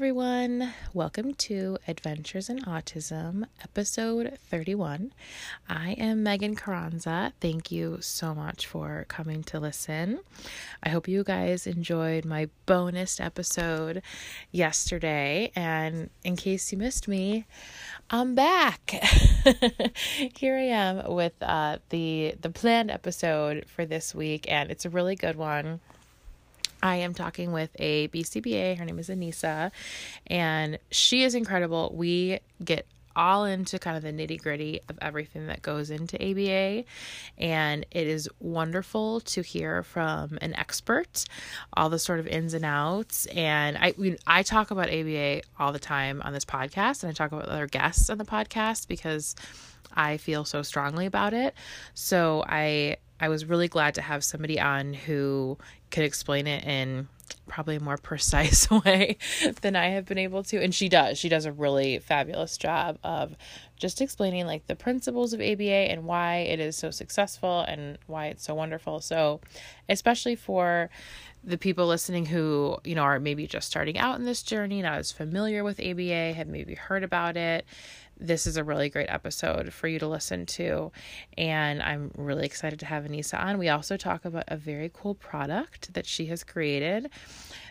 everyone. 0.00 0.72
Welcome 0.94 1.34
to 1.34 1.76
Adventures 1.86 2.48
in 2.48 2.60
Autism, 2.60 3.44
episode 3.62 4.38
31. 4.48 5.12
I 5.68 5.90
am 5.90 6.22
Megan 6.22 6.56
Carranza. 6.56 7.34
Thank 7.38 7.70
you 7.70 7.98
so 8.00 8.34
much 8.34 8.66
for 8.66 9.04
coming 9.08 9.42
to 9.42 9.60
listen. 9.60 10.20
I 10.82 10.88
hope 10.88 11.06
you 11.06 11.22
guys 11.22 11.66
enjoyed 11.66 12.24
my 12.24 12.48
bonus 12.64 13.20
episode 13.20 14.00
yesterday. 14.50 15.52
And 15.54 16.08
in 16.24 16.34
case 16.34 16.72
you 16.72 16.78
missed 16.78 17.06
me, 17.06 17.44
I'm 18.08 18.34
back. 18.34 18.92
Here 20.34 20.56
I 20.56 20.62
am 20.62 21.12
with 21.12 21.34
uh, 21.42 21.76
the 21.90 22.36
the 22.40 22.48
planned 22.48 22.90
episode 22.90 23.66
for 23.66 23.84
this 23.84 24.14
week, 24.14 24.50
and 24.50 24.70
it's 24.70 24.86
a 24.86 24.90
really 24.90 25.14
good 25.14 25.36
one. 25.36 25.80
I 26.82 26.96
am 26.96 27.14
talking 27.14 27.52
with 27.52 27.70
a 27.78 28.08
BCBA. 28.08 28.78
Her 28.78 28.84
name 28.84 28.98
is 28.98 29.08
Anissa, 29.08 29.70
and 30.26 30.78
she 30.90 31.22
is 31.22 31.34
incredible. 31.34 31.92
We 31.94 32.40
get 32.64 32.86
all 33.16 33.44
into 33.44 33.78
kind 33.78 33.96
of 33.96 34.02
the 34.02 34.12
nitty 34.12 34.40
gritty 34.40 34.80
of 34.88 34.98
everything 35.02 35.46
that 35.48 35.62
goes 35.62 35.90
into 35.90 36.16
ABA. 36.16 36.84
And 37.38 37.86
it 37.90 38.06
is 38.06 38.28
wonderful 38.38 39.20
to 39.20 39.42
hear 39.42 39.82
from 39.82 40.38
an 40.40 40.54
expert 40.54 41.24
all 41.74 41.90
the 41.90 41.98
sort 41.98 42.20
of 42.20 42.26
ins 42.26 42.54
and 42.54 42.64
outs. 42.64 43.26
And 43.26 43.76
I, 43.76 43.94
I 44.26 44.42
talk 44.42 44.70
about 44.70 44.88
ABA 44.88 45.42
all 45.58 45.72
the 45.72 45.78
time 45.78 46.22
on 46.22 46.32
this 46.32 46.44
podcast, 46.44 47.02
and 47.02 47.10
I 47.10 47.12
talk 47.12 47.32
about 47.32 47.46
other 47.46 47.66
guests 47.66 48.10
on 48.10 48.18
the 48.18 48.24
podcast 48.24 48.88
because 48.88 49.34
I 49.92 50.16
feel 50.16 50.44
so 50.44 50.62
strongly 50.62 51.06
about 51.06 51.34
it. 51.34 51.54
So 51.94 52.44
I 52.46 52.96
I 53.20 53.28
was 53.28 53.44
really 53.44 53.68
glad 53.68 53.94
to 53.94 54.02
have 54.02 54.24
somebody 54.24 54.58
on 54.58 54.94
who 54.94 55.58
could 55.90 56.04
explain 56.04 56.46
it 56.46 56.64
in 56.64 57.08
probably 57.46 57.76
a 57.76 57.80
more 57.80 57.98
precise 57.98 58.70
way 58.84 59.18
than 59.60 59.76
I 59.76 59.88
have 59.88 60.06
been 60.06 60.18
able 60.18 60.42
to. 60.44 60.62
And 60.62 60.74
she 60.74 60.88
does. 60.88 61.18
She 61.18 61.28
does 61.28 61.44
a 61.44 61.52
really 61.52 61.98
fabulous 61.98 62.56
job 62.56 62.98
of 63.04 63.36
just 63.76 64.00
explaining 64.00 64.46
like 64.46 64.66
the 64.66 64.76
principles 64.76 65.32
of 65.32 65.40
ABA 65.40 65.64
and 65.64 66.04
why 66.04 66.38
it 66.38 66.60
is 66.60 66.76
so 66.76 66.90
successful 66.90 67.60
and 67.62 67.98
why 68.06 68.26
it's 68.26 68.44
so 68.44 68.54
wonderful. 68.54 69.00
So, 69.00 69.40
especially 69.88 70.36
for 70.36 70.90
the 71.42 71.58
people 71.58 71.86
listening 71.86 72.26
who, 72.26 72.76
you 72.84 72.94
know, 72.94 73.02
are 73.02 73.18
maybe 73.18 73.46
just 73.46 73.66
starting 73.66 73.98
out 73.98 74.18
in 74.18 74.26
this 74.26 74.42
journey, 74.42 74.82
not 74.82 74.98
as 74.98 75.10
familiar 75.10 75.64
with 75.64 75.80
ABA, 75.80 76.34
have 76.34 76.48
maybe 76.48 76.74
heard 76.74 77.02
about 77.02 77.36
it, 77.36 77.64
this 78.20 78.46
is 78.46 78.56
a 78.56 78.64
really 78.64 78.90
great 78.90 79.08
episode 79.08 79.72
for 79.72 79.88
you 79.88 79.98
to 79.98 80.06
listen 80.06 80.46
to. 80.46 80.92
And 81.36 81.82
I'm 81.82 82.10
really 82.16 82.44
excited 82.44 82.78
to 82.80 82.86
have 82.86 83.04
Anissa 83.04 83.42
on. 83.42 83.58
We 83.58 83.68
also 83.68 83.96
talk 83.96 84.24
about 84.24 84.44
a 84.48 84.56
very 84.56 84.90
cool 84.92 85.14
product 85.14 85.94
that 85.94 86.06
she 86.06 86.26
has 86.26 86.44
created 86.44 87.10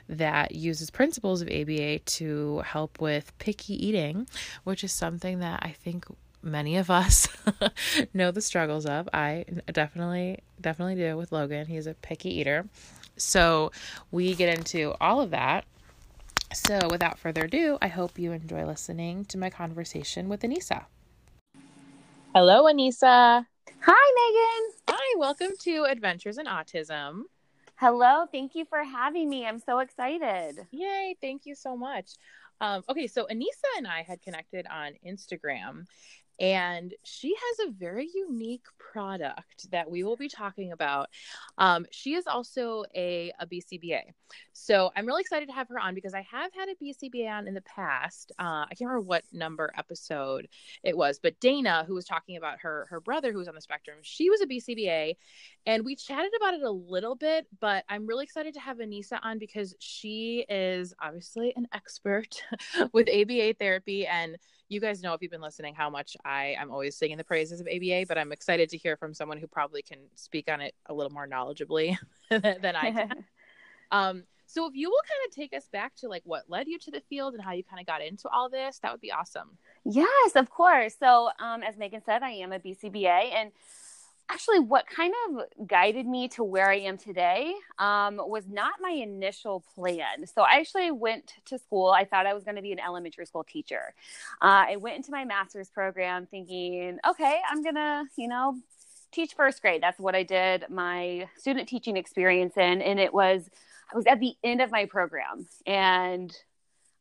that 0.10 0.56
uses 0.56 0.90
principles 0.90 1.42
of 1.42 1.48
ABA 1.50 2.00
to 2.00 2.60
help 2.60 3.00
with 3.00 3.38
picky 3.38 3.88
eating, 3.88 4.28
which 4.64 4.84
is 4.84 4.92
something 4.92 5.40
that 5.40 5.60
I 5.62 5.72
think 5.72 6.06
many 6.42 6.78
of 6.78 6.90
us 6.90 7.28
know 8.14 8.32
the 8.32 8.42
struggles 8.42 8.86
of. 8.86 9.08
I 9.14 9.46
definitely 9.72 10.40
definitely 10.60 10.96
do 10.96 11.16
with 11.16 11.32
Logan. 11.32 11.68
He's 11.68 11.88
a 11.88 11.94
picky 11.94 12.40
eater. 12.40 12.66
So, 13.18 13.74
we 14.12 14.34
get 14.34 14.58
into 14.58 14.96
all 15.02 15.20
of 15.20 15.32
that 15.32 15.66
so, 16.54 16.88
without 16.90 17.20
further 17.20 17.46
ado, 17.46 17.78
I 17.82 17.88
hope 17.88 18.18
you 18.18 18.32
enjoy 18.32 18.66
listening 18.66 19.26
to 19.26 19.38
my 19.38 19.50
conversation 19.50 20.30
with 20.30 20.42
Anissa. 20.42 20.86
Hello, 22.34 22.64
Anissa. 22.66 23.46
Hi, 23.82 24.66
Megan. 24.68 24.74
Hi, 24.90 25.20
welcome 25.20 25.52
to 25.62 25.86
Adventures 25.86 26.38
in 26.38 26.46
Autism. 26.46 27.24
Hello, 27.76 28.26
thank 28.32 28.56
you 28.56 28.66
for 28.66 28.84
having 28.84 29.30
me. 29.30 29.46
I'm 29.46 29.60
so 29.60 29.80
excited. 29.80 30.68
Yay, 30.72 31.16
thank 31.22 31.46
you 31.46 31.56
so 31.56 31.78
much. 31.78 32.12
Um, 32.62 32.84
okay, 32.90 33.08
so 33.08 33.26
Anissa 33.32 33.78
and 33.78 33.88
I 33.88 34.02
had 34.02 34.22
connected 34.22 34.66
on 34.70 34.94
Instagram, 35.08 35.86
and 36.40 36.94
she 37.04 37.36
has 37.36 37.68
a 37.68 37.72
very 37.72 38.10
unique 38.14 38.66
product 38.78 39.70
that 39.72 39.90
we 39.90 40.04
will 40.04 40.16
be 40.16 40.30
talking 40.30 40.72
about. 40.72 41.10
Um, 41.58 41.86
she 41.92 42.14
is 42.14 42.28
also 42.28 42.86
a, 42.96 43.32
a 43.40 43.46
BCBA. 43.46 44.02
So 44.54 44.92
I'm 44.96 45.06
really 45.06 45.22
excited 45.22 45.48
to 45.48 45.54
have 45.54 45.68
her 45.70 45.80
on 45.80 45.96
because 45.96 46.14
I 46.14 46.22
have 46.32 46.52
had 46.54 46.70
a 46.70 46.84
BCBA 46.84 47.30
on 47.30 47.48
in 47.48 47.54
the 47.54 47.62
past. 47.62 48.32
Uh, 48.40 48.66
I 48.66 48.68
can't 48.70 48.90
remember 48.90 49.02
what 49.02 49.24
number 49.34 49.72
episode 49.78 50.48
it 50.84 50.96
was, 50.96 51.20
but 51.22 51.40
Dana, 51.40 51.84
who 51.88 51.96
was 51.96 52.06
talking 52.06 52.38
about 52.38 52.60
her, 52.62 52.88
her 52.90 53.00
brother 53.00 53.32
who 53.32 53.40
was 53.40 53.48
on 53.48 53.56
the 53.56 53.62
spectrum, 53.62 53.98
she 54.02 54.30
was 54.30 54.42
a 54.42 54.48
BCBA 54.48 55.16
and 55.66 55.84
we 55.84 55.96
chatted 55.96 56.32
about 56.38 56.54
it 56.54 56.62
a 56.62 56.72
little 56.72 57.16
bit, 57.16 57.48
but 57.60 57.84
I'm 57.90 58.08
really 58.08 58.24
excited 58.24 58.54
to 58.54 58.60
have 58.60 58.78
Anissa 58.78 59.20
on 59.24 59.40
because 59.40 59.76
she 59.80 60.46
is 60.48 60.94
obviously 61.02 61.54
an 61.56 61.68
expert 61.74 62.42
with 62.94 63.10
ABA 63.10 63.56
therapy 63.60 64.08
and 64.08 64.38
you 64.70 64.80
guys 64.80 65.02
know 65.02 65.14
if 65.14 65.22
you've 65.22 65.32
been 65.32 65.42
listening 65.42 65.74
how 65.74 65.90
much 65.90 66.16
I 66.24 66.56
am 66.60 66.72
always 66.72 66.96
singing 66.96 67.18
the 67.18 67.24
praises 67.24 67.60
of 67.60 67.68
ABA, 67.68 68.06
but 68.08 68.18
I'm 68.18 68.32
excited 68.32 68.70
to 68.70 68.78
hear 68.78 68.96
from 68.96 69.14
someone 69.14 69.40
who 69.40 69.48
probably 69.48 69.82
can 69.82 69.98
speak 70.16 70.50
on 70.50 70.62
it 70.62 70.76
a 70.86 70.94
little 70.94 71.12
more 71.12 71.28
knowledgeably 71.28 71.98
than 72.30 72.76
I 72.76 72.92
can. 72.92 73.26
um, 73.92 74.24
so 74.46 74.68
if 74.68 74.76
you 74.76 74.90
will 74.90 75.02
kind 75.08 75.28
of 75.28 75.36
take 75.36 75.54
us 75.54 75.68
back 75.72 75.96
to 75.98 76.08
like 76.08 76.24
what 76.26 76.44
led 76.48 76.68
you 76.68 76.80
to 76.80 76.92
the 76.92 77.02
field 77.02 77.34
and 77.34 77.44
how 77.44 77.52
you 77.52 77.64
kind 77.64 77.80
of 77.80 77.86
got 77.86 78.02
into 78.02 78.30
all 78.30 78.50
this, 78.50 78.80
that 78.80 78.92
would 78.92 79.02
be 79.02 79.12
awesome. 79.12 79.58
Yes, 79.86 80.36
of 80.36 80.50
course. 80.50 80.96
So 81.00 81.30
um, 81.40 81.62
as 81.62 81.78
Megan 81.78 82.02
said, 82.04 82.24
I 82.24 82.32
am 82.32 82.52
a 82.52 82.60
BCBA 82.60 83.34
and 83.34 83.52
actually 84.30 84.60
what 84.60 84.86
kind 84.88 85.14
of 85.28 85.68
guided 85.68 86.06
me 86.06 86.28
to 86.28 86.44
where 86.44 86.70
i 86.70 86.78
am 86.78 86.98
today 86.98 87.54
um, 87.80 88.18
was 88.18 88.48
not 88.48 88.74
my 88.80 88.92
initial 88.92 89.64
plan. 89.76 90.26
So 90.26 90.44
i 90.44 90.60
actually 90.60 90.92
went 90.92 91.34
to 91.46 91.58
school 91.58 91.90
i 91.90 92.06
thought 92.06 92.26
i 92.26 92.34
was 92.34 92.44
going 92.44 92.56
to 92.56 92.62
be 92.62 92.72
an 92.72 92.80
elementary 92.80 93.26
school 93.26 93.44
teacher. 93.44 93.94
Uh, 94.42 94.66
i 94.70 94.76
went 94.78 94.98
into 94.98 95.12
my 95.12 95.26
master's 95.26 95.70
program 95.70 96.28
thinking 96.28 97.00
okay 97.08 97.40
i'm 97.50 97.64
going 97.64 97.76
to 97.76 98.06
you 98.18 98.28
know 98.28 98.58
teach 99.12 99.34
first 99.34 99.62
grade. 99.62 99.82
That's 99.82 100.00
what 100.00 100.16
i 100.16 100.24
did 100.24 100.66
my 100.70 101.28
student 101.36 101.68
teaching 101.68 101.98
experience 101.98 102.56
in 102.58 102.82
and 102.82 103.00
it 103.00 103.14
was 103.14 103.50
i 103.92 103.98
was 103.98 104.06
at 104.06 104.20
the 104.20 104.36
end 104.44 104.62
of 104.62 104.72
my 104.72 104.86
program 104.86 105.48
and 105.66 106.36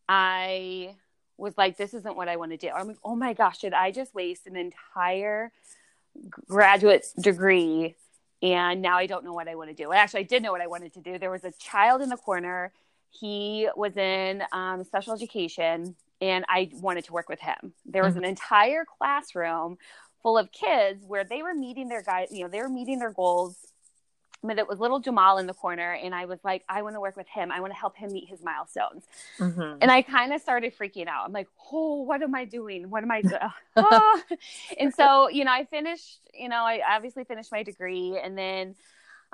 i 0.08 0.94
was 1.36 1.56
like 1.56 1.76
this 1.76 1.94
isn't 1.94 2.16
what 2.16 2.28
i 2.28 2.36
want 2.36 2.52
to 2.52 2.56
do. 2.56 2.68
I'm 2.68 2.88
like 2.88 2.98
oh 3.04 3.14
my 3.14 3.34
gosh 3.34 3.58
did 3.58 3.74
i 3.74 3.90
just 3.90 4.14
waste 4.14 4.46
an 4.46 4.56
entire 4.56 5.52
graduate 6.48 7.06
degree 7.20 7.96
and 8.42 8.80
now 8.80 8.96
I 8.96 9.06
don't 9.06 9.24
know 9.24 9.32
what 9.32 9.48
I 9.48 9.54
want 9.54 9.70
to 9.70 9.74
do. 9.74 9.92
Actually, 9.92 10.20
I 10.20 10.24
did 10.24 10.42
know 10.42 10.52
what 10.52 10.60
I 10.60 10.66
wanted 10.66 10.94
to 10.94 11.00
do. 11.00 11.18
There 11.18 11.30
was 11.30 11.44
a 11.44 11.52
child 11.52 12.02
in 12.02 12.08
the 12.08 12.16
corner. 12.16 12.72
He 13.10 13.68
was 13.74 13.96
in 13.96 14.42
um, 14.52 14.84
special 14.84 15.12
education, 15.12 15.96
and 16.20 16.44
I 16.48 16.70
wanted 16.74 17.04
to 17.06 17.12
work 17.12 17.28
with 17.28 17.40
him. 17.40 17.72
There 17.84 18.02
was 18.02 18.14
mm-hmm. 18.14 18.24
an 18.24 18.30
entire 18.30 18.84
classroom 18.84 19.78
full 20.22 20.38
of 20.38 20.52
kids 20.52 21.04
where 21.06 21.24
they 21.24 21.42
were 21.42 21.54
meeting 21.54 21.88
their 21.88 22.02
guys. 22.02 22.28
You 22.30 22.44
know, 22.44 22.48
they 22.48 22.60
were 22.60 22.68
meeting 22.68 22.98
their 22.98 23.12
goals 23.12 23.56
but 24.42 24.58
it 24.58 24.68
was 24.68 24.78
little 24.78 25.00
Jamal 25.00 25.38
in 25.38 25.46
the 25.46 25.54
corner, 25.54 25.92
and 25.92 26.14
I 26.14 26.26
was 26.26 26.38
like, 26.44 26.64
I 26.68 26.82
want 26.82 26.94
to 26.94 27.00
work 27.00 27.16
with 27.16 27.26
him. 27.28 27.50
I 27.50 27.60
want 27.60 27.72
to 27.72 27.78
help 27.78 27.96
him 27.96 28.12
meet 28.12 28.28
his 28.28 28.42
milestones. 28.42 29.04
Mm-hmm. 29.38 29.78
And 29.80 29.90
I 29.90 30.02
kind 30.02 30.32
of 30.32 30.40
started 30.40 30.76
freaking 30.76 31.08
out. 31.08 31.24
I'm 31.26 31.32
like, 31.32 31.48
oh, 31.72 32.02
what 32.02 32.22
am 32.22 32.34
I 32.34 32.44
doing? 32.44 32.88
What 32.90 33.02
am 33.02 33.10
I 33.10 33.22
doing? 33.22 33.40
oh. 33.76 34.22
And 34.78 34.94
so, 34.94 35.28
you 35.28 35.44
know, 35.44 35.52
I 35.52 35.64
finished, 35.64 36.20
you 36.32 36.48
know, 36.48 36.62
I 36.62 36.80
obviously 36.88 37.24
finished 37.24 37.50
my 37.50 37.62
degree, 37.62 38.18
and 38.22 38.38
then 38.38 38.76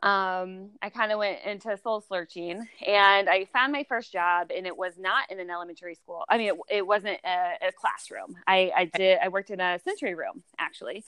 um, 0.02 0.70
I 0.82 0.90
kind 0.90 1.12
of 1.12 1.18
went 1.18 1.38
into 1.44 1.76
soul 1.76 2.00
searching, 2.00 2.66
and 2.86 3.28
I 3.28 3.46
found 3.52 3.72
my 3.72 3.84
first 3.84 4.12
job, 4.12 4.50
and 4.56 4.66
it 4.66 4.76
was 4.76 4.94
not 4.98 5.30
in 5.30 5.38
an 5.38 5.50
elementary 5.50 5.94
school. 5.94 6.24
I 6.28 6.38
mean, 6.38 6.48
it, 6.48 6.76
it 6.78 6.86
wasn't 6.86 7.20
a, 7.24 7.68
a 7.68 7.72
classroom. 7.72 8.36
I, 8.46 8.72
I 8.74 8.84
did. 8.86 9.18
I 9.22 9.28
worked 9.28 9.50
in 9.50 9.60
a 9.60 9.78
sensory 9.84 10.14
room 10.14 10.42
actually. 10.58 11.04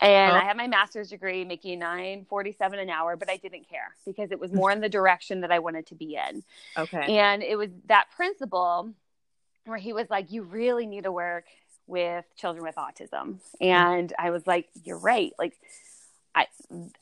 And 0.00 0.32
oh. 0.32 0.36
I 0.36 0.40
had 0.40 0.56
my 0.56 0.66
master's 0.66 1.10
degree 1.10 1.44
making 1.44 1.78
947 1.78 2.78
an 2.78 2.90
hour, 2.90 3.16
but 3.16 3.30
I 3.30 3.36
didn't 3.36 3.68
care 3.68 3.94
because 4.04 4.32
it 4.32 4.40
was 4.40 4.52
more 4.52 4.70
in 4.70 4.80
the 4.80 4.88
direction 4.88 5.42
that 5.42 5.52
I 5.52 5.60
wanted 5.60 5.86
to 5.86 5.94
be 5.94 6.16
in. 6.16 6.42
Okay. 6.76 7.16
And 7.18 7.42
it 7.42 7.56
was 7.56 7.70
that 7.86 8.06
principle 8.14 8.90
where 9.66 9.78
he 9.78 9.92
was 9.92 10.10
like, 10.10 10.32
You 10.32 10.42
really 10.42 10.86
need 10.86 11.04
to 11.04 11.12
work 11.12 11.44
with 11.86 12.24
children 12.36 12.64
with 12.64 12.74
autism. 12.74 13.38
And 13.60 14.12
I 14.18 14.30
was 14.30 14.46
like, 14.46 14.68
You're 14.82 14.98
right. 14.98 15.32
Like 15.38 15.54
I 16.34 16.48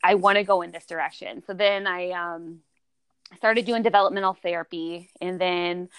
I 0.03 0.15
want 0.15 0.37
to 0.37 0.43
go 0.43 0.61
in 0.61 0.71
this 0.71 0.85
direction. 0.85 1.43
So 1.45 1.53
then 1.53 1.87
I 1.87 2.11
um 2.11 2.59
started 3.37 3.65
doing 3.65 3.81
developmental 3.81 4.33
therapy 4.33 5.09
and 5.19 5.41
then 5.41 5.89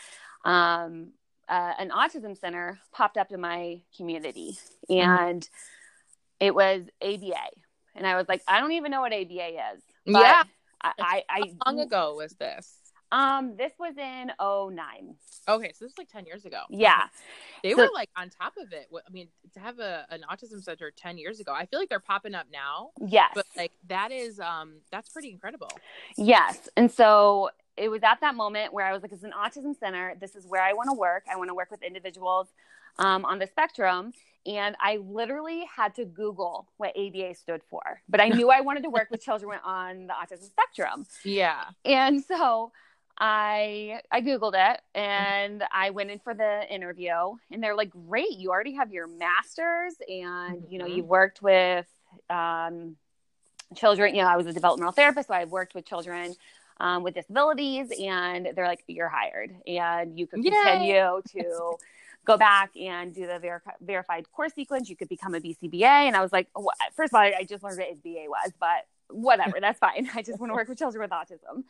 um 0.45 1.09
uh, 1.47 1.75
an 1.79 1.91
autism 1.91 2.39
center 2.39 2.79
popped 2.91 3.19
up 3.19 3.31
in 3.31 3.39
my 3.39 3.79
community 3.95 4.57
mm-hmm. 4.89 5.11
and 5.11 5.43
mm-hmm 5.43 5.74
it 6.45 6.55
was 6.55 6.83
ABA. 7.01 7.49
And 7.95 8.07
I 8.07 8.17
was 8.17 8.29
like, 8.29 8.43
I 8.47 8.61
don't 8.61 8.73
even 8.73 8.91
know 8.91 9.01
what 9.01 9.15
ABA 9.15 9.49
is. 9.75 9.83
yeah. 10.05 10.43
I, 10.83 10.93
I, 10.99 11.23
I, 11.31 11.39
How 11.65 11.73
long 11.73 11.81
ago 11.81 12.17
was 12.17 12.33
this? 12.33 12.75
Um, 13.11 13.55
this 13.57 13.73
was 13.79 13.95
in 13.97 14.31
09. 14.39 15.15
Okay, 15.49 15.73
so 15.73 15.85
this 15.85 15.93
was 15.93 15.99
like 15.99 16.11
10 16.11 16.27
years 16.27 16.45
ago. 16.45 16.61
Yeah. 16.69 17.05
They 17.63 17.71
so, 17.71 17.77
were 17.79 17.91
like 17.95 18.11
on 18.15 18.29
top 18.29 18.55
of 18.59 18.73
it. 18.75 18.89
I 18.95 19.11
mean, 19.11 19.29
to 19.55 19.61
have 19.61 19.79
a, 19.79 20.05
an 20.11 20.23
autism 20.31 20.63
center 20.63 20.91
10 20.91 21.17
years 21.17 21.41
ago, 21.41 21.55
I 21.55 21.65
feel 21.65 21.79
like 21.79 21.89
they're 21.89 22.01
popping 22.01 22.35
up 22.35 22.47
now. 22.53 22.91
Yes. 23.01 23.31
But 23.35 23.47
like 23.57 23.73
that 23.89 24.13
is 24.13 24.41
um 24.41 24.81
that's 24.91 25.09
pretty 25.09 25.31
incredible. 25.31 25.71
Yes. 26.19 26.69
And 26.77 26.91
so 26.91 27.51
it 27.77 27.89
was 27.89 28.03
at 28.03 28.21
that 28.21 28.35
moment 28.35 28.75
where 28.75 28.85
I 28.85 28.93
was 28.93 29.03
like, 29.03 29.13
it's 29.13 29.25
an 29.25 29.33
autism 29.33 29.79
center. 29.79 30.15
This 30.21 30.35
is 30.35 30.47
where 30.47 30.63
I 30.63 30.75
want 30.75 30.91
to 30.91 30.95
work. 30.95 31.25
I 31.33 31.37
want 31.37 31.49
to 31.49 31.55
work 31.55 31.71
with 31.71 31.83
individuals 31.83 32.49
um, 32.99 33.25
on 33.25 33.39
the 33.39 33.47
spectrum. 33.47 34.13
And 34.47 34.77
I 34.79 34.99
literally 34.99 35.65
had 35.75 35.95
to 35.95 36.05
Google 36.05 36.69
what 36.77 36.95
ABA 36.97 37.35
stood 37.35 37.63
for, 37.71 38.03
but 38.09 38.21
I 38.21 38.29
knew 38.29 38.51
I 38.51 38.61
wanted 38.61 38.83
to 38.83 38.91
work 38.91 39.09
with 39.11 39.23
children 39.25 39.59
on 39.65 40.07
the 40.07 40.13
autism 40.13 40.45
spectrum. 40.45 41.07
Yeah. 41.25 41.65
And 41.85 42.23
so 42.23 42.73
I 43.19 44.01
I 44.11 44.21
googled 44.21 44.55
it 44.55 44.81
and 44.95 45.61
mm-hmm. 45.61 45.69
I 45.73 45.91
went 45.91 46.11
in 46.11 46.19
for 46.19 46.35
the 46.35 46.63
interview 46.69 47.13
and 47.51 47.63
they're 47.63 47.77
like, 47.77 47.91
"Great, 47.91 48.33
you 48.33 48.51
already 48.51 48.75
have 48.75 48.93
your 48.93 49.07
masters 49.07 49.95
and 50.09 50.59
mm-hmm. 50.59 50.73
you 50.73 50.79
know, 50.79 50.87
you've 50.87 51.07
worked 51.07 51.41
with 51.41 51.87
um, 52.29 52.97
children, 53.77 54.15
you 54.15 54.23
know, 54.23 54.29
I 54.29 54.37
was 54.37 54.47
a 54.47 54.53
developmental 54.53 54.93
therapist, 54.93 55.29
so 55.29 55.35
I've 55.35 55.51
worked 55.51 55.75
with 55.75 55.87
children 55.87 56.35
um, 56.81 57.03
with 57.03 57.15
disabilities 57.15 57.93
and 58.01 58.49
they're 58.55 58.67
like, 58.67 58.83
"You're 58.89 59.09
hired 59.09 59.55
and 59.67 60.19
you 60.19 60.27
can 60.27 60.43
Yay! 60.43 60.51
continue 60.51 61.23
to 61.41 61.77
go 62.25 62.37
back 62.37 62.77
and 62.77 63.15
do 63.15 63.27
the 63.27 63.39
ver- 63.39 63.63
verified 63.81 64.31
course 64.33 64.55
sequence. 64.55 64.89
You 64.89 64.97
could 64.97 65.09
become 65.09 65.35
a 65.35 65.41
BCBA." 65.41 65.83
And 65.83 66.17
I 66.17 66.23
was 66.23 66.33
like, 66.33 66.49
first 66.95 67.13
of 67.13 67.17
all, 67.17 67.21
I 67.21 67.45
just 67.49 67.63
learned 67.63 67.79
what 67.79 67.89
ABA 67.89 68.27
was, 68.29 68.53
but 68.59 68.87
whatever, 69.09 69.59
that's 69.61 69.79
fine. 69.79 70.09
I 70.15 70.23
just 70.23 70.39
want 70.41 70.51
to 70.51 70.55
work 70.55 70.69
with 70.69 70.79
children 70.79 71.03
with 71.03 71.11
autism. 71.11 71.65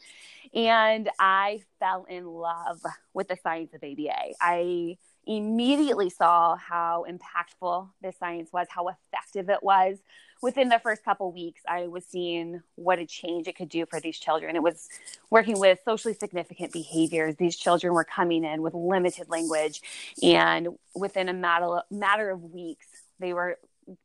And 0.55 1.11
I 1.19 1.63
fell 1.79 2.05
in 2.09 2.27
love 2.27 2.83
with 3.13 3.29
the 3.29 3.37
science 3.43 3.75
of 3.75 3.83
ABA. 3.83 4.35
I 4.41 4.97
immediately 5.27 6.11
saw 6.11 6.57
how 6.57 7.07
impactful 7.09 7.89
this 8.03 8.17
science 8.19 8.53
was, 8.53 8.67
how 8.71 8.89
effective 8.89 9.49
it 9.49 9.63
was. 9.63 9.99
Within 10.45 10.69
the 10.69 10.79
first 10.79 11.03
couple 11.03 11.33
weeks, 11.33 11.63
I 11.67 11.87
was 11.87 12.05
seeing 12.05 12.63
what 12.75 12.99
a 12.99 13.07
change 13.07 13.49
it 13.49 13.57
could 13.57 13.71
do 13.71 13.87
for 13.87 13.99
these 13.99 14.19
children. 14.19 14.57
It 14.57 14.63
was 14.63 14.91
working 15.31 15.59
with 15.59 15.79
socially 15.87 16.13
significant 16.13 16.71
behaviors. 16.71 17.37
These 17.37 17.57
children 17.57 17.95
were 17.95 18.05
coming 18.05 18.45
in 18.45 18.61
with 18.61 18.75
limited 18.75 19.31
language, 19.31 19.81
and 20.23 20.69
within 20.95 21.31
a 21.31 21.33
matter, 21.33 21.81
matter 21.91 22.29
of 22.29 22.43
weeks, 22.43 22.85
they 23.21 23.33
were 23.33 23.57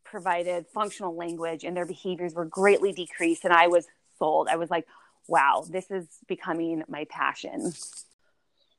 provided 0.06 0.66
functional 0.74 1.14
language 1.14 1.66
and 1.66 1.76
their 1.76 1.86
behaviors 1.86 2.34
were 2.34 2.46
greatly 2.46 2.92
decreased 2.92 3.46
and 3.46 3.54
i 3.54 3.68
was 3.68 3.88
sold 4.18 4.50
i 4.50 4.58
was 4.58 4.70
like 4.70 4.86
wow 5.28 5.66
this 5.70 5.90
is 5.90 6.06
becoming 6.28 6.84
my 6.90 7.06
passion 7.10 7.72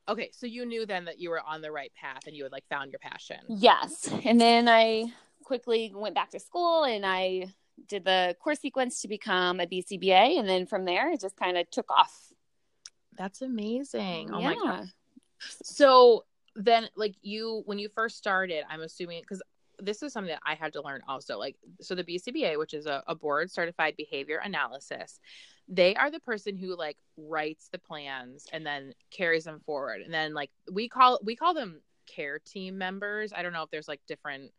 okay 0.07 0.29
so 0.31 0.45
you 0.45 0.63
knew 0.63 0.85
then 0.85 1.05
that 1.05 1.19
you 1.19 1.31
were 1.31 1.41
on 1.41 1.61
the 1.61 1.71
right 1.71 1.91
path 1.99 2.27
and 2.27 2.35
you 2.35 2.43
had 2.43 2.51
like 2.51 2.63
found 2.69 2.91
your 2.91 2.99
passion 2.99 3.37
yes 3.47 4.07
and 4.23 4.39
then 4.39 4.69
i 4.69 5.11
quickly 5.51 5.91
went 5.93 6.15
back 6.15 6.29
to 6.29 6.39
school 6.39 6.85
and 6.85 7.05
i 7.05 7.45
did 7.89 8.05
the 8.05 8.33
course 8.39 8.61
sequence 8.61 9.01
to 9.01 9.09
become 9.09 9.59
a 9.59 9.65
bcba 9.65 10.39
and 10.39 10.47
then 10.47 10.65
from 10.65 10.85
there 10.85 11.11
it 11.11 11.19
just 11.19 11.35
kind 11.35 11.57
of 11.57 11.69
took 11.71 11.91
off 11.91 12.31
that's 13.17 13.41
amazing 13.41 14.29
oh 14.31 14.39
yeah. 14.39 14.53
my 14.53 14.55
god 14.55 14.85
so 15.61 16.23
then 16.55 16.87
like 16.95 17.15
you 17.21 17.63
when 17.65 17.79
you 17.79 17.89
first 17.93 18.17
started 18.17 18.63
i'm 18.69 18.79
assuming 18.79 19.19
because 19.19 19.41
this 19.77 20.03
is 20.03 20.13
something 20.13 20.31
that 20.31 20.43
I 20.45 20.53
had 20.53 20.73
to 20.73 20.81
learn 20.83 21.01
also. 21.07 21.39
Like, 21.39 21.55
so 21.81 21.95
the 21.95 22.03
BCBA, 22.03 22.59
which 22.59 22.75
is 22.75 22.85
a, 22.85 23.03
a 23.07 23.15
board 23.15 23.49
certified 23.49 23.95
behavior 23.97 24.39
analysis, 24.43 25.19
they 25.67 25.95
are 25.95 26.11
the 26.11 26.19
person 26.19 26.55
who 26.55 26.77
like 26.77 26.97
writes 27.17 27.67
the 27.71 27.79
plans 27.79 28.45
and 28.53 28.63
then 28.63 28.93
carries 29.09 29.45
them 29.45 29.59
forward. 29.65 30.01
And 30.01 30.13
then 30.13 30.35
like 30.35 30.51
we 30.71 30.87
call 30.87 31.19
we 31.23 31.35
call 31.35 31.55
them 31.55 31.81
care 32.05 32.37
team 32.37 32.77
members. 32.77 33.33
I 33.33 33.41
don't 33.41 33.53
know 33.53 33.63
if 33.63 33.71
there's 33.71 33.87
like 33.87 34.01
different 34.07 34.51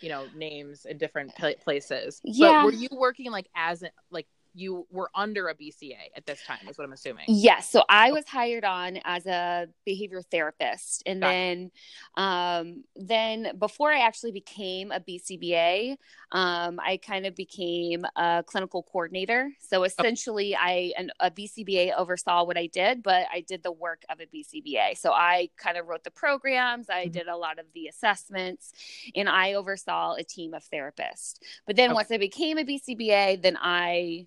you 0.00 0.08
know 0.08 0.26
names 0.36 0.84
in 0.84 0.98
different 0.98 1.32
places. 1.62 2.20
Yeah. 2.24 2.62
But 2.62 2.64
were 2.64 2.72
you 2.72 2.88
working 2.92 3.30
like 3.30 3.48
as 3.54 3.82
like 4.10 4.26
you 4.56 4.86
were 4.90 5.10
under 5.14 5.48
a 5.48 5.54
BCA 5.54 6.10
at 6.16 6.24
this 6.26 6.42
time, 6.46 6.66
is 6.68 6.78
what 6.78 6.84
I'm 6.84 6.92
assuming. 6.92 7.26
Yes. 7.28 7.70
So 7.70 7.84
I 7.88 8.10
was 8.10 8.26
hired 8.26 8.64
on 8.64 8.98
as 9.04 9.26
a 9.26 9.68
behavior 9.84 10.22
therapist. 10.22 11.02
And 11.04 11.20
Got 11.20 11.28
then, 11.28 11.70
um, 12.16 12.84
then 12.96 13.52
before 13.58 13.92
I 13.92 14.00
actually 14.00 14.32
became 14.32 14.90
a 14.92 15.00
BCBA, 15.00 15.96
um, 16.32 16.80
I 16.80 16.96
kind 16.96 17.26
of 17.26 17.36
became 17.36 18.04
a 18.16 18.42
clinical 18.46 18.82
coordinator. 18.82 19.50
So 19.60 19.84
essentially, 19.84 20.56
I, 20.56 20.92
an, 20.96 21.10
a 21.20 21.30
BCBA 21.30 21.94
oversaw 21.94 22.44
what 22.44 22.56
I 22.56 22.66
did, 22.66 23.02
but 23.02 23.26
I 23.32 23.40
did 23.40 23.62
the 23.62 23.72
work 23.72 24.04
of 24.08 24.20
a 24.20 24.26
BCBA. 24.26 24.96
So 24.96 25.12
I 25.12 25.50
kind 25.58 25.76
of 25.76 25.86
wrote 25.86 26.02
the 26.02 26.10
programs, 26.10 26.88
I 26.88 27.04
mm-hmm. 27.04 27.12
did 27.12 27.28
a 27.28 27.36
lot 27.36 27.58
of 27.58 27.66
the 27.74 27.88
assessments, 27.88 28.72
and 29.14 29.28
I 29.28 29.52
oversaw 29.52 30.14
a 30.14 30.24
team 30.24 30.54
of 30.54 30.64
therapists. 30.72 31.38
But 31.66 31.76
then 31.76 31.90
okay. 31.90 31.94
once 31.94 32.10
I 32.10 32.16
became 32.16 32.56
a 32.56 32.64
BCBA, 32.64 33.42
then 33.42 33.58
I 33.60 34.26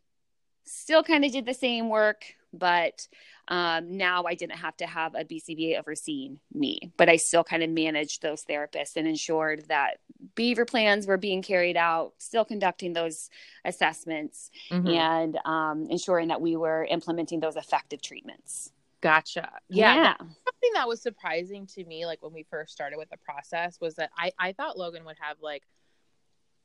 still 0.70 1.04
kind 1.04 1.26
of 1.26 1.32
did 1.32 1.46
the 1.46 1.54
same 1.54 1.90
work, 1.90 2.24
but 2.54 3.08
um, 3.48 3.98
now 3.98 4.26
I 4.26 4.36
didn't 4.36 4.58
have 4.58 4.78
to 4.78 4.86
have 4.86 5.16
a 5.16 5.26
BCBA 5.26 5.80
overseeing 5.80 6.40
me, 6.54 6.92
but 6.98 7.10
I 7.10 7.16
still 7.16 7.44
kind 7.44 7.64
of 7.64 7.70
managed 7.70 8.22
those 8.22 8.44
therapists 8.44 8.96
and 8.96 9.08
ensured 9.08 9.68
that 9.70 9.98
behavior 10.36 10.66
plans 10.66 11.08
were 11.08 11.18
being 11.18 11.42
carried 11.42 11.78
out, 11.78 12.14
still 12.20 12.46
conducting 12.46 12.94
those 12.94 13.30
assessments 13.66 14.52
mm-hmm. 14.72 14.88
and 14.88 15.38
um, 15.46 15.88
ensuring 15.90 16.28
that 16.28 16.42
we 16.42 16.56
were 16.56 16.86
implementing 16.86 17.40
those 17.40 17.56
effective 17.56 18.02
treatments. 18.02 18.72
Gotcha. 19.02 19.50
Yeah. 19.70 19.96
yeah. 19.96 20.16
Something 20.18 20.72
that 20.76 20.88
was 20.88 21.02
surprising 21.02 21.66
to 21.68 21.86
me, 21.86 22.06
like 22.06 22.22
when 22.22 22.34
we 22.34 22.46
first 22.50 22.72
started 22.72 22.98
with 22.98 23.10
the 23.10 23.18
process, 23.18 23.80
was 23.80 23.96
that 23.96 24.12
I, 24.18 24.32
I 24.38 24.52
thought 24.52 24.78
Logan 24.78 25.06
would 25.06 25.18
have 25.20 25.38
like 25.42 25.64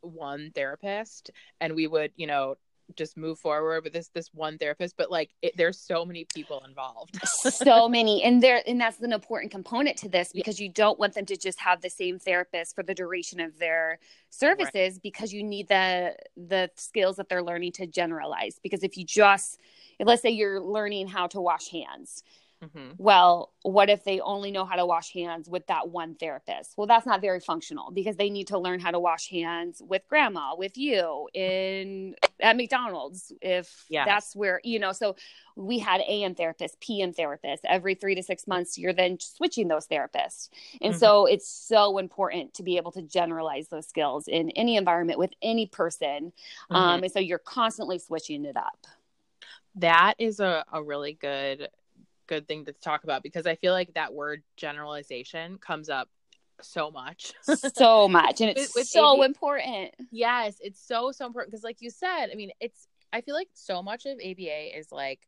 one 0.01 0.51
therapist 0.55 1.31
and 1.61 1.75
we 1.75 1.87
would, 1.87 2.13
you 2.17 2.27
know, 2.27 2.57
just 2.97 3.17
move 3.17 3.39
forward 3.39 3.85
with 3.85 3.93
this 3.93 4.09
this 4.09 4.31
one 4.35 4.59
therapist 4.59 4.97
but 4.97 5.11
like 5.11 5.31
it, 5.43 5.57
there's 5.57 5.79
so 5.79 6.05
many 6.05 6.27
people 6.35 6.63
involved. 6.67 7.19
So 7.45 7.89
many 7.89 8.23
and 8.23 8.43
there 8.43 8.63
and 8.67 8.81
that's 8.81 9.01
an 9.01 9.13
important 9.13 9.51
component 9.51 9.97
to 9.99 10.09
this 10.09 10.33
because 10.33 10.61
you 10.61 10.69
don't 10.69 10.99
want 10.99 11.15
them 11.15 11.27
to 11.27 11.37
just 11.37 11.61
have 11.61 11.81
the 11.81 11.91
same 11.91 12.19
therapist 12.19 12.75
for 12.75 12.83
the 12.83 12.95
duration 12.95 13.41
of 13.41 13.59
their 13.59 13.99
services 14.31 14.73
right. 14.75 15.03
because 15.03 15.33
you 15.33 15.43
need 15.43 15.69
the 15.69 16.15
the 16.37 16.71
skills 16.77 17.17
that 17.17 17.29
they're 17.29 17.43
learning 17.43 17.73
to 17.73 17.87
generalize. 17.87 18.59
Because 18.63 18.83
if 18.83 18.97
you 18.97 19.05
just 19.05 19.59
let's 20.01 20.23
say 20.23 20.31
you're 20.31 20.61
learning 20.61 21.09
how 21.09 21.27
to 21.29 21.41
wash 21.41 21.69
hands 21.71 22.23
Mm-hmm. 22.65 22.93
Well, 22.99 23.53
what 23.63 23.89
if 23.89 24.05
they 24.05 24.21
only 24.21 24.51
know 24.51 24.65
how 24.65 24.77
to 24.77 24.87
wash 24.87 25.13
hands 25.13 25.49
with 25.49 25.67
that 25.69 25.89
one 25.89 26.15
therapist? 26.15 26.75
Well, 26.77 26.87
that's 26.87 27.07
not 27.07 27.21
very 27.21 27.41
functional 27.41 27.91
because 27.91 28.17
they 28.17 28.31
need 28.31 28.49
to 28.49 28.59
learn 28.59 28.81
how 28.81 28.91
to 28.91 29.01
wash 29.01 29.31
hands 29.31 29.83
with 29.85 30.03
grandma, 30.09 30.55
with 30.57 30.77
you, 30.77 31.29
in 31.35 32.15
at 32.41 32.57
McDonald's, 32.57 33.33
if 33.41 33.85
yes. 33.89 34.07
that's 34.07 34.37
where 34.37 34.61
you 34.65 34.79
know. 34.79 34.93
So 34.93 35.17
we 35.57 35.79
had 35.79 36.01
AM 36.07 36.35
therapists, 36.35 36.79
PM 36.81 37.13
therapists. 37.13 37.61
Every 37.65 37.95
three 37.95 38.15
to 38.15 38.23
six 38.23 38.47
months, 38.47 38.77
you're 38.77 38.93
then 38.93 39.19
switching 39.21 39.69
those 39.69 39.87
therapists, 39.87 40.51
and 40.81 40.93
mm-hmm. 40.93 40.99
so 40.99 41.27
it's 41.27 41.49
so 41.49 41.99
important 41.99 42.55
to 42.55 42.63
be 42.63 42.77
able 42.77 42.93
to 42.93 43.03
generalize 43.03 43.69
those 43.69 43.87
skills 43.87 44.29
in 44.29 44.51
any 44.51 44.77
environment 44.77 45.19
with 45.19 45.33
any 45.43 45.67
person, 45.67 46.33
mm-hmm. 46.71 46.77
um, 46.77 47.03
and 47.03 47.13
so 47.13 47.19
you're 47.19 47.39
constantly 47.39 47.99
switching 47.99 48.45
it 48.45 48.57
up. 48.57 48.87
That 49.77 50.15
is 50.19 50.39
a, 50.39 50.65
a 50.73 50.83
really 50.83 51.15
good 51.15 51.69
good 52.27 52.47
thing 52.49 52.65
to 52.67 52.73
talk 52.73 53.05
about 53.05 53.23
because 53.23 53.47
I 53.47 53.57
feel 53.57 53.73
like 53.73 53.95
that 53.95 54.13
word 54.13 54.43
generalization 54.57 55.59
comes 55.59 55.89
up 55.89 56.09
so 56.61 56.91
much. 56.91 57.33
So 57.75 58.09
much 58.09 58.41
and 58.41 58.51
it's 58.51 58.75
with, 58.75 58.87
so 58.87 59.15
ABA, 59.17 59.25
important. 59.25 59.95
Yes 60.11 60.57
it's 60.61 60.81
so 60.87 61.13
so 61.13 61.27
important 61.27 61.51
because 61.51 61.65
like 61.65 61.79
you 61.81 61.91
said 61.91 62.29
i 62.33 62.35
mean 62.35 62.51
it's 62.61 62.87
i 63.13 63.21
feel 63.21 63.35
like 63.35 63.49
so 63.53 63.83
much 63.83 64.07
of 64.07 64.19
aba 64.19 64.79
is 64.79 64.93
like 64.93 65.21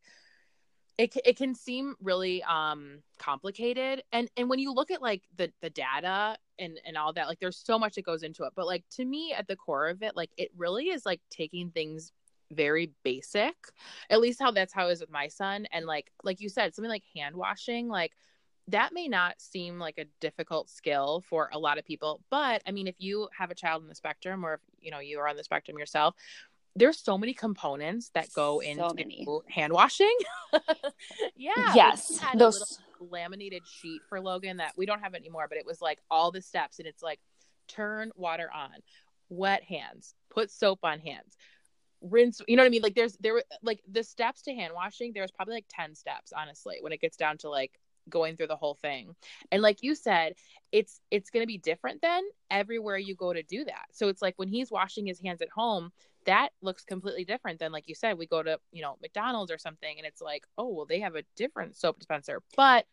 it, 0.97 1.15
it 1.25 1.37
can 1.37 1.53
seem 1.53 1.95
really 2.01 2.43
um 2.43 2.99
complicated. 3.19 4.03
And 4.11 4.29
and 4.35 4.49
when 4.49 4.59
you 4.59 4.73
look 4.73 4.91
at 4.91 5.01
like 5.01 5.23
the 5.35 5.51
the 5.61 5.69
data 5.69 6.37
and 6.59 6.79
and 6.85 6.97
all 6.97 7.13
that 7.13 7.27
like 7.27 7.39
there's 7.39 7.57
so 7.57 7.77
much 7.77 7.95
that 7.95 8.05
goes 8.05 8.23
into 8.23 8.43
it. 8.43 8.53
But 8.55 8.65
like 8.65 8.83
to 8.91 9.05
me 9.05 9.33
at 9.37 9.47
the 9.47 9.55
core 9.55 9.87
of 9.89 10.01
it 10.01 10.15
like 10.15 10.31
it 10.37 10.49
really 10.57 10.85
is 10.89 11.05
like 11.05 11.21
taking 11.29 11.69
things 11.69 12.11
very 12.51 12.91
basic 13.03 13.55
at 14.09 14.19
least 14.19 14.39
how 14.41 14.51
that's 14.51 14.73
how 14.73 14.87
it 14.87 14.93
is 14.93 15.01
with 15.01 15.11
my 15.11 15.27
son. 15.27 15.67
And 15.71 15.85
like 15.85 16.11
like 16.23 16.39
you 16.41 16.49
said 16.49 16.73
something 16.73 16.89
like 16.89 17.03
hand 17.15 17.35
washing 17.35 17.87
like 17.87 18.13
that 18.69 18.93
may 18.93 19.07
not 19.07 19.35
seem 19.39 19.79
like 19.79 19.97
a 19.97 20.05
difficult 20.19 20.69
skill 20.69 21.23
for 21.29 21.49
a 21.53 21.59
lot 21.59 21.77
of 21.77 21.85
people. 21.85 22.21
But 22.29 22.61
i 22.65 22.71
mean 22.71 22.87
if 22.87 22.95
you 22.99 23.29
have 23.37 23.51
a 23.51 23.55
child 23.55 23.83
in 23.83 23.89
the 23.89 23.95
spectrum 23.95 24.45
or 24.45 24.55
if 24.55 24.59
you 24.79 24.91
know 24.91 24.99
you 24.99 25.19
are 25.19 25.27
on 25.27 25.35
the 25.35 25.43
spectrum 25.43 25.77
yourself 25.77 26.15
there's 26.77 26.99
so 26.99 27.17
many 27.17 27.33
components 27.33 28.11
that 28.13 28.31
go 28.33 28.59
into 28.59 29.41
hand 29.49 29.73
washing. 29.73 30.15
Yeah 31.35 31.73
yes 31.75 32.19
those 32.35 32.79
laminated 32.99 33.61
sheet 33.67 34.01
for 34.09 34.19
logan 34.19 34.57
that 34.57 34.73
we 34.75 34.85
don't 34.85 35.01
have 35.01 35.13
anymore 35.13 35.45
but 35.47 35.57
it 35.57 35.65
was 35.65 35.81
like 35.81 35.99
all 36.09 36.31
the 36.31 36.41
steps 36.41 36.79
and 36.79 36.87
it's 36.87 37.03
like 37.03 37.19
turn 37.67 38.11
water 38.15 38.49
on 38.53 38.71
wet 39.29 39.63
hands 39.63 40.15
put 40.29 40.49
soap 40.49 40.79
on 40.83 40.99
hands 40.99 41.37
rinse 42.01 42.41
you 42.47 42.55
know 42.55 42.61
what 42.61 42.67
i 42.67 42.69
mean 42.69 42.81
like 42.81 42.95
there's 42.95 43.17
there 43.17 43.33
were 43.33 43.43
like 43.63 43.81
the 43.91 44.03
steps 44.03 44.43
to 44.43 44.53
hand 44.53 44.73
washing 44.73 45.11
there's 45.13 45.31
probably 45.31 45.55
like 45.55 45.65
10 45.69 45.95
steps 45.95 46.31
honestly 46.35 46.77
when 46.81 46.93
it 46.93 47.01
gets 47.01 47.17
down 47.17 47.37
to 47.37 47.49
like 47.49 47.79
going 48.09 48.35
through 48.35 48.47
the 48.47 48.55
whole 48.55 48.75
thing. 48.75 49.15
And 49.51 49.61
like 49.61 49.83
you 49.83 49.95
said, 49.95 50.33
it's 50.71 50.99
it's 51.11 51.29
going 51.29 51.43
to 51.43 51.47
be 51.47 51.57
different 51.57 52.01
then 52.01 52.23
everywhere 52.49 52.97
you 52.97 53.15
go 53.15 53.33
to 53.33 53.43
do 53.43 53.65
that. 53.65 53.85
So 53.91 54.07
it's 54.07 54.21
like 54.21 54.33
when 54.37 54.47
he's 54.47 54.71
washing 54.71 55.05
his 55.05 55.19
hands 55.19 55.41
at 55.41 55.49
home, 55.49 55.91
that 56.25 56.49
looks 56.61 56.83
completely 56.83 57.23
different 57.23 57.59
than 57.59 57.71
like 57.71 57.87
you 57.87 57.95
said 57.95 58.17
we 58.17 58.27
go 58.27 58.43
to, 58.43 58.59
you 58.71 58.81
know, 58.81 58.97
McDonald's 59.01 59.51
or 59.51 59.57
something 59.57 59.97
and 59.97 60.05
it's 60.05 60.21
like, 60.21 60.45
"Oh, 60.57 60.67
well 60.67 60.85
they 60.85 60.99
have 60.99 61.15
a 61.15 61.23
different 61.35 61.77
soap 61.77 61.99
dispenser." 61.99 62.41
But 62.55 62.85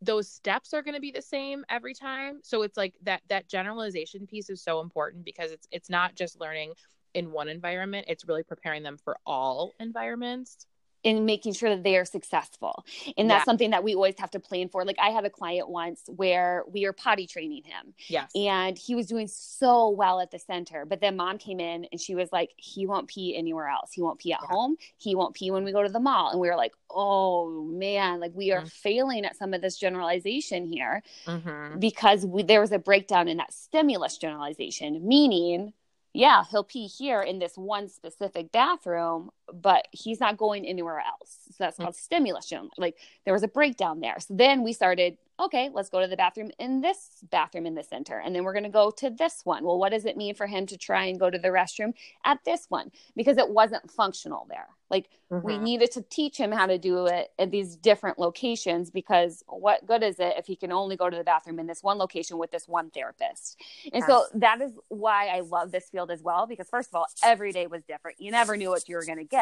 those 0.00 0.30
steps 0.30 0.72
are 0.74 0.82
going 0.82 0.94
to 0.94 1.00
be 1.00 1.10
the 1.10 1.22
same 1.22 1.64
every 1.68 1.92
time. 1.92 2.40
So 2.44 2.62
it's 2.62 2.76
like 2.76 2.94
that 3.02 3.22
that 3.28 3.48
generalization 3.48 4.26
piece 4.26 4.48
is 4.48 4.62
so 4.62 4.80
important 4.80 5.24
because 5.24 5.50
it's 5.50 5.66
it's 5.70 5.90
not 5.90 6.14
just 6.14 6.40
learning 6.40 6.74
in 7.14 7.32
one 7.32 7.48
environment, 7.48 8.06
it's 8.08 8.26
really 8.26 8.42
preparing 8.42 8.82
them 8.82 8.98
for 9.02 9.18
all 9.26 9.74
environments 9.80 10.66
and 11.04 11.26
making 11.26 11.52
sure 11.52 11.70
that 11.70 11.82
they 11.84 11.96
are 11.96 12.04
successful. 12.04 12.84
And 13.16 13.30
that's 13.30 13.42
yeah. 13.42 13.44
something 13.44 13.70
that 13.70 13.84
we 13.84 13.94
always 13.94 14.18
have 14.18 14.30
to 14.32 14.40
plan 14.40 14.68
for. 14.68 14.84
Like 14.84 14.98
I 15.00 15.10
had 15.10 15.24
a 15.24 15.30
client 15.30 15.68
once 15.68 16.02
where 16.06 16.64
we 16.70 16.84
were 16.84 16.92
potty 16.92 17.26
training 17.26 17.62
him. 17.64 17.94
Yes. 18.08 18.30
And 18.34 18.76
he 18.76 18.94
was 18.94 19.06
doing 19.06 19.28
so 19.28 19.90
well 19.90 20.20
at 20.20 20.30
the 20.30 20.38
center. 20.38 20.84
But 20.84 21.00
then 21.00 21.16
mom 21.16 21.38
came 21.38 21.60
in 21.60 21.86
and 21.92 22.00
she 22.00 22.14
was 22.14 22.30
like, 22.32 22.50
he 22.56 22.86
won't 22.86 23.08
pee 23.08 23.36
anywhere 23.36 23.68
else. 23.68 23.92
He 23.92 24.02
won't 24.02 24.18
pee 24.18 24.32
at 24.32 24.40
yeah. 24.42 24.48
home. 24.48 24.76
He 24.96 25.14
won't 25.14 25.34
pee 25.34 25.50
when 25.50 25.64
we 25.64 25.72
go 25.72 25.82
to 25.82 25.88
the 25.88 26.00
mall. 26.00 26.30
And 26.30 26.40
we 26.40 26.48
were 26.48 26.56
like, 26.56 26.72
oh 26.90 27.64
man, 27.64 28.18
like 28.18 28.32
we 28.34 28.52
are 28.52 28.60
mm-hmm. 28.60 28.68
failing 28.68 29.24
at 29.24 29.36
some 29.36 29.54
of 29.54 29.62
this 29.62 29.78
generalization 29.78 30.66
here 30.66 31.02
mm-hmm. 31.26 31.78
because 31.78 32.26
we, 32.26 32.42
there 32.42 32.60
was 32.60 32.72
a 32.72 32.78
breakdown 32.78 33.28
in 33.28 33.36
that 33.36 33.52
stimulus 33.52 34.18
generalization, 34.18 35.06
meaning 35.06 35.72
yeah, 36.12 36.44
he'll 36.50 36.64
pee 36.64 36.86
here 36.86 37.22
in 37.22 37.38
this 37.38 37.56
one 37.56 37.88
specific 37.88 38.52
bathroom, 38.52 39.30
but 39.52 39.88
he's 39.92 40.20
not 40.20 40.36
going 40.36 40.66
anywhere 40.66 41.00
else. 41.00 41.38
So 41.50 41.56
that's 41.58 41.76
mm. 41.76 41.82
called 41.82 41.94
mm-hmm. 41.94 42.00
stimulus. 42.00 42.52
Like 42.76 42.96
there 43.24 43.34
was 43.34 43.42
a 43.42 43.48
breakdown 43.48 44.00
there. 44.00 44.16
So 44.20 44.34
then 44.34 44.62
we 44.62 44.72
started 44.72 45.18
okay, 45.40 45.70
let's 45.72 45.88
go 45.88 46.00
to 46.00 46.08
the 46.08 46.16
bathroom 46.16 46.50
in 46.58 46.80
this 46.80 47.10
bathroom 47.30 47.66
in 47.66 47.74
the 47.74 47.82
center. 47.82 48.18
And 48.18 48.34
then 48.34 48.44
we're 48.44 48.52
going 48.52 48.64
to 48.64 48.70
go 48.70 48.90
to 48.90 49.10
this 49.10 49.42
one. 49.44 49.64
Well, 49.64 49.78
what 49.78 49.92
does 49.92 50.04
it 50.04 50.16
mean 50.16 50.34
for 50.34 50.46
him 50.46 50.66
to 50.66 50.76
try 50.76 51.04
and 51.04 51.18
go 51.18 51.30
to 51.30 51.38
the 51.38 51.48
restroom 51.48 51.94
at 52.24 52.44
this 52.44 52.66
one? 52.68 52.90
Because 53.14 53.38
it 53.38 53.48
wasn't 53.48 53.90
functional 53.90 54.46
there. 54.48 54.66
Like 54.90 55.10
mm-hmm. 55.30 55.46
we 55.46 55.58
needed 55.58 55.92
to 55.92 56.02
teach 56.02 56.38
him 56.38 56.50
how 56.50 56.66
to 56.66 56.78
do 56.78 57.06
it 57.06 57.30
at 57.38 57.50
these 57.50 57.76
different 57.76 58.18
locations 58.18 58.90
because 58.90 59.44
what 59.46 59.86
good 59.86 60.02
is 60.02 60.18
it 60.18 60.34
if 60.38 60.46
he 60.46 60.56
can 60.56 60.72
only 60.72 60.96
go 60.96 61.10
to 61.10 61.16
the 61.16 61.24
bathroom 61.24 61.58
in 61.58 61.66
this 61.66 61.82
one 61.82 61.98
location 61.98 62.38
with 62.38 62.50
this 62.50 62.66
one 62.66 62.90
therapist? 62.90 63.60
And 63.92 64.00
yes. 64.00 64.06
so 64.06 64.24
that 64.34 64.60
is 64.60 64.72
why 64.88 65.28
I 65.28 65.40
love 65.40 65.72
this 65.72 65.88
field 65.90 66.10
as 66.10 66.22
well 66.22 66.46
because 66.46 66.68
first 66.68 66.88
of 66.88 66.94
all, 66.94 67.06
every 67.22 67.52
day 67.52 67.66
was 67.66 67.82
different. 67.84 68.20
You 68.20 68.30
never 68.30 68.56
knew 68.56 68.70
what 68.70 68.88
you 68.88 68.96
were 68.96 69.04
going 69.04 69.18
to 69.18 69.24
get, 69.24 69.37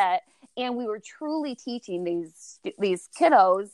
and 0.57 0.77
we 0.77 0.87
were 0.87 1.01
truly 1.01 1.55
teaching 1.55 2.05
these 2.05 2.61
these 2.79 3.09
kiddos 3.19 3.71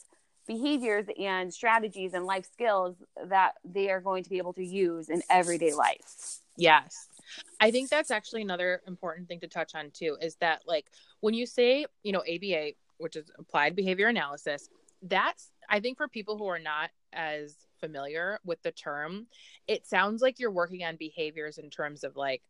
behaviors 0.47 1.07
and 1.21 1.53
strategies 1.55 2.15
and 2.15 2.25
life 2.25 2.47
skills 2.53 2.97
that 3.29 3.53
they 3.65 3.91
are 3.91 4.01
going 4.01 4.25
to 4.25 4.31
be 4.31 4.39
able 4.39 4.53
to 4.53 4.65
use 4.65 5.09
in 5.09 5.23
everyday 5.31 5.73
life. 5.73 6.41
Yes. 6.57 7.07
I 7.61 7.71
think 7.71 7.89
that's 7.89 8.11
actually 8.11 8.43
another 8.43 8.83
important 8.87 9.29
thing 9.29 9.41
to 9.41 9.49
touch 9.49 9.75
on 9.75 9.91
too 9.93 10.17
is 10.21 10.37
that 10.41 10.63
like 10.67 10.87
when 11.21 11.35
you 11.35 11.47
say, 11.47 11.87
you 12.03 12.13
know, 12.13 12.21
ABA, 12.21 12.73
which 12.99 13.17
is 13.17 13.31
applied 13.39 13.77
behavior 13.77 14.09
analysis, 14.09 14.69
that's 15.03 15.51
I 15.69 15.81
think 15.81 15.97
for 15.97 16.09
people 16.09 16.37
who 16.37 16.47
are 16.47 16.59
not 16.59 16.91
as 17.13 17.55
familiar 17.81 18.39
with 18.45 18.63
the 18.63 18.73
term, 18.73 19.27
it 19.67 19.87
sounds 19.87 20.23
like 20.23 20.39
you're 20.39 20.51
working 20.51 20.85
on 20.85 20.97
behaviors 20.97 21.59
in 21.59 21.71
terms 21.71 22.05
of 22.05 22.17
like 22.17 22.43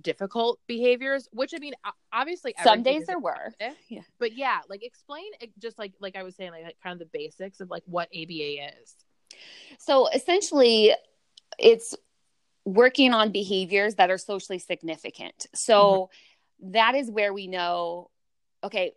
difficult 0.00 0.58
behaviors 0.66 1.28
which 1.32 1.52
i 1.54 1.58
mean 1.58 1.72
obviously 2.12 2.54
some 2.62 2.82
days 2.82 3.06
there 3.06 3.18
were 3.18 3.54
yeah. 3.88 4.00
but 4.18 4.36
yeah 4.36 4.60
like 4.68 4.84
explain 4.84 5.24
just 5.58 5.78
like 5.78 5.92
like 6.00 6.16
i 6.16 6.22
was 6.22 6.36
saying 6.36 6.50
like, 6.50 6.64
like 6.64 6.76
kind 6.82 6.92
of 6.92 6.98
the 6.98 7.18
basics 7.18 7.60
of 7.60 7.70
like 7.70 7.82
what 7.86 8.08
aba 8.14 8.70
is 8.80 8.96
so 9.78 10.08
essentially 10.08 10.92
it's 11.58 11.94
working 12.64 13.12
on 13.12 13.30
behaviors 13.30 13.94
that 13.94 14.10
are 14.10 14.18
socially 14.18 14.58
significant 14.58 15.46
so 15.54 16.10
mm-hmm. 16.62 16.72
that 16.72 16.94
is 16.94 17.10
where 17.10 17.32
we 17.32 17.46
know 17.46 18.10
okay 18.62 18.92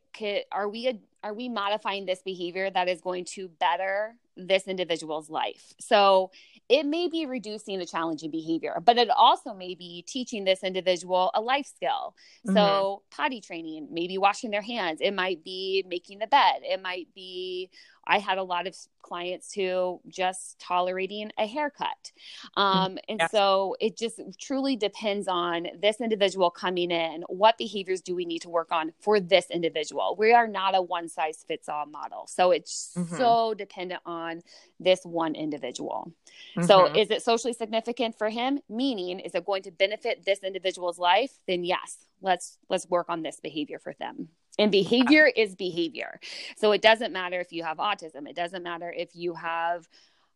are 0.51 0.67
we 0.67 0.99
are 1.23 1.33
we 1.33 1.49
modifying 1.49 2.05
this 2.05 2.21
behavior 2.23 2.69
that 2.69 2.87
is 2.87 3.01
going 3.01 3.25
to 3.25 3.49
better 3.59 4.15
this 4.37 4.67
individual's 4.67 5.29
life 5.29 5.73
so 5.79 6.31
it 6.69 6.85
may 6.85 7.07
be 7.07 7.25
reducing 7.25 7.81
a 7.81 7.85
challenging 7.85 8.29
behavior, 8.29 8.79
but 8.85 8.97
it 8.97 9.09
also 9.09 9.55
may 9.55 9.73
be 9.73 10.05
teaching 10.07 10.43
this 10.43 10.63
individual 10.63 11.31
a 11.33 11.41
life 11.41 11.65
skill. 11.65 12.15
Mm-hmm. 12.47 12.53
So, 12.53 13.01
potty 13.09 13.41
training, 13.41 13.87
maybe 13.91 14.19
washing 14.19 14.51
their 14.51 14.61
hands, 14.61 14.99
it 15.01 15.15
might 15.15 15.43
be 15.43 15.83
making 15.87 16.19
the 16.19 16.27
bed, 16.27 16.61
it 16.61 16.79
might 16.79 17.07
be 17.15 17.71
I 18.09 18.17
had 18.17 18.39
a 18.39 18.43
lot 18.43 18.65
of 18.65 18.75
clients 19.03 19.53
who 19.53 20.01
just 20.07 20.59
tolerating 20.59 21.31
a 21.37 21.45
haircut. 21.45 22.11
Mm-hmm. 22.57 22.61
Um, 22.61 22.97
and 23.07 23.19
yes. 23.19 23.31
so 23.31 23.75
it 23.79 23.95
just 23.95 24.19
truly 24.41 24.75
depends 24.75 25.27
on 25.27 25.67
this 25.79 26.01
individual 26.01 26.49
coming 26.49 26.89
in. 26.89 27.23
What 27.29 27.57
behaviors 27.57 28.01
do 28.01 28.15
we 28.15 28.25
need 28.25 28.41
to 28.41 28.49
work 28.49 28.71
on 28.71 28.93
for 28.99 29.19
this 29.19 29.51
individual? 29.51 30.15
We 30.17 30.33
are 30.33 30.47
not 30.47 30.75
a 30.75 30.81
one 30.81 31.07
size 31.07 31.45
fits 31.47 31.69
all 31.69 31.85
model. 31.85 32.25
So 32.27 32.51
it's 32.51 32.93
mm-hmm. 32.97 33.15
so 33.15 33.53
dependent 33.53 34.01
on 34.05 34.41
this 34.79 35.01
one 35.03 35.35
individual. 35.35 36.11
Mm-hmm. 36.57 36.67
So 36.67 36.87
is 36.87 37.11
it 37.11 37.21
socially 37.21 37.53
significant 37.53 38.17
for 38.17 38.29
him? 38.29 38.59
Meaning, 38.67 39.19
is 39.19 39.35
it 39.35 39.45
going 39.45 39.63
to 39.63 39.71
benefit 39.71 40.25
this 40.25 40.39
individual's 40.43 40.97
life? 40.97 41.31
Then 41.47 41.63
yes, 41.63 41.97
let's 42.21 42.57
let's 42.69 42.89
work 42.89 43.07
on 43.09 43.21
this 43.21 43.39
behavior 43.39 43.77
for 43.77 43.93
them 43.99 44.29
and 44.59 44.71
behavior 44.71 45.25
is 45.35 45.55
behavior. 45.55 46.19
So 46.57 46.71
it 46.71 46.81
doesn't 46.81 47.11
matter 47.11 47.39
if 47.39 47.51
you 47.51 47.63
have 47.63 47.77
autism. 47.77 48.29
It 48.29 48.35
doesn't 48.35 48.61
matter 48.61 48.93
if 48.95 49.15
you 49.15 49.33
have 49.33 49.87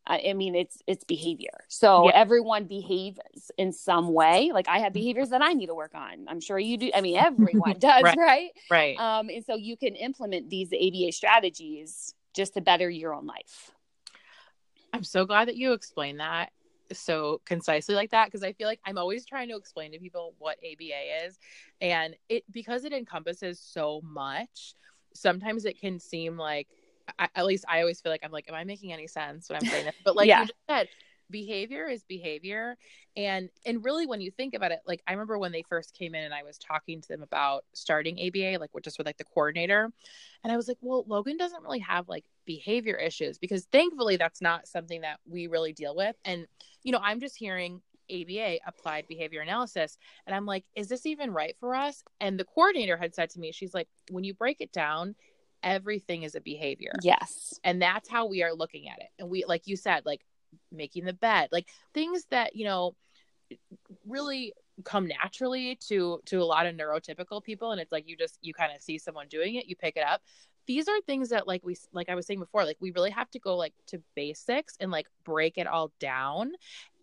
i 0.06 0.34
mean 0.34 0.54
it's 0.54 0.82
it's 0.86 1.06
behavior. 1.06 1.64
So 1.70 2.10
yeah. 2.10 2.16
everyone 2.16 2.66
behaves 2.66 3.52
in 3.58 3.72
some 3.72 4.14
way. 4.14 4.52
Like 4.54 4.68
i 4.68 4.80
have 4.80 4.92
behaviors 4.92 5.30
that 5.30 5.42
i 5.42 5.54
need 5.54 5.68
to 5.68 5.76
work 5.76 5.96
on. 5.96 6.26
I'm 6.28 6.42
sure 6.42 6.60
you 6.60 6.78
do. 6.78 6.92
I 6.94 7.02
mean 7.02 7.18
everyone 7.18 7.76
does 7.80 8.04
right. 8.04 8.18
right? 8.18 8.50
Right. 8.70 8.98
Um 8.98 9.30
and 9.30 9.46
so 9.46 9.56
you 9.56 9.78
can 9.78 9.96
implement 9.96 10.50
these 10.50 10.74
aba 10.74 11.12
strategies 11.12 12.14
just 12.34 12.56
to 12.56 12.62
better 12.62 12.90
your 12.90 13.14
own 13.14 13.26
life. 13.26 13.72
I'm 14.92 15.04
so 15.04 15.26
glad 15.26 15.48
that 15.48 15.56
you 15.56 15.72
explained 15.74 16.20
that 16.20 16.52
so 17.00 17.42
concisely 17.46 17.96
like 17.96 18.12
that 18.12 18.26
because 18.26 18.44
I 18.44 18.54
feel 18.54 18.68
like 18.68 18.80
I'm 18.86 18.98
always 18.98 19.26
trying 19.26 19.50
to 19.50 19.56
explain 19.56 19.92
to 19.92 20.00
people 20.00 20.36
what 20.38 20.58
ABA 20.60 21.26
is 21.26 21.38
and 21.82 22.16
it 22.30 22.44
because 22.52 22.86
it 22.86 22.94
encompasses 22.94 23.60
so 23.60 24.02
much 24.04 24.76
sometimes 25.14 25.66
it 25.66 25.80
can 25.80 26.00
seem 26.00 26.38
like 26.38 26.68
I, 27.20 27.28
at 27.36 27.46
least 27.46 27.66
I 27.68 27.82
always 27.82 28.02
feel 28.02 28.12
like 28.12 28.22
I'm 28.24 28.32
like 28.32 28.46
am 28.50 28.56
I 28.56 28.64
making 28.64 28.94
any 28.94 29.08
sense 29.08 29.50
when 29.50 29.58
I'm 29.58 29.68
saying 29.68 29.86
this 29.86 29.96
but 30.04 30.16
like 30.16 30.28
yeah. 30.28 30.42
you 30.42 30.48
just 30.48 30.60
said 30.70 30.90
behavior 31.30 31.88
is 31.88 32.04
behavior 32.04 32.78
and 33.16 33.50
and 33.66 33.84
really 33.84 34.06
when 34.06 34.22
you 34.22 34.30
think 34.30 34.54
about 34.54 34.72
it 34.72 34.80
like 34.86 35.02
i 35.08 35.14
remember 35.14 35.38
when 35.38 35.52
they 35.52 35.64
first 35.64 35.94
came 35.94 36.14
in 36.14 36.24
and 36.24 36.34
i 36.34 36.44
was 36.44 36.58
talking 36.58 37.02
to 37.02 37.08
them 37.08 37.24
about 37.24 37.64
starting 37.74 38.20
aba 38.20 38.60
like 38.60 38.70
just 38.84 38.98
with 38.98 39.08
like 39.08 39.18
the 39.18 39.24
coordinator 39.24 39.90
and 40.44 40.54
i 40.54 40.56
was 40.56 40.68
like 40.68 40.78
well 40.82 41.04
logan 41.08 41.38
doesn't 41.38 41.64
really 41.64 41.80
have 41.80 42.08
like 42.10 42.26
behavior 42.46 42.96
issues 42.96 43.38
because 43.38 43.66
thankfully 43.72 44.18
that's 44.18 44.42
not 44.42 44.68
something 44.68 45.02
that 45.02 45.20
we 45.30 45.48
really 45.48 45.74
deal 45.74 45.96
with 45.96 46.16
and 46.26 46.46
you 46.84 46.92
know 46.92 47.00
i'm 47.02 47.20
just 47.20 47.36
hearing 47.36 47.82
ABA 48.12 48.58
applied 48.68 49.08
behavior 49.08 49.42
analysis. 49.42 49.98
And 50.28 50.36
I'm 50.36 50.46
like, 50.46 50.66
is 50.76 50.88
this 50.88 51.06
even 51.06 51.32
right 51.32 51.56
for 51.60 51.76
us? 51.76 52.04
And 52.20 52.40
the 52.40 52.44
coordinator 52.46 52.98
had 52.98 53.16
said 53.16 53.30
to 53.32 53.40
me, 53.40 53.52
she's 53.52 53.74
like, 53.74 53.88
when 54.12 54.24
you 54.24 54.34
break 54.34 54.58
it 54.60 54.72
down, 54.72 55.16
everything 55.64 56.24
is 56.24 56.36
a 56.36 56.42
behavior. 56.42 56.92
Yes. 57.02 57.60
And 57.64 57.82
that's 57.82 58.10
how 58.10 58.26
we 58.26 58.44
are 58.44 58.54
looking 58.54 58.90
at 58.90 59.00
it. 59.00 59.10
And 59.20 59.30
we, 59.30 59.46
like 59.46 59.68
you 59.68 59.76
said, 59.76 60.06
like 60.06 60.22
making 60.72 61.06
the 61.06 61.14
bed, 61.14 61.50
like 61.52 61.70
things 61.94 62.26
that, 62.30 62.56
you 62.56 62.66
know, 62.66 62.96
really 64.06 64.54
come 64.84 65.08
naturally 65.08 65.76
to 65.76 66.20
to 66.26 66.42
a 66.42 66.44
lot 66.44 66.66
of 66.66 66.76
neurotypical 66.76 67.44
people 67.44 67.72
and 67.72 67.80
it's 67.80 67.92
like 67.92 68.08
you 68.08 68.18
just 68.18 68.40
you 68.42 68.56
kind 68.56 68.74
of 68.76 68.82
see 68.82 68.98
someone 68.98 69.28
doing 69.28 69.54
it 69.54 69.68
you 69.68 69.76
pick 69.76 69.96
it 69.96 70.04
up 70.04 70.22
these 70.66 70.88
are 70.88 71.00
things 71.02 71.30
that 71.30 71.48
like 71.48 71.64
we 71.64 71.76
like 71.92 72.10
i 72.10 72.16
was 72.16 72.26
saying 72.26 72.40
before 72.40 72.66
like 72.66 72.78
we 72.80 72.92
really 72.92 73.12
have 73.12 73.30
to 73.32 73.40
go 73.40 73.56
like 73.56 73.74
to 73.88 74.02
basics 74.16 74.76
and 74.80 74.92
like 74.92 75.08
break 75.24 75.58
it 75.58 75.68
all 75.68 75.92
down 76.00 76.52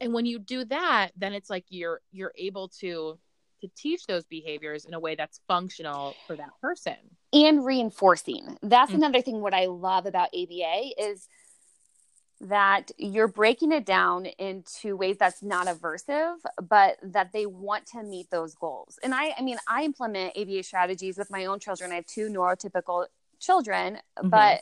and 0.01 0.13
when 0.13 0.27
you 0.27 0.39
do 0.39 0.65
that 0.65 1.11
then 1.17 1.33
it's 1.33 1.51
like 1.51 1.65
you're 1.69 2.01
you're 2.13 2.33
able 2.37 2.69
to 2.69 3.19
to 3.61 3.69
teach 3.77 4.07
those 4.07 4.25
behaviors 4.25 4.87
in 4.87 4.95
a 4.95 5.01
way 5.01 5.15
that's 5.15 5.41
functional 5.47 6.15
for 6.27 6.37
that 6.37 6.51
person 6.63 6.97
and 7.33 7.65
reinforcing 7.65 8.57
that's 8.63 8.91
mm-hmm. 8.91 9.03
another 9.03 9.21
thing 9.21 9.41
what 9.41 9.55
i 9.55 9.67
love 9.67 10.07
about 10.07 10.29
aba 10.35 10.91
is 10.99 11.29
that 12.41 12.91
you're 12.97 13.29
breaking 13.29 13.71
it 13.71 13.85
down 13.85 14.25
into 14.25 14.97
ways 14.97 15.19
that's 15.19 15.43
not 15.43 15.67
aversive, 15.67 16.37
but 16.69 16.97
that 17.03 17.33
they 17.33 17.45
want 17.45 17.87
to 17.87 18.03
meet 18.03 18.31
those 18.31 18.55
goals. 18.55 18.99
And 19.03 19.15
I, 19.15 19.35
I 19.39 19.43
mean, 19.43 19.59
I 19.69 19.85
implement 19.85 20.37
ABA 20.39 20.63
strategies 20.63 21.19
with 21.19 21.31
my 21.31 21.45
own 21.45 21.61
children. 21.61 21.93
I 21.93 21.97
have 21.97 22.07
two 22.07 22.29
neurotypical 22.29 23.07
children, 23.41 23.99
mm-hmm. 24.19 24.29
but 24.29 24.61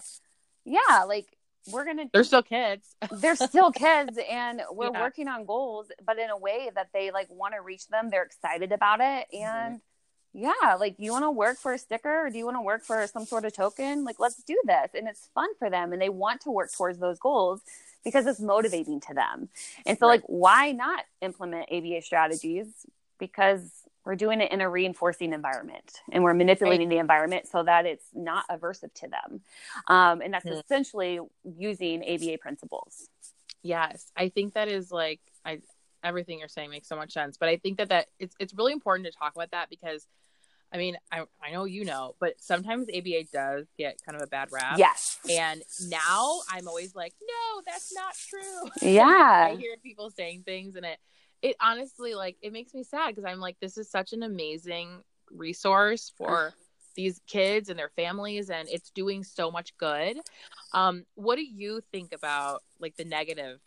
yeah, 0.65 1.05
like 1.07 1.27
we're 1.73 1.85
gonna 1.85 2.05
they're 2.13 2.25
still 2.25 2.43
kids 2.43 2.95
they're 3.11 3.37
still 3.37 3.71
kids 3.71 4.19
and 4.31 4.63
we're 4.73 4.91
yeah. 4.93 5.01
working 5.01 5.29
on 5.29 5.45
goals 5.45 5.91
but 6.07 6.19
in 6.19 6.31
a 6.31 6.37
way 6.37 6.71
that 6.75 6.89
they 6.93 7.11
like 7.11 7.29
want 7.31 7.55
to 7.55 7.61
reach 7.61 7.87
them 7.89 8.11
they're 8.11 8.23
excited 8.23 8.73
about 8.73 9.01
it 9.01 9.27
mm-hmm. 9.35 9.45
and 9.45 9.77
mm-hmm. 9.77 10.53
yeah, 10.63 10.75
like, 10.75 10.97
do 10.97 11.05
you 11.05 11.13
want 11.13 11.25
to 11.25 11.31
work 11.31 11.59
for 11.59 11.73
a 11.73 11.79
sticker 11.79 12.27
or 12.27 12.31
do 12.31 12.39
you 12.39 12.45
want 12.45 12.57
to 12.57 12.63
work 12.63 12.85
for 12.85 13.07
some 13.07 13.25
sort 13.25 13.45
of 13.45 13.53
token? 13.55 14.05
Like, 14.05 14.21
let's 14.21 14.43
do 14.43 14.57
this. 14.65 14.91
And 14.95 15.09
it's 15.09 15.29
fun 15.35 15.49
for 15.59 15.71
them 15.71 15.93
and 15.93 16.01
they 16.01 16.11
want 16.11 16.43
to 16.43 16.51
work 16.51 16.71
towards 16.73 16.99
those 16.99 17.19
goals 17.19 17.61
because 18.05 18.27
it's 18.27 18.41
motivating 18.41 19.01
to 19.01 19.15
them. 19.15 19.49
And 19.87 19.99
so, 19.99 20.07
right. 20.07 20.21
like, 20.21 20.25
why 20.27 20.73
not 20.73 21.05
implement 21.21 21.69
ABA 21.73 22.03
strategies? 22.03 22.67
Because 23.19 23.71
we're 24.09 24.17
doing 24.17 24.41
it 24.41 24.51
in 24.51 24.63
a 24.63 24.71
reinforcing 24.71 25.35
environment 25.35 26.01
and 26.11 26.25
we're 26.25 26.33
manipulating 26.33 26.89
right. 26.89 26.95
the 26.95 26.99
environment 26.99 27.47
so 27.47 27.63
that 27.63 27.85
it's 27.85 28.07
not 28.15 28.49
aversive 28.49 28.91
to 28.95 29.07
them. 29.07 29.43
Um, 29.87 30.23
and 30.23 30.33
that's 30.33 30.47
mm-hmm. 30.47 30.61
essentially 30.61 31.21
using 31.45 32.03
ABA 32.03 32.39
principles. 32.39 33.11
Yes. 33.63 34.11
I 34.17 34.31
think 34.31 34.55
that 34.55 34.69
is 34.69 34.91
like, 34.91 35.21
I, 35.45 35.59
everything 36.03 36.39
you're 36.39 36.49
saying 36.49 36.71
makes 36.71 36.89
so 36.89 36.97
much 36.97 37.13
sense, 37.13 37.37
but 37.37 37.51
I 37.51 37.59
think 37.59 37.77
that 37.77 37.91
that 37.91 38.07
it's, 38.19 38.35
it's 38.41 38.55
really 38.55 38.73
important 38.73 39.05
to 39.05 39.13
talk 39.13 39.35
about 39.37 39.51
that 39.51 39.69
because 39.69 40.07
I 40.73 40.79
mean, 40.79 40.97
I, 41.13 41.25
I 41.43 41.53
know 41.53 41.67
you 41.67 41.85
know, 41.85 42.15
but 42.19 42.41
sometimes 42.41 42.89
ABA 42.89 43.25
does 43.31 43.67
get 43.77 43.99
kind 44.07 44.17
of 44.17 44.23
a 44.23 44.27
bad 44.27 44.49
rap. 44.53 44.79
Yes. 44.79 45.19
And 45.31 45.63
now 45.87 46.41
I'm 46.51 46.67
always 46.67 46.95
like, 46.95 47.13
no, 47.21 47.63
that's 47.67 47.93
not 47.95 48.15
true. 48.15 48.71
Yeah. 48.91 49.49
I 49.53 49.57
hear 49.57 49.77
people 49.83 50.11
saying 50.11 50.45
things 50.47 50.77
and 50.77 50.87
it, 50.87 50.99
it 51.43 51.57
honestly 51.61 52.15
like 52.15 52.37
it 52.43 52.53
makes 52.53 52.75
me 52.75 52.83
sad 52.83 53.15
because 53.15 53.25
I'm 53.25 53.41
like, 53.41 53.57
this 53.61 53.79
is 53.79 53.91
such 53.91 54.13
an 54.13 54.23
amazing 54.23 55.03
resource 55.31 56.13
for 56.17 56.55
these 56.97 57.21
kids 57.27 57.69
and 57.69 57.79
their 57.79 57.91
families 57.91 58.51
and 58.51 58.69
it's 58.69 58.91
doing 58.91 59.23
so 59.23 59.51
much 59.51 59.77
good. 59.79 60.19
Um, 60.73 61.05
what 61.15 61.37
do 61.37 61.45
you 61.45 61.81
think 61.93 62.13
about 62.13 62.63
like 62.81 62.97
the 62.97 63.05
negative 63.05 63.61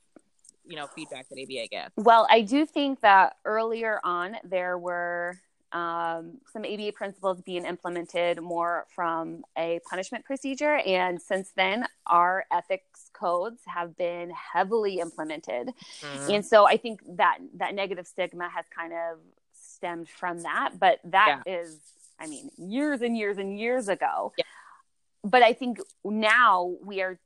you 0.65 0.75
know 0.75 0.87
feedback 0.87 1.27
that 1.29 1.41
ABA 1.41 1.67
gets? 1.69 1.93
Well, 1.97 2.27
I 2.29 2.41
do 2.41 2.65
think 2.65 3.01
that 3.01 3.37
earlier 3.45 3.99
on 4.03 4.37
there 4.43 4.77
were 4.77 5.39
um, 5.73 6.39
some 6.51 6.65
ABA 6.65 6.91
principles 6.93 7.41
being 7.41 7.65
implemented 7.65 8.41
more 8.41 8.85
from 8.93 9.43
a 9.57 9.79
punishment 9.89 10.25
procedure. 10.25 10.77
And 10.85 11.21
since 11.21 11.51
then, 11.55 11.85
our 12.07 12.45
ethics 12.51 13.09
codes 13.13 13.61
have 13.65 13.97
been 13.97 14.31
heavily 14.31 14.99
implemented. 14.99 15.69
Mm-hmm. 16.01 16.31
And 16.31 16.45
so 16.45 16.67
I 16.67 16.77
think 16.77 17.01
that 17.17 17.37
that 17.55 17.73
negative 17.73 18.07
stigma 18.07 18.49
has 18.49 18.65
kind 18.75 18.93
of 18.93 19.19
stemmed 19.53 20.09
from 20.09 20.41
that. 20.43 20.73
But 20.79 20.99
that 21.05 21.43
yeah. 21.45 21.59
is, 21.59 21.79
I 22.19 22.27
mean, 22.27 22.49
years 22.57 23.01
and 23.01 23.17
years 23.17 23.37
and 23.37 23.57
years 23.57 23.87
ago. 23.87 24.33
Yeah. 24.37 24.45
But 25.23 25.43
I 25.43 25.53
think 25.53 25.79
now 26.03 26.75
we 26.83 27.01
are 27.01 27.19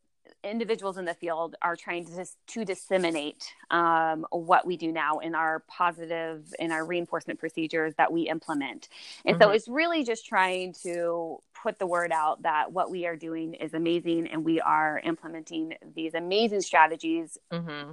individuals 0.46 0.98
in 0.98 1.06
the 1.06 1.14
field 1.14 1.56
are 1.62 1.76
trying 1.76 2.06
to 2.06 2.26
to 2.48 2.66
disseminate 2.66 3.54
um, 3.72 4.26
what 4.32 4.66
we 4.66 4.78
do 4.78 4.92
now 4.92 5.20
in 5.20 5.36
our 5.36 5.64
positive 5.68 6.54
in 6.60 6.72
our 6.72 6.86
reinforcement 6.86 7.40
procedures 7.40 7.94
that 7.96 8.12
we 8.12 8.24
implement 8.24 8.90
and 9.26 9.36
mm-hmm. 9.36 9.44
so 9.44 9.50
it's 9.52 9.68
really 9.68 10.04
just 10.04 10.26
trying 10.26 10.74
to 10.74 11.42
put 11.54 11.80
the 11.80 11.88
word 11.88 12.12
out 12.12 12.44
that 12.44 12.72
what 12.72 12.92
we 12.92 13.06
are 13.06 13.16
doing 13.16 13.56
is 13.56 13.74
amazing 13.74 14.28
and 14.28 14.46
we 14.46 14.62
are 14.62 15.02
implementing 15.04 15.74
these 15.96 16.14
amazing 16.14 16.62
strategies 16.62 17.38
mm-hmm. 17.52 17.92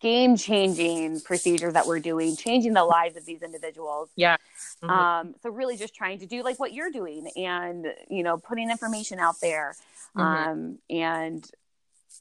game 0.00 0.36
changing 0.36 1.20
procedures 1.22 1.72
that 1.72 1.86
we're 1.86 2.00
doing 2.00 2.36
changing 2.36 2.74
the 2.74 2.84
lives 2.84 3.16
of 3.16 3.24
these 3.24 3.42
individuals 3.42 4.10
yeah 4.16 4.36
mm-hmm. 4.82 4.90
um, 4.90 5.34
so 5.42 5.50
really 5.50 5.76
just 5.76 5.94
trying 5.94 6.18
to 6.18 6.26
do 6.26 6.42
like 6.42 6.58
what 6.60 6.74
you're 6.74 6.90
doing 6.90 7.30
and 7.36 7.86
you 8.10 8.22
know 8.22 8.36
putting 8.36 8.70
information 8.70 9.18
out 9.18 9.36
there 9.40 9.74
Mm-hmm. 10.16 10.50
um, 10.50 10.78
and 10.88 11.48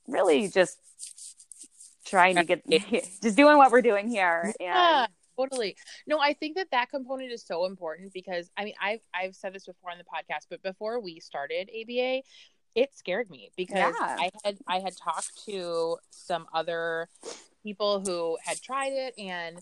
really 0.08 0.48
just 0.48 0.78
trying 2.06 2.36
to 2.36 2.44
get 2.44 2.68
just 3.22 3.36
doing 3.36 3.58
what 3.58 3.72
we're 3.72 3.82
doing 3.82 4.08
here 4.08 4.42
and 4.44 4.56
yeah, 4.60 5.08
totally 5.38 5.76
no 6.08 6.20
i 6.20 6.34
think 6.34 6.56
that 6.56 6.70
that 6.72 6.90
component 6.90 7.32
is 7.32 7.44
so 7.44 7.66
important 7.66 8.12
because 8.14 8.50
i 8.58 8.66
mean 8.66 8.74
i've 8.82 9.02
i've 9.14 9.36
said 9.36 9.54
this 9.54 9.66
before 9.66 9.92
on 9.92 9.98
the 9.98 10.04
podcast 10.04 10.46
but 10.50 10.62
before 10.64 11.00
we 11.00 11.20
started 11.20 11.70
aba 11.70 12.22
it 12.76 12.96
scared 12.96 13.30
me 13.30 13.52
because 13.56 13.94
yeah. 14.00 14.18
i 14.20 14.30
had 14.44 14.58
i 14.68 14.80
had 14.80 14.96
talked 14.98 15.46
to 15.46 15.98
some 16.10 16.48
other 16.54 17.08
people 17.64 18.02
who 18.06 18.38
had 18.44 18.62
tried 18.62 18.94
it 18.94 19.14
and 19.18 19.60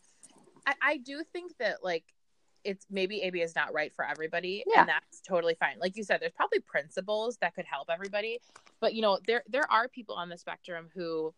I, 0.65 0.73
I 0.81 0.97
do 0.97 1.23
think 1.31 1.57
that 1.59 1.83
like 1.83 2.03
it's 2.67 2.85
maybe 2.89 3.25
ABA 3.25 3.41
is 3.41 3.55
not 3.55 3.73
right 3.73 3.93
for 3.95 4.05
everybody, 4.05 4.63
yeah. 4.67 4.81
and 4.81 4.89
that's 4.89 5.21
totally 5.21 5.55
fine. 5.55 5.77
Like 5.79 5.95
you 5.95 6.03
said, 6.03 6.21
there's 6.21 6.33
probably 6.33 6.59
principles 6.59 7.37
that 7.41 7.55
could 7.55 7.65
help 7.65 7.89
everybody, 7.89 8.39
but 8.79 8.93
you 8.93 9.01
know, 9.01 9.19
there 9.25 9.43
there 9.47 9.69
are 9.71 9.87
people 9.87 10.15
on 10.15 10.29
the 10.29 10.37
spectrum 10.37 10.89
who 10.93 11.33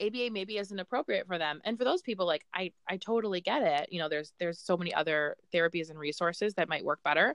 ABA 0.00 0.30
maybe 0.32 0.58
isn't 0.58 0.78
appropriate 0.78 1.26
for 1.26 1.38
them. 1.38 1.60
And 1.64 1.78
for 1.78 1.84
those 1.84 2.02
people, 2.02 2.26
like 2.26 2.44
I, 2.52 2.72
I 2.88 2.96
totally 2.96 3.40
get 3.40 3.62
it. 3.62 3.92
You 3.92 4.00
know, 4.00 4.08
there's 4.08 4.32
there's 4.38 4.58
so 4.58 4.76
many 4.76 4.92
other 4.92 5.36
therapies 5.52 5.90
and 5.90 5.98
resources 5.98 6.54
that 6.54 6.68
might 6.68 6.84
work 6.84 7.00
better. 7.04 7.34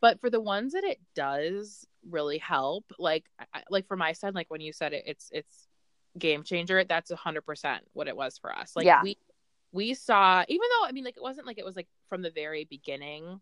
But 0.00 0.20
for 0.20 0.30
the 0.30 0.40
ones 0.40 0.72
that 0.72 0.84
it 0.84 1.00
does 1.14 1.86
really 2.08 2.38
help, 2.38 2.84
like 2.98 3.24
like 3.70 3.86
for 3.86 3.96
my 3.96 4.12
son, 4.12 4.34
like 4.34 4.50
when 4.50 4.60
you 4.60 4.72
said 4.72 4.92
it, 4.92 5.04
it's 5.06 5.28
it's 5.32 5.66
game 6.18 6.44
changer. 6.44 6.84
That's 6.84 7.10
a 7.10 7.16
hundred 7.16 7.42
percent 7.42 7.84
what 7.92 8.08
it 8.08 8.16
was 8.16 8.38
for 8.38 8.56
us. 8.56 8.72
Like 8.76 8.86
yeah. 8.86 9.02
we 9.02 9.18
we 9.76 9.94
saw, 9.94 10.44
even 10.48 10.68
though 10.72 10.88
I 10.88 10.92
mean, 10.92 11.04
like 11.04 11.16
it 11.16 11.22
wasn't 11.22 11.46
like 11.46 11.58
it 11.58 11.64
was 11.64 11.76
like 11.76 11.88
from 12.08 12.22
the 12.22 12.30
very 12.30 12.64
beginning 12.64 13.40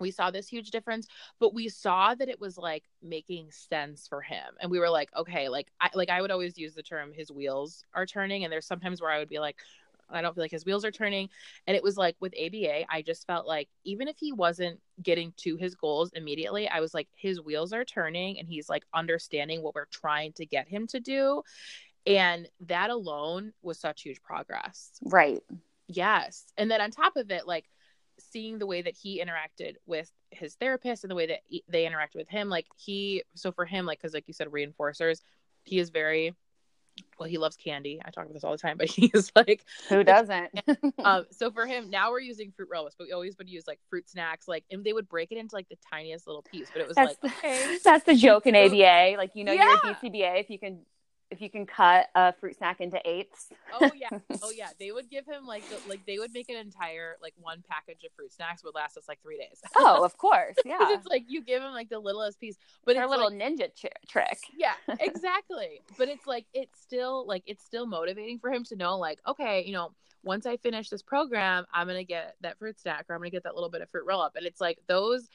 we 0.00 0.10
saw 0.10 0.30
this 0.30 0.48
huge 0.48 0.70
difference 0.70 1.06
but 1.38 1.54
we 1.54 1.68
saw 1.68 2.14
that 2.14 2.28
it 2.28 2.40
was 2.40 2.56
like 2.56 2.84
making 3.02 3.50
sense 3.50 4.06
for 4.08 4.20
him 4.20 4.44
and 4.60 4.70
we 4.70 4.78
were 4.78 4.88
like 4.88 5.10
okay 5.16 5.48
like 5.48 5.68
i 5.80 5.90
like 5.94 6.08
i 6.08 6.20
would 6.20 6.30
always 6.30 6.56
use 6.56 6.74
the 6.74 6.82
term 6.82 7.12
his 7.12 7.30
wheels 7.30 7.84
are 7.94 8.06
turning 8.06 8.44
and 8.44 8.52
there's 8.52 8.66
sometimes 8.66 9.00
where 9.00 9.10
i 9.10 9.18
would 9.18 9.28
be 9.28 9.38
like 9.38 9.56
I 10.10 10.20
don't 10.20 10.34
feel 10.34 10.44
like 10.44 10.50
his 10.50 10.64
wheels 10.64 10.84
are 10.84 10.90
turning. 10.90 11.28
And 11.66 11.76
it 11.76 11.82
was 11.82 11.96
like 11.96 12.16
with 12.20 12.34
ABA, 12.38 12.84
I 12.92 13.02
just 13.02 13.26
felt 13.26 13.46
like 13.46 13.68
even 13.84 14.08
if 14.08 14.16
he 14.18 14.32
wasn't 14.32 14.80
getting 15.02 15.32
to 15.38 15.56
his 15.56 15.74
goals 15.74 16.10
immediately, 16.14 16.68
I 16.68 16.80
was 16.80 16.92
like, 16.94 17.08
his 17.14 17.40
wheels 17.40 17.72
are 17.72 17.84
turning 17.84 18.38
and 18.38 18.46
he's 18.46 18.68
like 18.68 18.84
understanding 18.92 19.62
what 19.62 19.74
we're 19.74 19.86
trying 19.86 20.32
to 20.34 20.44
get 20.46 20.68
him 20.68 20.86
to 20.88 21.00
do. 21.00 21.42
And 22.06 22.48
that 22.66 22.90
alone 22.90 23.52
was 23.62 23.78
such 23.78 24.02
huge 24.02 24.22
progress. 24.22 24.90
Right. 25.02 25.42
Yes. 25.88 26.44
And 26.56 26.70
then 26.70 26.80
on 26.80 26.90
top 26.90 27.16
of 27.16 27.30
it, 27.30 27.46
like 27.46 27.66
seeing 28.18 28.58
the 28.58 28.66
way 28.66 28.82
that 28.82 28.94
he 28.94 29.22
interacted 29.22 29.76
with 29.86 30.10
his 30.30 30.54
therapist 30.54 31.04
and 31.04 31.10
the 31.10 31.14
way 31.14 31.26
that 31.26 31.40
he, 31.46 31.64
they 31.68 31.86
interact 31.86 32.14
with 32.14 32.28
him 32.28 32.48
like 32.48 32.66
he 32.76 33.22
so 33.34 33.52
for 33.52 33.64
him 33.64 33.86
like 33.86 33.98
because 33.98 34.14
like 34.14 34.26
you 34.26 34.34
said 34.34 34.48
reinforcers 34.48 35.20
he 35.64 35.78
is 35.78 35.90
very 35.90 36.34
well 37.18 37.28
he 37.28 37.38
loves 37.38 37.56
candy 37.56 38.00
i 38.04 38.10
talk 38.10 38.24
about 38.24 38.34
this 38.34 38.44
all 38.44 38.52
the 38.52 38.58
time 38.58 38.76
but 38.78 38.88
he's 38.88 39.32
like 39.34 39.64
who 39.88 40.04
doesn't 40.04 40.50
um, 41.04 41.24
so 41.30 41.50
for 41.50 41.66
him 41.66 41.90
now 41.90 42.10
we're 42.10 42.20
using 42.20 42.52
fruit 42.52 42.68
roll-ups 42.70 42.94
but 42.98 43.06
we 43.06 43.12
always 43.12 43.36
would 43.38 43.48
use 43.48 43.64
like 43.66 43.80
fruit 43.88 44.08
snacks 44.08 44.46
like 44.46 44.64
and 44.70 44.84
they 44.84 44.92
would 44.92 45.08
break 45.08 45.32
it 45.32 45.38
into 45.38 45.54
like 45.54 45.68
the 45.68 45.78
tiniest 45.90 46.26
little 46.26 46.42
piece 46.42 46.68
but 46.72 46.82
it 46.82 46.88
was 46.88 46.96
that's 46.96 47.16
like 47.22 47.32
the, 47.32 47.38
okay. 47.38 47.78
that's 47.84 48.04
the 48.04 48.14
joke 48.14 48.46
in 48.46 48.54
aba 48.54 49.16
like 49.16 49.30
you 49.34 49.44
know 49.44 49.52
yeah. 49.52 49.78
you're 49.84 49.92
a 49.92 49.94
bcba 49.94 50.40
if 50.40 50.50
you 50.50 50.58
can 50.58 50.80
if 51.32 51.40
you 51.40 51.48
can 51.48 51.64
cut 51.64 52.08
a 52.14 52.32
fruit 52.34 52.56
snack 52.56 52.80
into 52.80 53.00
eighths. 53.06 53.48
oh 53.80 53.90
yeah, 53.96 54.10
oh 54.42 54.52
yeah. 54.54 54.68
They 54.78 54.92
would 54.92 55.10
give 55.10 55.26
him 55.26 55.46
like 55.46 55.66
the, 55.70 55.76
like 55.88 56.04
they 56.06 56.18
would 56.18 56.32
make 56.32 56.50
an 56.50 56.56
entire 56.56 57.16
like 57.22 57.32
one 57.40 57.64
package 57.68 58.04
of 58.04 58.12
fruit 58.14 58.32
snacks 58.32 58.62
would 58.62 58.74
last 58.74 58.96
us 58.98 59.08
like 59.08 59.20
three 59.22 59.38
days. 59.38 59.60
oh, 59.76 60.04
of 60.04 60.16
course, 60.18 60.56
yeah. 60.64 60.76
it's 60.90 61.06
like 61.06 61.24
you 61.26 61.42
give 61.42 61.62
him 61.62 61.72
like 61.72 61.88
the 61.88 61.98
littlest 61.98 62.38
piece, 62.38 62.56
but 62.84 62.96
it's 62.96 63.04
a 63.04 63.08
little 63.08 63.30
like, 63.30 63.40
ninja 63.40 63.68
trick. 64.06 64.38
Yeah, 64.56 64.74
exactly. 65.00 65.80
but 65.96 66.08
it's 66.08 66.26
like 66.26 66.44
it's 66.52 66.78
still 66.78 67.26
like 67.26 67.42
it's 67.46 67.64
still 67.64 67.86
motivating 67.86 68.38
for 68.38 68.52
him 68.52 68.64
to 68.64 68.76
know 68.76 68.98
like 68.98 69.18
okay, 69.26 69.64
you 69.64 69.72
know, 69.72 69.92
once 70.22 70.44
I 70.44 70.58
finish 70.58 70.90
this 70.90 71.02
program, 71.02 71.64
I'm 71.72 71.86
gonna 71.86 72.04
get 72.04 72.36
that 72.42 72.58
fruit 72.58 72.78
snack 72.78 73.06
or 73.08 73.14
I'm 73.14 73.20
gonna 73.20 73.30
get 73.30 73.44
that 73.44 73.54
little 73.54 73.70
bit 73.70 73.80
of 73.80 73.88
fruit 73.88 74.04
roll 74.06 74.20
up, 74.20 74.36
and 74.36 74.44
it's 74.44 74.60
like 74.60 74.78
those 74.86 75.28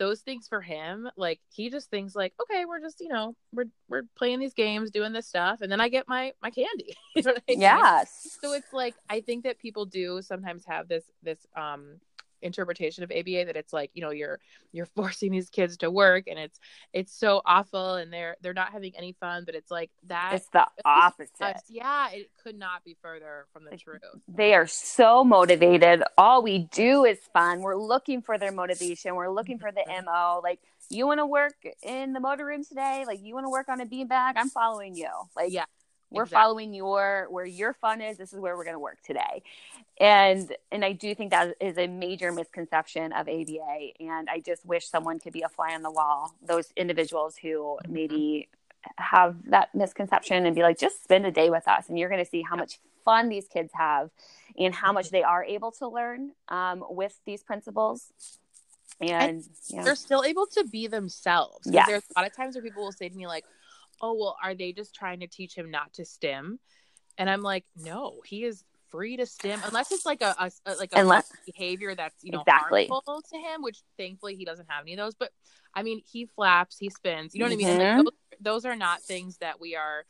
those 0.00 0.20
things 0.22 0.48
for 0.48 0.62
him, 0.62 1.08
like 1.16 1.38
he 1.50 1.70
just 1.70 1.90
thinks 1.90 2.16
like, 2.16 2.32
okay, 2.40 2.64
we're 2.64 2.80
just, 2.80 3.00
you 3.00 3.08
know, 3.08 3.36
we're 3.52 3.66
we're 3.88 4.02
playing 4.16 4.40
these 4.40 4.54
games, 4.54 4.90
doing 4.90 5.12
this 5.12 5.28
stuff, 5.28 5.60
and 5.60 5.70
then 5.70 5.80
I 5.80 5.88
get 5.88 6.08
my 6.08 6.32
my 6.42 6.50
candy. 6.50 6.96
you 7.14 7.22
know 7.22 7.32
I 7.36 7.42
mean? 7.46 7.60
Yes. 7.60 8.38
So 8.40 8.54
it's 8.54 8.72
like 8.72 8.94
I 9.08 9.20
think 9.20 9.44
that 9.44 9.58
people 9.58 9.84
do 9.84 10.22
sometimes 10.22 10.64
have 10.66 10.88
this 10.88 11.04
this 11.22 11.46
um 11.54 12.00
interpretation 12.42 13.04
of 13.04 13.10
ABA 13.10 13.44
that 13.46 13.56
it's 13.56 13.72
like 13.72 13.90
you 13.94 14.02
know 14.02 14.10
you're 14.10 14.38
you're 14.72 14.86
forcing 14.96 15.32
these 15.32 15.50
kids 15.50 15.76
to 15.78 15.90
work 15.90 16.24
and 16.26 16.38
it's 16.38 16.58
it's 16.92 17.12
so 17.12 17.42
awful 17.44 17.94
and 17.94 18.12
they're 18.12 18.36
they're 18.42 18.54
not 18.54 18.72
having 18.72 18.92
any 18.96 19.12
fun 19.20 19.44
but 19.44 19.54
it's 19.54 19.70
like 19.70 19.90
that 20.06 20.32
it's 20.34 20.48
the 20.52 20.66
opposite. 20.84 21.56
yeah 21.68 22.10
it 22.10 22.30
could 22.42 22.58
not 22.58 22.84
be 22.84 22.96
further 23.02 23.46
from 23.52 23.64
the 23.64 23.76
truth. 23.76 24.00
they 24.28 24.54
are 24.54 24.66
so 24.66 25.24
motivated. 25.24 26.02
All 26.16 26.42
we 26.42 26.68
do 26.72 27.04
is 27.04 27.18
fun. 27.32 27.60
We're 27.60 27.76
looking 27.76 28.22
for 28.22 28.38
their 28.38 28.52
motivation. 28.52 29.14
We're 29.14 29.30
looking 29.30 29.58
for 29.58 29.70
the 29.72 29.84
mo 30.04 30.40
like 30.42 30.60
you 30.88 31.06
want 31.06 31.18
to 31.18 31.26
work 31.26 31.54
in 31.82 32.12
the 32.12 32.20
motor 32.20 32.44
room 32.44 32.64
today? 32.64 33.04
Like 33.06 33.20
you 33.22 33.34
want 33.34 33.46
to 33.46 33.50
work 33.50 33.68
on 33.68 33.80
a 33.80 33.86
beanbag? 33.86 34.32
I'm 34.36 34.48
following 34.48 34.96
you. 34.96 35.10
Like 35.36 35.52
yeah 35.52 35.64
we're 36.10 36.22
exactly. 36.22 36.42
following 36.42 36.74
your 36.74 37.26
where 37.30 37.46
your 37.46 37.72
fun 37.72 38.00
is 38.00 38.16
this 38.16 38.32
is 38.32 38.40
where 38.40 38.56
we're 38.56 38.64
going 38.64 38.74
to 38.74 38.80
work 38.80 38.98
today 39.02 39.42
and 40.00 40.54
and 40.72 40.84
i 40.84 40.92
do 40.92 41.14
think 41.14 41.30
that 41.30 41.54
is 41.60 41.78
a 41.78 41.86
major 41.86 42.32
misconception 42.32 43.12
of 43.12 43.28
aba 43.28 43.90
and 44.00 44.28
i 44.30 44.40
just 44.40 44.64
wish 44.66 44.86
someone 44.88 45.18
could 45.18 45.32
be 45.32 45.42
a 45.42 45.48
fly 45.48 45.74
on 45.74 45.82
the 45.82 45.90
wall 45.90 46.34
those 46.42 46.72
individuals 46.76 47.36
who 47.36 47.48
mm-hmm. 47.48 47.92
maybe 47.92 48.48
have 48.96 49.36
that 49.46 49.74
misconception 49.74 50.46
and 50.46 50.54
be 50.54 50.62
like 50.62 50.78
just 50.78 51.02
spend 51.02 51.26
a 51.26 51.30
day 51.30 51.50
with 51.50 51.66
us 51.68 51.88
and 51.88 51.98
you're 51.98 52.08
going 52.08 52.22
to 52.22 52.30
see 52.30 52.42
how 52.42 52.56
much 52.56 52.78
fun 53.04 53.28
these 53.28 53.46
kids 53.46 53.70
have 53.74 54.10
and 54.58 54.74
how 54.74 54.92
much 54.92 55.06
mm-hmm. 55.06 55.16
they 55.16 55.22
are 55.22 55.44
able 55.44 55.70
to 55.70 55.86
learn 55.88 56.32
um, 56.48 56.82
with 56.88 57.18
these 57.26 57.42
principles 57.42 58.12
and, 59.00 59.44
yeah. 59.68 59.82
they're 59.82 59.94
still 59.94 60.24
able 60.24 60.46
to 60.46 60.64
be 60.64 60.86
themselves. 60.86 61.66
Yes. 61.70 61.86
There's 61.86 62.02
a 62.14 62.20
lot 62.20 62.26
of 62.26 62.36
times 62.36 62.54
where 62.54 62.62
people 62.62 62.82
will 62.82 62.92
say 62.92 63.08
to 63.08 63.16
me 63.16 63.26
like, 63.26 63.44
"Oh, 64.00 64.14
well, 64.14 64.36
are 64.42 64.54
they 64.54 64.72
just 64.72 64.94
trying 64.94 65.20
to 65.20 65.26
teach 65.26 65.54
him 65.54 65.70
not 65.70 65.92
to 65.94 66.04
stim?" 66.04 66.58
And 67.18 67.28
I'm 67.28 67.42
like, 67.42 67.64
"No, 67.76 68.20
he 68.24 68.44
is 68.44 68.64
free 68.90 69.16
to 69.16 69.26
stim 69.26 69.60
unless 69.64 69.92
it's 69.92 70.04
like 70.04 70.20
a, 70.20 70.34
a 70.38 70.50
a- 70.66 70.74
like 70.74 70.90
a 70.92 71.00
Unless- 71.00 71.32
behavior 71.46 71.94
that's 71.94 72.22
you 72.22 72.32
know 72.32 72.40
Exactly. 72.40 72.88
harmful 72.88 73.22
to 73.32 73.38
him, 73.38 73.62
which 73.62 73.82
thankfully 73.96 74.34
he 74.36 74.44
doesn't 74.44 74.70
have 74.70 74.82
any 74.82 74.94
of 74.94 74.98
those. 74.98 75.14
But 75.14 75.30
I 75.74 75.82
mean, 75.82 76.02
he 76.10 76.26
flaps, 76.26 76.76
he 76.78 76.90
spins. 76.90 77.34
You 77.34 77.40
know 77.40 77.46
what 77.46 77.52
I 77.52 77.56
mean? 77.56 77.68
Like, 77.68 77.80
mm-hmm. 77.80 78.02
those, 78.02 78.12
those 78.40 78.64
are 78.64 78.76
not 78.76 79.02
things 79.02 79.38
that 79.38 79.60
we 79.60 79.76
are 79.76 80.04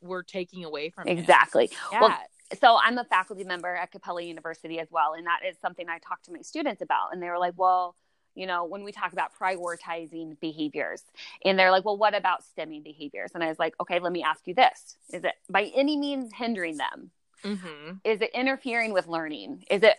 we're 0.00 0.22
taking 0.22 0.64
away 0.64 0.90
from 0.90 1.08
exactly 1.08 1.70
Yeah. 1.90 2.00
Well, 2.00 2.18
so 2.60 2.78
I'm 2.82 2.98
a 2.98 3.04
faculty 3.04 3.44
member 3.44 3.74
at 3.74 3.90
Capella 3.90 4.22
University 4.22 4.78
as 4.78 4.88
well, 4.90 5.14
and 5.14 5.26
that 5.26 5.40
is 5.48 5.58
something 5.60 5.88
I 5.88 5.98
talk 5.98 6.22
to 6.24 6.32
my 6.32 6.42
students 6.42 6.82
about. 6.82 7.12
And 7.12 7.22
they 7.22 7.30
were 7.30 7.38
like, 7.38 7.54
"Well, 7.56 7.96
you 8.34 8.46
know, 8.46 8.64
when 8.64 8.84
we 8.84 8.92
talk 8.92 9.12
about 9.12 9.32
prioritizing 9.38 10.38
behaviors, 10.40 11.02
and 11.44 11.58
they're 11.58 11.70
like, 11.70 11.84
well, 11.84 11.96
what 11.98 12.14
about 12.14 12.42
stimming 12.44 12.82
behaviors?" 12.84 13.32
And 13.34 13.42
I 13.44 13.48
was 13.48 13.58
like, 13.58 13.74
"Okay, 13.80 13.98
let 14.00 14.12
me 14.12 14.22
ask 14.22 14.46
you 14.46 14.54
this: 14.54 14.96
Is 15.12 15.24
it 15.24 15.34
by 15.50 15.64
any 15.74 15.96
means 15.96 16.32
hindering 16.34 16.76
them? 16.78 17.10
hmm 17.44 17.98
Is 18.04 18.20
it 18.20 18.30
interfering 18.34 18.92
with 18.92 19.06
learning? 19.06 19.64
Is 19.70 19.82
it 19.82 19.96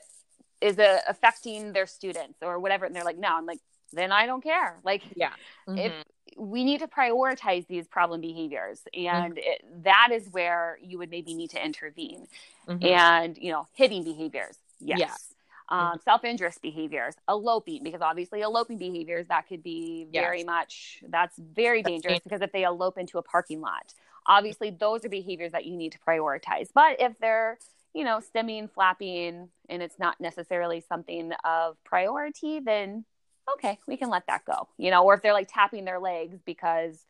is 0.62 0.78
it 0.80 1.02
affecting 1.08 1.74
their 1.74 1.88
students 1.88 2.40
or 2.42 2.60
whatever?" 2.60 2.86
And 2.86 2.96
they're 2.96 3.04
like, 3.06 3.18
"No." 3.18 3.30
I'm 3.38 3.46
like, 3.46 3.60
"Then 3.94 4.12
I 4.12 4.26
don't 4.26 4.44
care." 4.44 4.80
Like, 4.84 5.04
Yeah. 5.16 5.34
if 5.76 5.94
Mhm. 5.94 6.04
we 6.38 6.64
need 6.64 6.80
to 6.80 6.88
prioritize 6.88 7.68
these 7.68 7.88
problem 7.88 8.22
behaviors 8.22 8.82
and 8.94 9.38
it, 9.38 9.64
that 9.84 10.10
is 10.12 10.30
where 10.30 10.80
you 10.82 10.98
would 10.98 11.10
maybe 11.10 11.34
need 11.34 11.52
to 11.52 11.64
intervene 11.64 12.28
Mhm. 12.68 12.82
and 12.82 13.38
you 13.38 13.52
know 13.52 13.68
hitting 13.74 14.04
behaviors 14.04 14.58
yes 14.80 15.00
Yeah. 15.00 15.33
Um, 15.70 15.98
self-injurious 16.04 16.58
behaviors 16.60 17.16
eloping 17.28 17.84
because 17.84 18.02
obviously 18.02 18.42
eloping 18.42 18.78
behaviors 18.78 19.28
that 19.28 19.48
could 19.48 19.64
be 19.64 20.06
very 20.12 20.40
Yes. 20.40 20.46
much 20.46 21.04
that's 21.08 21.38
very 21.38 21.82
That's 21.82 21.92
dangerous 21.92 22.12
dangerous. 22.20 22.24
because 22.24 22.42
if 22.42 22.52
they 22.52 22.64
elope 22.64 22.98
into 22.98 23.18
a 23.18 23.24
parking 23.24 23.62
lot 23.62 23.94
obviously 24.28 24.70
those 24.72 25.06
are 25.06 25.10
behaviors 25.10 25.54
that 25.54 25.66
you 25.66 25.76
need 25.78 25.94
to 25.94 26.00
prioritize 26.00 26.68
but 26.76 27.00
if 27.02 27.18
they're 27.20 27.58
you 27.94 28.04
know 28.04 28.20
stimming 28.20 28.70
flapping 28.70 29.50
and 29.70 29.82
it's 29.82 29.98
not 29.98 30.20
necessarily 30.20 30.82
something 30.82 31.32
of 31.46 31.78
priority 31.86 32.60
then 32.60 33.06
okay 33.54 33.80
we 33.88 33.96
can 33.98 34.10
let 34.10 34.28
that 34.28 34.44
go 34.46 34.68
you 34.78 34.92
know 34.92 35.04
or 35.06 35.14
if 35.14 35.22
they're 35.22 35.34
like 35.34 35.50
tapping 35.52 35.86
their 35.86 36.00
legs 36.00 36.38
because 36.46 37.06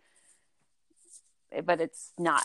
but 1.66 1.82
it's 1.82 2.12
not 2.20 2.44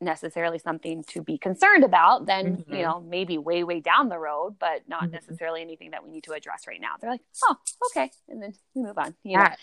necessarily 0.00 0.58
something 0.58 1.02
to 1.04 1.22
be 1.22 1.36
concerned 1.38 1.82
about 1.84 2.26
then 2.26 2.58
Mhm. 2.58 2.76
you 2.76 2.82
know 2.82 3.00
maybe 3.00 3.36
way 3.36 3.64
way 3.64 3.80
down 3.80 4.08
the 4.08 4.18
road 4.18 4.56
but 4.58 4.88
not 4.88 5.04
Mhm. 5.04 5.12
necessarily 5.12 5.60
anything 5.60 5.90
that 5.90 6.04
we 6.04 6.10
need 6.10 6.22
to 6.24 6.32
address 6.32 6.66
right 6.68 6.80
now 6.80 6.94
they're 7.00 7.10
like 7.10 7.22
oh 7.48 7.56
okay 7.90 8.10
and 8.28 8.40
then 8.42 8.54
we 8.74 8.82
move 8.82 8.96
on 8.98 9.14
Yeah. 9.24 9.56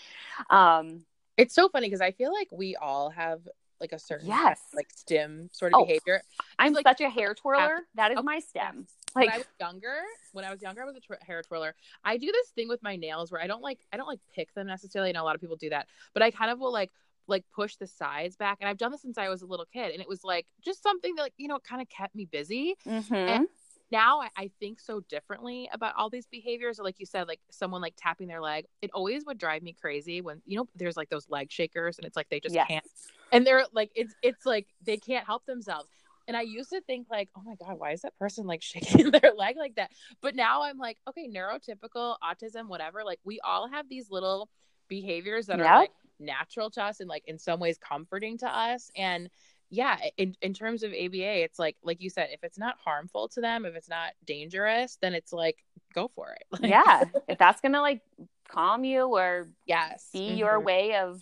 um 0.50 1.06
It's 1.38 1.54
so 1.54 1.68
funny 1.68 1.86
because 1.86 2.00
I 2.00 2.12
feel 2.12 2.32
like 2.32 2.48
we 2.50 2.76
all 2.76 3.10
have 3.10 3.46
like 3.78 3.92
a 3.92 3.98
certain 3.98 4.26
Yes. 4.28 4.58
like 4.74 4.90
stim 4.90 5.50
sort 5.52 5.72
of 5.74 5.80
Oh, 5.80 5.84
behavior. 5.84 6.22
i'm 6.58 6.72
like- 6.72 6.86
such 6.86 7.00
a 7.02 7.10
hair 7.10 7.34
twirler 7.34 7.86
that 7.94 8.10
is 8.10 8.18
Okay. 8.18 8.24
my 8.24 8.38
stim 8.38 8.86
when 9.12 9.26
like 9.26 9.34
I 9.34 9.38
was 9.38 9.46
younger, 9.58 9.96
when 10.32 10.44
I 10.44 10.50
was 10.50 10.60
younger, 10.60 10.82
I 10.82 10.84
was 10.84 10.96
a 10.96 11.00
tw- 11.00 11.22
hair 11.22 11.40
twirler. 11.42 11.74
I 12.04 12.18
do 12.18 12.30
this 12.30 12.50
thing 12.50 12.68
with 12.68 12.82
my 12.82 12.96
nails 12.96 13.32
where 13.32 13.40
I 13.40 13.46
don't 13.46 13.62
like 13.62 13.78
I 13.90 13.96
don't 13.96 14.06
like 14.06 14.20
pick 14.34 14.52
them 14.52 14.66
necessarily. 14.66 15.08
I 15.08 15.12
know 15.12 15.22
a 15.22 15.24
lot 15.24 15.34
of 15.34 15.40
people 15.40 15.56
do 15.56 15.70
that, 15.70 15.88
but 16.12 16.22
I 16.22 16.30
kind 16.30 16.50
of 16.50 16.58
will 16.58 16.70
like 16.72 16.92
like 17.28 17.44
push 17.54 17.76
the 17.76 17.86
sides 17.86 18.36
back, 18.36 18.58
and 18.60 18.68
I've 18.68 18.78
done 18.78 18.92
this 18.92 19.02
since 19.02 19.18
I 19.18 19.28
was 19.28 19.42
a 19.42 19.46
little 19.46 19.66
kid, 19.72 19.92
and 19.92 20.00
it 20.00 20.08
was 20.08 20.24
like 20.24 20.46
just 20.64 20.82
something 20.82 21.14
that 21.16 21.22
like 21.22 21.34
you 21.36 21.48
know 21.48 21.58
kind 21.60 21.82
of 21.82 21.88
kept 21.88 22.14
me 22.14 22.26
busy. 22.26 22.76
mhm. 22.86 23.46
Now 23.90 24.20
I, 24.20 24.30
I 24.36 24.50
think 24.58 24.80
so 24.80 25.00
differently 25.08 25.68
about 25.72 25.94
all 25.96 26.10
these 26.10 26.26
behaviors. 26.26 26.80
Or 26.80 26.82
like 26.84 26.98
you 26.98 27.06
said, 27.06 27.28
like 27.28 27.40
someone 27.50 27.80
like 27.80 27.94
tapping 27.96 28.26
their 28.26 28.40
leg, 28.40 28.66
it 28.82 28.90
always 28.92 29.24
would 29.26 29.38
drive 29.38 29.62
me 29.62 29.74
crazy 29.80 30.20
when 30.20 30.42
you 30.44 30.56
know 30.56 30.68
there's 30.74 30.96
like 30.96 31.08
those 31.08 31.28
leg 31.30 31.52
shakers, 31.52 31.98
and 31.98 32.06
it's 32.06 32.16
like 32.16 32.28
they 32.28 32.40
just 32.40 32.54
Yes. 32.54 32.66
can't, 32.66 32.84
and 33.32 33.46
they're 33.46 33.64
like 33.72 33.90
it's 33.94 34.14
it's 34.22 34.44
like 34.44 34.66
they 34.84 34.96
can't 34.96 35.24
help 35.26 35.46
themselves. 35.46 35.88
And 36.28 36.36
I 36.36 36.42
used 36.42 36.70
to 36.70 36.80
think 36.80 37.06
like, 37.08 37.28
oh 37.36 37.42
my 37.44 37.54
god, 37.54 37.78
why 37.78 37.92
is 37.92 38.02
that 38.02 38.18
person 38.18 38.46
like 38.46 38.62
shaking 38.64 39.10
their 39.12 39.32
leg 39.36 39.56
like 39.56 39.76
that? 39.76 39.90
But 40.20 40.34
now 40.34 40.62
I'm 40.62 40.78
like, 40.78 40.98
okay, 41.08 41.28
neurotypical 41.28 42.16
autism, 42.24 42.66
whatever. 42.66 43.04
Like 43.04 43.20
we 43.24 43.38
all 43.44 43.68
have 43.68 43.88
these 43.88 44.10
little 44.10 44.48
behaviors 44.88 45.46
that 45.46 45.60
Yep. 45.60 45.60
are 45.60 45.70
like 45.70 45.92
natural 46.18 46.70
to 46.70 46.82
us 46.82 47.00
and 47.00 47.08
like 47.08 47.24
in 47.26 47.38
some 47.38 47.60
ways 47.60 47.78
comforting 47.78 48.38
to 48.38 48.46
us. 48.48 48.90
And 48.96 49.30
yeah, 49.70 49.96
in 50.16 50.34
in 50.40 50.54
terms 50.54 50.82
of 50.82 50.92
ABA, 50.92 51.42
it's 51.42 51.58
like 51.58 51.76
like 51.82 52.00
you 52.00 52.10
said, 52.10 52.28
if 52.32 52.44
it's 52.44 52.58
not 52.58 52.76
harmful 52.84 53.28
to 53.30 53.40
them, 53.40 53.64
if 53.64 53.74
it's 53.74 53.88
not 53.88 54.12
dangerous, 54.24 54.96
then 55.00 55.14
it's 55.14 55.32
like 55.32 55.56
go 55.94 56.08
for 56.14 56.32
it. 56.32 56.44
Like, 56.62 56.70
yeah 56.70 57.04
if 57.28 57.38
that's 57.38 57.60
gonna 57.60 57.80
like 57.80 58.00
calm 58.48 58.84
you 58.84 59.06
or 59.16 59.48
yes, 59.66 60.08
be 60.12 60.34
your 60.34 60.60
Mhm. 60.60 60.64
way 60.64 60.96
of 60.96 61.20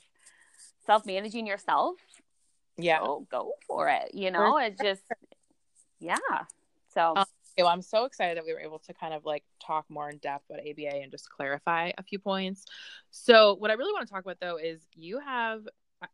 self-managing 0.87 1.47
yourself 1.47 1.97
yeah. 2.77 2.99
go 2.99 3.27
go 3.31 3.53
for 3.67 3.89
it 3.89 4.11
you 4.13 4.31
know 4.31 4.59
it's 4.59 4.81
just 4.81 5.03
yeah 5.99 6.17
so 6.93 7.15
Um, 7.17 7.25
well, 7.59 7.69
I'm 7.69 7.83
so 7.83 8.05
excited 8.05 8.37
that 8.37 8.45
we 8.45 8.53
were 8.53 8.61
able 8.61 8.81
to 8.81 8.95
kind 8.95 9.15
of 9.15 9.25
like 9.25 9.45
talk 9.65 9.85
more 9.89 10.11
in 10.11 10.19
depth 10.19 10.45
about 10.51 10.61
ABA 10.61 10.97
and 11.03 11.11
just 11.11 11.31
clarify 11.31 11.93
a 11.97 12.03
few 12.03 12.19
points. 12.19 12.65
So, 13.11 13.55
what 13.55 13.71
I 13.71 13.75
really 13.75 13.93
want 13.93 14.07
to 14.07 14.13
talk 14.13 14.25
about 14.25 14.39
though 14.41 14.57
is 14.57 14.87
you 14.95 15.21
have, 15.21 15.63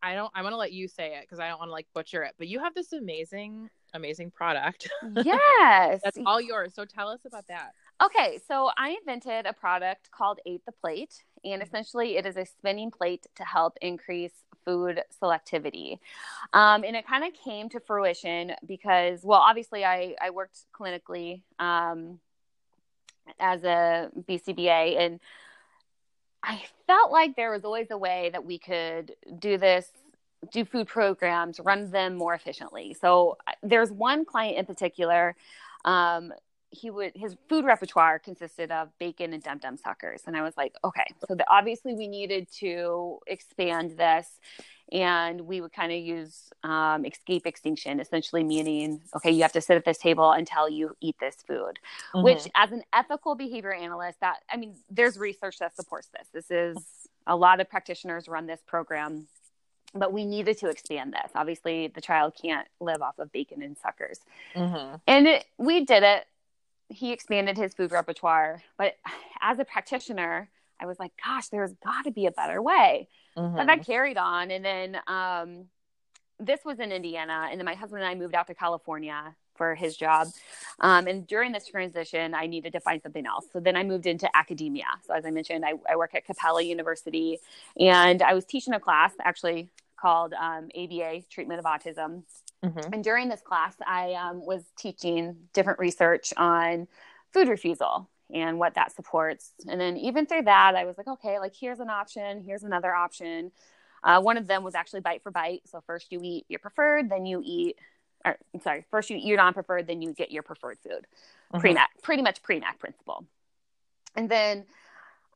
I- 0.02 0.14
don't, 0.14 0.30
I 0.34 0.42
want 0.42 0.52
to 0.52 0.58
let 0.58 0.72
you 0.72 0.88
say 0.88 1.14
it 1.16 1.22
because 1.22 1.40
I 1.40 1.48
don't 1.48 1.58
want 1.58 1.68
to 1.68 1.72
like 1.72 1.86
butcher 1.94 2.22
it, 2.22 2.34
but 2.38 2.48
you 2.48 2.60
have 2.60 2.74
this 2.74 2.92
amazing, 2.92 3.70
amazing 3.92 4.30
product 4.30 4.88
yes 5.24 6.00
that's 6.04 6.18
all 6.24 6.40
yours. 6.40 6.74
So, 6.74 6.84
tell 6.84 7.08
us 7.08 7.20
about 7.26 7.46
that. 7.48 7.72
Okay, 8.02 8.38
so 8.46 8.70
I 8.78 8.96
invented 9.00 9.46
a 9.46 9.52
product 9.52 10.10
called 10.10 10.38
Ate 10.46 10.64
the 10.64 10.72
Plate, 10.72 11.22
and 11.44 11.62
essentially 11.62 12.16
it 12.16 12.26
is 12.26 12.36
a 12.36 12.44
spinning 12.44 12.90
plate 12.90 13.26
to 13.36 13.44
help 13.44 13.76
increase 13.80 14.32
food 14.64 15.00
selectivity. 15.22 15.98
Um, 16.52 16.84
and 16.84 16.96
it 16.96 17.06
kind 17.06 17.24
of 17.24 17.32
came 17.32 17.68
to 17.70 17.80
fruition 17.80 18.52
because, 18.66 19.20
well, 19.22 19.40
obviously 19.40 19.84
I, 19.84 20.14
I 20.20 20.30
worked 20.30 20.58
clinically 20.78 21.42
um, 21.58 22.20
as 23.38 23.64
a 23.64 24.10
BCBA, 24.28 24.98
and 24.98 25.20
I 26.42 26.62
felt 26.86 27.12
like 27.12 27.36
there 27.36 27.50
was 27.50 27.64
always 27.64 27.90
a 27.90 27.98
way 27.98 28.30
that 28.32 28.44
we 28.44 28.58
could 28.58 29.14
do 29.38 29.58
this 29.58 29.90
do 30.52 30.64
food 30.64 30.86
programs, 30.86 31.60
run 31.60 31.90
them 31.90 32.14
more 32.16 32.34
efficiently. 32.34 32.96
So 32.98 33.36
there's 33.62 33.92
one 33.92 34.24
client 34.24 34.56
in 34.56 34.64
particular. 34.64 35.36
Um, 35.84 36.32
he 36.70 36.90
would 36.90 37.12
his 37.14 37.36
food 37.48 37.64
repertoire 37.64 38.18
consisted 38.18 38.70
of 38.70 38.88
bacon 38.98 39.32
and 39.32 39.42
dum 39.42 39.58
dum 39.58 39.76
suckers, 39.76 40.22
and 40.26 40.36
I 40.36 40.42
was 40.42 40.56
like, 40.56 40.74
okay, 40.84 41.06
so 41.26 41.34
the, 41.34 41.44
obviously 41.50 41.94
we 41.94 42.08
needed 42.08 42.48
to 42.58 43.18
expand 43.26 43.96
this, 43.96 44.28
and 44.92 45.42
we 45.42 45.60
would 45.60 45.72
kind 45.72 45.92
of 45.92 45.98
use 45.98 46.50
um, 46.62 47.04
escape 47.04 47.46
extinction, 47.46 48.00
essentially 48.00 48.44
meaning, 48.44 49.00
okay, 49.16 49.30
you 49.30 49.42
have 49.42 49.52
to 49.52 49.60
sit 49.60 49.76
at 49.76 49.84
this 49.84 49.98
table 49.98 50.30
until 50.32 50.68
you 50.68 50.96
eat 51.00 51.16
this 51.20 51.36
food 51.46 51.78
which 52.14 52.48
as 52.54 52.72
an 52.72 52.82
ethical 52.92 53.34
behavior 53.34 53.72
analyst 53.72 54.20
that 54.20 54.38
i 54.50 54.56
mean 54.56 54.74
there's 54.90 55.18
research 55.18 55.58
that 55.58 55.74
supports 55.76 56.08
this. 56.08 56.28
This 56.32 56.50
is 56.50 56.76
a 57.26 57.36
lot 57.36 57.60
of 57.60 57.68
practitioners 57.68 58.28
run 58.28 58.46
this 58.46 58.60
program 58.66 59.26
but 59.92 60.12
we 60.12 60.24
needed 60.24 60.56
to 60.56 60.68
expand 60.68 61.12
this. 61.12 61.32
Obviously 61.34 61.88
the 61.88 62.00
child 62.00 62.34
can't 62.40 62.68
live 62.80 63.02
off 63.02 63.18
of 63.18 63.32
bacon 63.32 63.60
and 63.62 63.76
suckers. 63.76 64.20
Mm-hmm. 64.54 64.96
and 65.06 65.26
it, 65.26 65.46
we 65.58 65.84
did 65.84 66.02
it 66.02 66.26
he 66.90 67.12
expanded 67.12 67.56
his 67.56 67.74
food 67.74 67.92
repertoire 67.92 68.62
but 68.76 68.96
as 69.40 69.58
a 69.58 69.64
practitioner 69.64 70.50
i 70.80 70.86
was 70.86 70.98
like 70.98 71.12
gosh 71.24 71.48
there's 71.48 71.72
got 71.84 72.04
to 72.04 72.10
be 72.10 72.26
a 72.26 72.30
better 72.30 72.60
way. 72.60 73.08
Mm-hmm. 73.36 73.56
but 73.56 73.66
that 73.66 73.86
carried 73.86 74.18
on 74.18 74.50
and 74.50 74.64
then 74.64 74.98
um, 75.06 75.66
this 76.38 76.60
was 76.64 76.80
in 76.80 76.92
indiana 76.92 77.48
and 77.50 77.58
then 77.58 77.64
my 77.64 77.74
husband 77.74 78.02
and 78.02 78.10
i 78.10 78.14
moved 78.14 78.34
out 78.34 78.46
to 78.48 78.54
california 78.54 79.34
for 79.60 79.74
his 79.74 79.94
job. 79.94 80.26
Um, 80.80 81.06
and 81.06 81.26
during 81.26 81.52
this 81.52 81.66
transition 81.66 82.34
i 82.34 82.46
needed 82.46 82.72
to 82.72 82.80
find 82.80 83.02
something 83.02 83.26
else. 83.26 83.46
So 83.52 83.60
then 83.60 83.76
i 83.76 83.84
moved 83.84 84.06
into 84.06 84.34
academia. 84.34 84.86
So 85.06 85.12
as 85.12 85.26
i 85.26 85.30
mentioned 85.30 85.66
i, 85.66 85.74
I 85.88 85.96
work 85.96 86.14
at 86.14 86.24
capella 86.24 86.62
university 86.62 87.38
and 87.78 88.22
i 88.22 88.32
was 88.32 88.46
teaching 88.46 88.72
a 88.72 88.80
class 88.80 89.12
actually 89.22 89.68
called 90.00 90.32
um, 90.32 90.70
aba 90.74 91.20
treatment 91.28 91.58
of 91.60 91.66
autism 91.66 92.22
Mm-hmm. 92.64 92.92
and 92.92 93.02
during 93.02 93.28
this 93.30 93.40
class, 93.40 93.74
I 93.86 94.12
um, 94.14 94.44
was 94.44 94.62
teaching 94.76 95.36
different 95.54 95.78
research 95.78 96.34
on 96.36 96.88
food 97.32 97.48
refusal 97.48 98.08
and 98.32 98.58
what 98.58 98.74
that 98.74 98.92
supports. 98.94 99.52
And 99.66 99.80
then 99.80 99.96
even 99.96 100.26
through 100.26 100.42
that, 100.42 100.74
I 100.76 100.84
was 100.84 100.98
like, 100.98 101.08
okay, 101.08 101.38
like 101.38 101.54
here's 101.58 101.80
an 101.80 101.88
option, 101.88 102.42
here's 102.44 102.62
another 102.62 102.94
option. 102.94 103.50
Uh, 104.02 104.20
one 104.20 104.36
of 104.36 104.46
them 104.46 104.62
was 104.62 104.74
actually 104.74 105.00
bite 105.00 105.22
for 105.22 105.30
bite. 105.30 105.62
So 105.66 105.82
first 105.86 106.12
you 106.12 106.20
eat 106.22 106.44
your 106.48 106.58
preferred, 106.58 107.10
then 107.10 107.26
you 107.26 107.42
eat, 107.44 107.76
or 108.24 108.36
I'm 108.54 108.60
sorry, 108.60 108.84
first 108.90 109.10
you 109.10 109.16
eat 109.16 109.24
your 109.24 109.36
non-preferred, 109.36 109.86
then 109.86 110.02
you 110.02 110.12
get 110.12 110.30
your 110.30 110.42
preferred 110.42 110.78
food. 110.80 111.06
Mm-hmm. 111.54 111.66
Premack, 111.66 111.86
pretty 112.02 112.22
much 112.22 112.42
Premack 112.42 112.78
principle. 112.78 113.24
And 114.16 114.28
then 114.28 114.66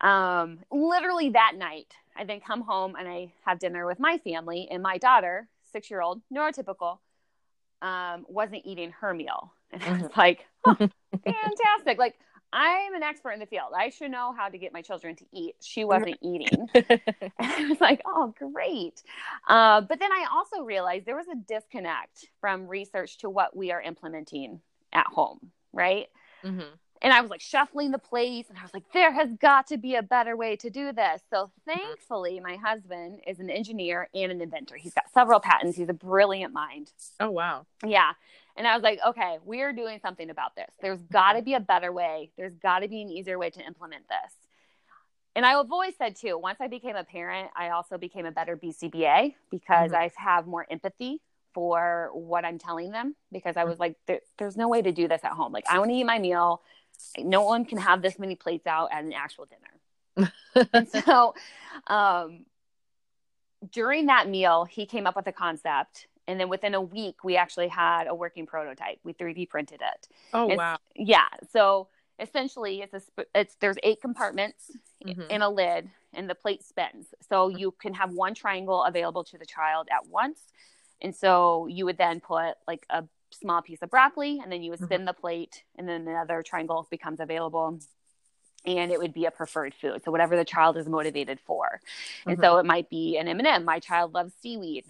um, 0.00 0.60
literally 0.70 1.30
that 1.30 1.54
night, 1.56 1.94
I 2.16 2.24
then 2.24 2.40
come 2.40 2.62
home 2.62 2.96
and 2.96 3.08
I 3.08 3.32
have 3.44 3.58
dinner 3.58 3.86
with 3.86 3.98
my 3.98 4.18
family 4.18 4.68
and 4.70 4.82
my 4.82 4.98
daughter, 4.98 5.48
six-year-old, 5.72 6.22
neurotypical, 6.32 6.98
um, 7.84 8.24
wasn't 8.28 8.62
eating 8.64 8.90
her 9.00 9.14
meal. 9.14 9.52
And 9.74 9.82
I 9.82 10.02
was 10.02 10.10
like, 10.16 10.46
oh, 10.64 10.76
fantastic. 11.24 11.98
Like, 11.98 12.14
I'm 12.52 12.94
an 12.94 13.02
expert 13.02 13.32
in 13.32 13.40
the 13.40 13.46
field. 13.46 13.72
I 13.76 13.90
should 13.90 14.12
know 14.12 14.32
how 14.32 14.48
to 14.48 14.56
get 14.56 14.72
my 14.72 14.82
children 14.82 15.16
to 15.16 15.24
eat. 15.32 15.56
She 15.60 15.84
wasn't 15.84 16.16
eating. 16.22 16.68
and 16.74 17.00
I 17.40 17.68
was 17.68 17.80
like, 17.80 18.00
oh, 18.06 18.32
great. 18.38 19.02
Uh, 19.48 19.80
but 19.80 19.98
then 19.98 20.12
I 20.12 20.26
also 20.32 20.62
realized 20.62 21.06
there 21.06 21.16
was 21.16 21.26
a 21.26 21.34
disconnect 21.34 22.28
from 22.40 22.68
research 22.68 23.18
to 23.18 23.30
what 23.30 23.56
we 23.56 23.72
are 23.72 23.82
implementing 23.82 24.60
at 24.92 25.06
home, 25.06 25.50
right? 25.72 26.06
Mm-hmm. 26.44 26.74
And 27.04 27.12
I 27.12 27.20
was 27.20 27.30
like 27.30 27.42
shuffling 27.42 27.90
the 27.90 27.98
plates, 27.98 28.48
and 28.48 28.58
I 28.58 28.62
was 28.62 28.72
like, 28.72 28.90
there 28.94 29.12
has 29.12 29.28
got 29.38 29.66
to 29.66 29.76
be 29.76 29.94
a 29.94 30.02
better 30.02 30.38
way 30.38 30.56
to 30.56 30.70
do 30.70 30.90
this. 30.90 31.20
So 31.30 31.50
thankfully, 31.66 32.40
my 32.40 32.56
husband 32.56 33.20
is 33.26 33.38
an 33.40 33.50
engineer 33.50 34.08
and 34.14 34.32
an 34.32 34.40
inventor. 34.40 34.76
He's 34.76 34.94
got 34.94 35.04
several 35.12 35.38
patents. 35.38 35.76
He's 35.76 35.90
a 35.90 35.94
brilliant 35.94 36.54
mind. 36.54 36.90
Oh, 37.20 37.30
wow. 37.30 37.66
Yeah. 37.84 38.12
And 38.56 38.66
I 38.66 38.74
was 38.74 38.82
like, 38.82 39.00
okay, 39.06 39.36
we're 39.44 39.74
doing 39.74 40.00
something 40.00 40.30
about 40.30 40.56
this. 40.56 40.70
There's 40.80 41.00
got 41.12 41.34
to 41.34 41.42
be 41.42 41.52
a 41.52 41.60
better 41.60 41.92
way. 41.92 42.30
There's 42.38 42.54
got 42.54 42.78
to 42.78 42.88
be 42.88 43.02
an 43.02 43.10
easier 43.10 43.38
way 43.38 43.50
to 43.50 43.60
implement 43.60 44.08
this. 44.08 44.32
And 45.36 45.44
I've 45.44 45.70
always 45.70 45.94
said 45.98 46.16
too, 46.16 46.38
once 46.38 46.58
I 46.60 46.68
became 46.68 46.96
a 46.96 47.04
parent, 47.04 47.50
I 47.54 47.70
also 47.70 47.98
became 47.98 48.24
a 48.24 48.32
better 48.32 48.56
BCBA 48.56 49.34
because 49.50 49.90
mm-hmm. 49.90 50.02
I 50.02 50.10
have 50.16 50.46
more 50.46 50.64
empathy 50.70 51.20
for 51.52 52.10
what 52.12 52.44
I'm 52.44 52.58
telling 52.58 52.92
them 52.92 53.14
because 53.32 53.56
I 53.56 53.64
was 53.64 53.78
like, 53.78 53.96
there, 54.06 54.20
there's 54.38 54.56
no 54.56 54.68
way 54.68 54.82
to 54.82 54.92
do 54.92 55.08
this 55.08 55.22
at 55.24 55.32
home. 55.32 55.52
Like, 55.52 55.64
I 55.68 55.78
want 55.78 55.90
to 55.90 55.96
eat 55.96 56.04
my 56.04 56.18
meal. 56.18 56.62
No 57.18 57.42
one 57.42 57.64
can 57.64 57.78
have 57.78 58.02
this 58.02 58.18
many 58.18 58.34
plates 58.34 58.66
out 58.66 58.90
at 58.92 59.04
an 59.04 59.12
actual 59.12 59.46
dinner. 59.46 60.32
so, 61.06 61.34
um, 61.86 62.46
during 63.70 64.06
that 64.06 64.28
meal, 64.28 64.64
he 64.64 64.86
came 64.86 65.06
up 65.06 65.16
with 65.16 65.26
a 65.26 65.32
concept 65.32 66.06
and 66.26 66.40
then 66.40 66.48
within 66.48 66.74
a 66.74 66.80
week 66.80 67.22
we 67.24 67.36
actually 67.36 67.68
had 67.68 68.06
a 68.06 68.14
working 68.14 68.46
prototype. 68.46 68.98
We 69.04 69.12
3d 69.12 69.48
printed 69.48 69.80
it. 69.80 70.08
Oh 70.32 70.48
and, 70.48 70.58
wow. 70.58 70.78
Yeah 70.94 71.28
so 71.50 71.88
essentially 72.18 72.82
it's 72.82 72.94
a 72.94 73.24
it's 73.34 73.56
there's 73.56 73.76
eight 73.82 74.00
compartments 74.00 74.70
mm-hmm. 75.04 75.22
in 75.30 75.42
a 75.42 75.48
lid 75.48 75.90
and 76.12 76.28
the 76.28 76.34
plate 76.34 76.64
spins. 76.64 77.06
So 77.28 77.48
you 77.48 77.72
can 77.72 77.94
have 77.94 78.10
one 78.10 78.34
triangle 78.34 78.84
available 78.84 79.24
to 79.24 79.38
the 79.38 79.46
child 79.46 79.88
at 79.90 80.06
once 80.08 80.40
and 81.00 81.14
so 81.14 81.66
you 81.66 81.84
would 81.84 81.98
then 81.98 82.20
put 82.20 82.54
like 82.66 82.86
a 82.90 83.04
small 83.40 83.62
piece 83.62 83.82
of 83.82 83.90
broccoli 83.90 84.40
and 84.42 84.50
then 84.50 84.62
you 84.62 84.70
would 84.70 84.80
spin 84.80 85.00
mm-hmm. 85.00 85.06
the 85.06 85.12
plate 85.12 85.64
and 85.76 85.88
then 85.88 86.06
another 86.06 86.42
triangle 86.42 86.86
becomes 86.90 87.20
available 87.20 87.78
and 88.66 88.90
it 88.90 88.98
would 88.98 89.12
be 89.12 89.26
a 89.26 89.30
preferred 89.30 89.74
food 89.74 90.02
so 90.04 90.10
whatever 90.10 90.36
the 90.36 90.44
child 90.44 90.76
is 90.76 90.88
motivated 90.88 91.38
for 91.46 91.80
mm-hmm. 92.20 92.30
and 92.30 92.40
so 92.40 92.58
it 92.58 92.64
might 92.64 92.88
be 92.88 93.16
an 93.16 93.28
m&m 93.28 93.64
my 93.64 93.78
child 93.78 94.14
loves 94.14 94.32
seaweed 94.40 94.84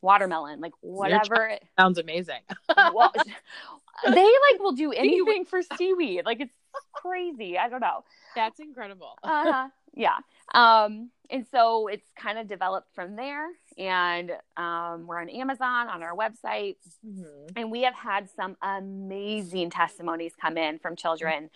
watermelon, 0.00 0.60
like 0.60 0.72
whatever. 0.80 1.46
It, 1.46 1.64
Sounds 1.78 1.98
amazing. 1.98 2.40
well, 2.94 3.12
they 4.04 4.24
like 4.24 4.60
will 4.60 4.72
do 4.72 4.92
anything 4.92 5.44
for 5.44 5.60
seaweed. 5.76 6.24
Like 6.24 6.40
it's 6.40 6.54
crazy. 6.92 7.58
I 7.58 7.68
don't 7.68 7.80
know. 7.80 8.04
That's 8.34 8.60
incredible. 8.60 9.18
uh-huh. 9.22 9.68
Yeah. 9.94 10.16
Um, 10.54 11.10
and 11.30 11.46
so 11.52 11.88
it's 11.88 12.06
kind 12.16 12.38
of 12.38 12.46
developed 12.46 12.94
from 12.94 13.16
there. 13.16 13.48
And 13.76 14.32
um, 14.56 15.06
we're 15.06 15.20
on 15.20 15.28
Amazon 15.28 15.88
on 15.88 16.02
our 16.02 16.16
website. 16.16 16.76
Mm-hmm. 17.06 17.48
And 17.56 17.70
we 17.70 17.82
have 17.82 17.94
had 17.94 18.28
some 18.30 18.56
amazing 18.62 19.70
testimonies 19.70 20.32
come 20.40 20.56
in 20.56 20.78
from 20.78 20.96
children. 20.96 21.50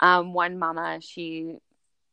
Um, 0.00 0.32
one 0.32 0.58
mama, 0.58 1.00
she 1.00 1.58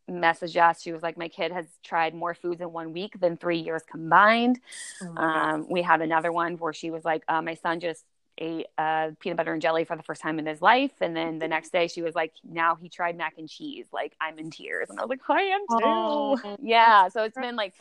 messaged 0.09 0.61
us. 0.61 0.81
She 0.81 0.91
was 0.91 1.01
like, 1.01 1.17
My 1.17 1.29
kid 1.29 1.51
has 1.51 1.65
tried 1.83 2.13
more 2.13 2.33
foods 2.33 2.61
in 2.61 2.71
one 2.71 2.93
week 2.93 3.19
than 3.19 3.37
three 3.37 3.59
years 3.59 3.81
combined. 3.89 4.59
Oh 5.01 5.15
um, 5.17 5.67
we 5.69 5.81
had 5.81 6.01
another 6.01 6.31
one 6.31 6.57
where 6.57 6.73
she 6.73 6.91
was 6.91 7.03
like, 7.03 7.23
uh, 7.27 7.41
My 7.41 7.55
son 7.55 7.79
just 7.79 8.03
ate 8.37 8.67
uh, 8.77 9.11
peanut 9.19 9.37
butter 9.37 9.53
and 9.53 9.61
jelly 9.61 9.85
for 9.85 9.95
the 9.95 10.03
first 10.03 10.21
time 10.21 10.39
in 10.39 10.45
his 10.45 10.61
life. 10.61 10.91
And 11.01 11.15
then 11.15 11.39
the 11.39 11.47
next 11.55 11.71
day 11.71 11.87
she 11.87 12.01
was 12.01 12.15
like, 12.15 12.33
Now 12.43 12.75
he 12.75 12.89
tried 12.89 13.17
mac 13.17 13.37
and 13.37 13.49
cheese. 13.49 13.85
Like, 13.91 14.15
I'm 14.19 14.37
in 14.39 14.51
tears. 14.51 14.89
And 14.89 14.99
I 14.99 15.03
was 15.03 15.09
like, 15.09 15.21
I 15.29 15.41
am 15.41 15.61
too. 15.61 15.85
Oh. 15.85 16.57
Yeah. 16.61 17.09
So 17.09 17.23
it's 17.23 17.37
been 17.37 17.55
like, 17.55 17.73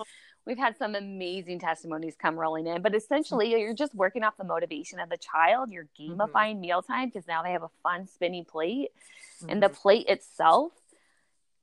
we've 0.46 0.58
had 0.58 0.76
some 0.76 0.94
amazing 0.94 1.58
testimonies 1.58 2.16
come 2.20 2.38
rolling 2.38 2.66
in 2.66 2.82
but 2.82 2.94
essentially 2.94 3.50
you're 3.50 3.72
just 3.72 3.94
working 3.94 4.22
off 4.22 4.36
the 4.36 4.44
motivation 4.44 5.00
of 5.00 5.08
the 5.08 5.16
child 5.16 5.70
you're 5.72 5.86
mm-hmm. 5.98 6.20
gamifying 6.20 6.52
mm-hmm. 6.52 6.60
mealtime 6.60 7.08
because 7.08 7.26
now 7.26 7.42
they 7.42 7.50
have 7.50 7.62
a 7.62 7.70
fun 7.82 8.06
spinning 8.06 8.44
plate 8.44 8.90
mm-hmm. 9.38 9.48
and 9.48 9.62
the 9.62 9.68
mm-hmm. 9.68 9.76
plate 9.76 10.06
itself 10.06 10.72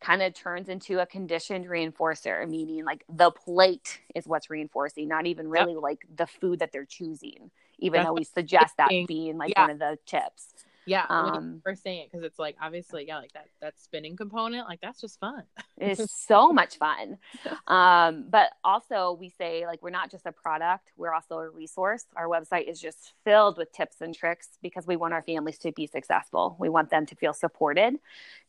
kind 0.01 0.23
of 0.23 0.33
turns 0.33 0.67
into 0.67 0.99
a 0.99 1.05
conditioned 1.05 1.65
reinforcer, 1.67 2.49
meaning 2.49 2.83
like 2.83 3.05
the 3.07 3.29
plate 3.31 3.99
is 4.15 4.25
what's 4.25 4.49
reinforcing, 4.49 5.07
not 5.07 5.27
even 5.27 5.47
really 5.47 5.73
yep. 5.73 5.81
like 5.81 5.99
the 6.15 6.25
food 6.25 6.59
that 6.59 6.71
they're 6.71 6.85
choosing, 6.85 7.51
even 7.81 7.97
That's 7.97 8.07
though 8.07 8.13
we 8.13 8.23
suggest 8.23 8.77
that 8.77 8.89
being 9.07 9.37
like 9.37 9.51
yeah. 9.51 9.61
one 9.61 9.71
of 9.71 9.79
the 9.79 9.97
tips. 10.05 10.53
Yeah, 10.85 11.05
um, 11.09 11.61
we're 11.63 11.75
saying 11.75 12.01
it 12.01 12.11
because 12.11 12.25
it's 12.25 12.39
like 12.39 12.55
obviously, 12.59 13.05
yeah, 13.07 13.19
like 13.19 13.33
that 13.33 13.47
that 13.61 13.79
spinning 13.79 14.15
component, 14.17 14.67
like 14.67 14.81
that's 14.81 14.99
just 14.99 15.19
fun. 15.19 15.43
it's 15.77 16.11
so 16.27 16.51
much 16.51 16.77
fun. 16.77 17.17
Um, 17.67 18.25
but 18.29 18.49
also 18.63 19.15
we 19.19 19.29
say 19.29 19.65
like 19.65 19.81
we're 19.81 19.91
not 19.91 20.11
just 20.11 20.25
a 20.25 20.31
product, 20.31 20.91
we're 20.97 21.13
also 21.13 21.37
a 21.37 21.49
resource. 21.49 22.05
Our 22.15 22.27
website 22.27 22.69
is 22.69 22.81
just 22.81 23.13
filled 23.23 23.57
with 23.57 23.71
tips 23.71 24.01
and 24.01 24.13
tricks 24.13 24.49
because 24.61 24.85
we 24.87 24.97
want 24.97 25.13
our 25.13 25.21
families 25.21 25.57
to 25.59 25.71
be 25.71 25.87
successful. 25.87 26.57
We 26.59 26.69
want 26.69 26.89
them 26.89 27.05
to 27.05 27.15
feel 27.15 27.33
supported 27.33 27.95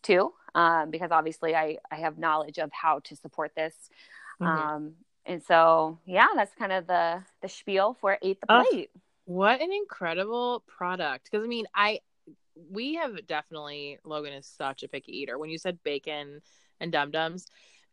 too, 0.03 0.33
um, 0.55 0.91
because 0.91 1.11
obviously 1.13 1.55
I 1.55 1.77
I 1.91 1.97
have 1.97 2.19
knowledge 2.19 2.59
of 2.59 2.73
how 2.73 3.01
to 3.01 3.17
support 3.17 3.53
this. 3.55 3.75
Mm-hmm. 4.41 4.47
Um, 4.47 4.93
and 5.27 5.43
so 5.43 5.99
yeah, 6.07 6.29
that's 6.35 6.55
kind 6.55 6.73
of 6.73 6.87
the 6.87 7.23
the 7.43 7.49
spiel 7.49 7.97
for 8.01 8.19
Eat 8.23 8.41
the 8.41 8.47
Plate. 8.47 8.91
Uh, 8.95 8.99
what 9.25 9.61
an 9.61 9.73
incredible 9.73 10.65
product! 10.67 11.29
Because 11.31 11.45
I 11.45 11.49
mean, 11.49 11.67
I 11.75 12.01
we 12.71 12.95
have 12.95 13.27
definitely 13.27 13.99
Logan 14.05 14.33
is 14.33 14.47
such 14.47 14.83
a 14.83 14.89
picky 14.89 15.19
eater. 15.21 15.39
When 15.39 15.51
you 15.51 15.59
said 15.59 15.83
bacon 15.83 16.41
and 16.81 16.93
dum 16.93 17.11
dums, 17.11 17.47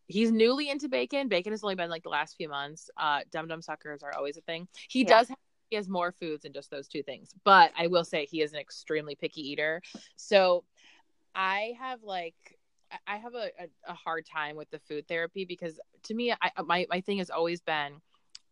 he's 0.07 0.31
newly 0.31 0.69
into 0.69 0.89
bacon. 0.89 1.27
Bacon 1.27 1.53
has 1.53 1.63
only 1.63 1.75
been 1.75 1.89
like 1.89 2.03
the 2.03 2.09
last 2.09 2.35
few 2.35 2.49
months. 2.49 2.89
Uh, 2.97 3.21
dum 3.31 3.47
dum 3.47 3.61
suckers 3.61 4.03
are 4.03 4.13
always 4.15 4.37
a 4.37 4.41
thing. 4.41 4.67
He 4.89 5.01
yeah. 5.01 5.07
does 5.07 5.29
have, 5.29 5.37
he 5.69 5.75
has 5.75 5.87
more 5.87 6.11
foods 6.11 6.43
than 6.43 6.53
just 6.53 6.71
those 6.71 6.87
two 6.87 7.03
things, 7.03 7.29
but 7.43 7.71
I 7.77 7.87
will 7.87 8.03
say 8.03 8.25
he 8.25 8.41
is 8.41 8.53
an 8.53 8.59
extremely 8.59 9.15
picky 9.15 9.47
eater. 9.49 9.81
So 10.15 10.63
I 11.35 11.73
have 11.79 12.03
like 12.03 12.35
I 13.07 13.17
have 13.17 13.35
a, 13.35 13.51
a, 13.59 13.91
a 13.91 13.93
hard 13.93 14.25
time 14.25 14.55
with 14.55 14.69
the 14.71 14.79
food 14.79 15.07
therapy 15.07 15.45
because 15.45 15.79
to 16.03 16.13
me, 16.13 16.33
I 16.33 16.51
my 16.63 16.87
my 16.89 17.01
thing 17.01 17.19
has 17.19 17.29
always 17.29 17.61
been 17.61 18.01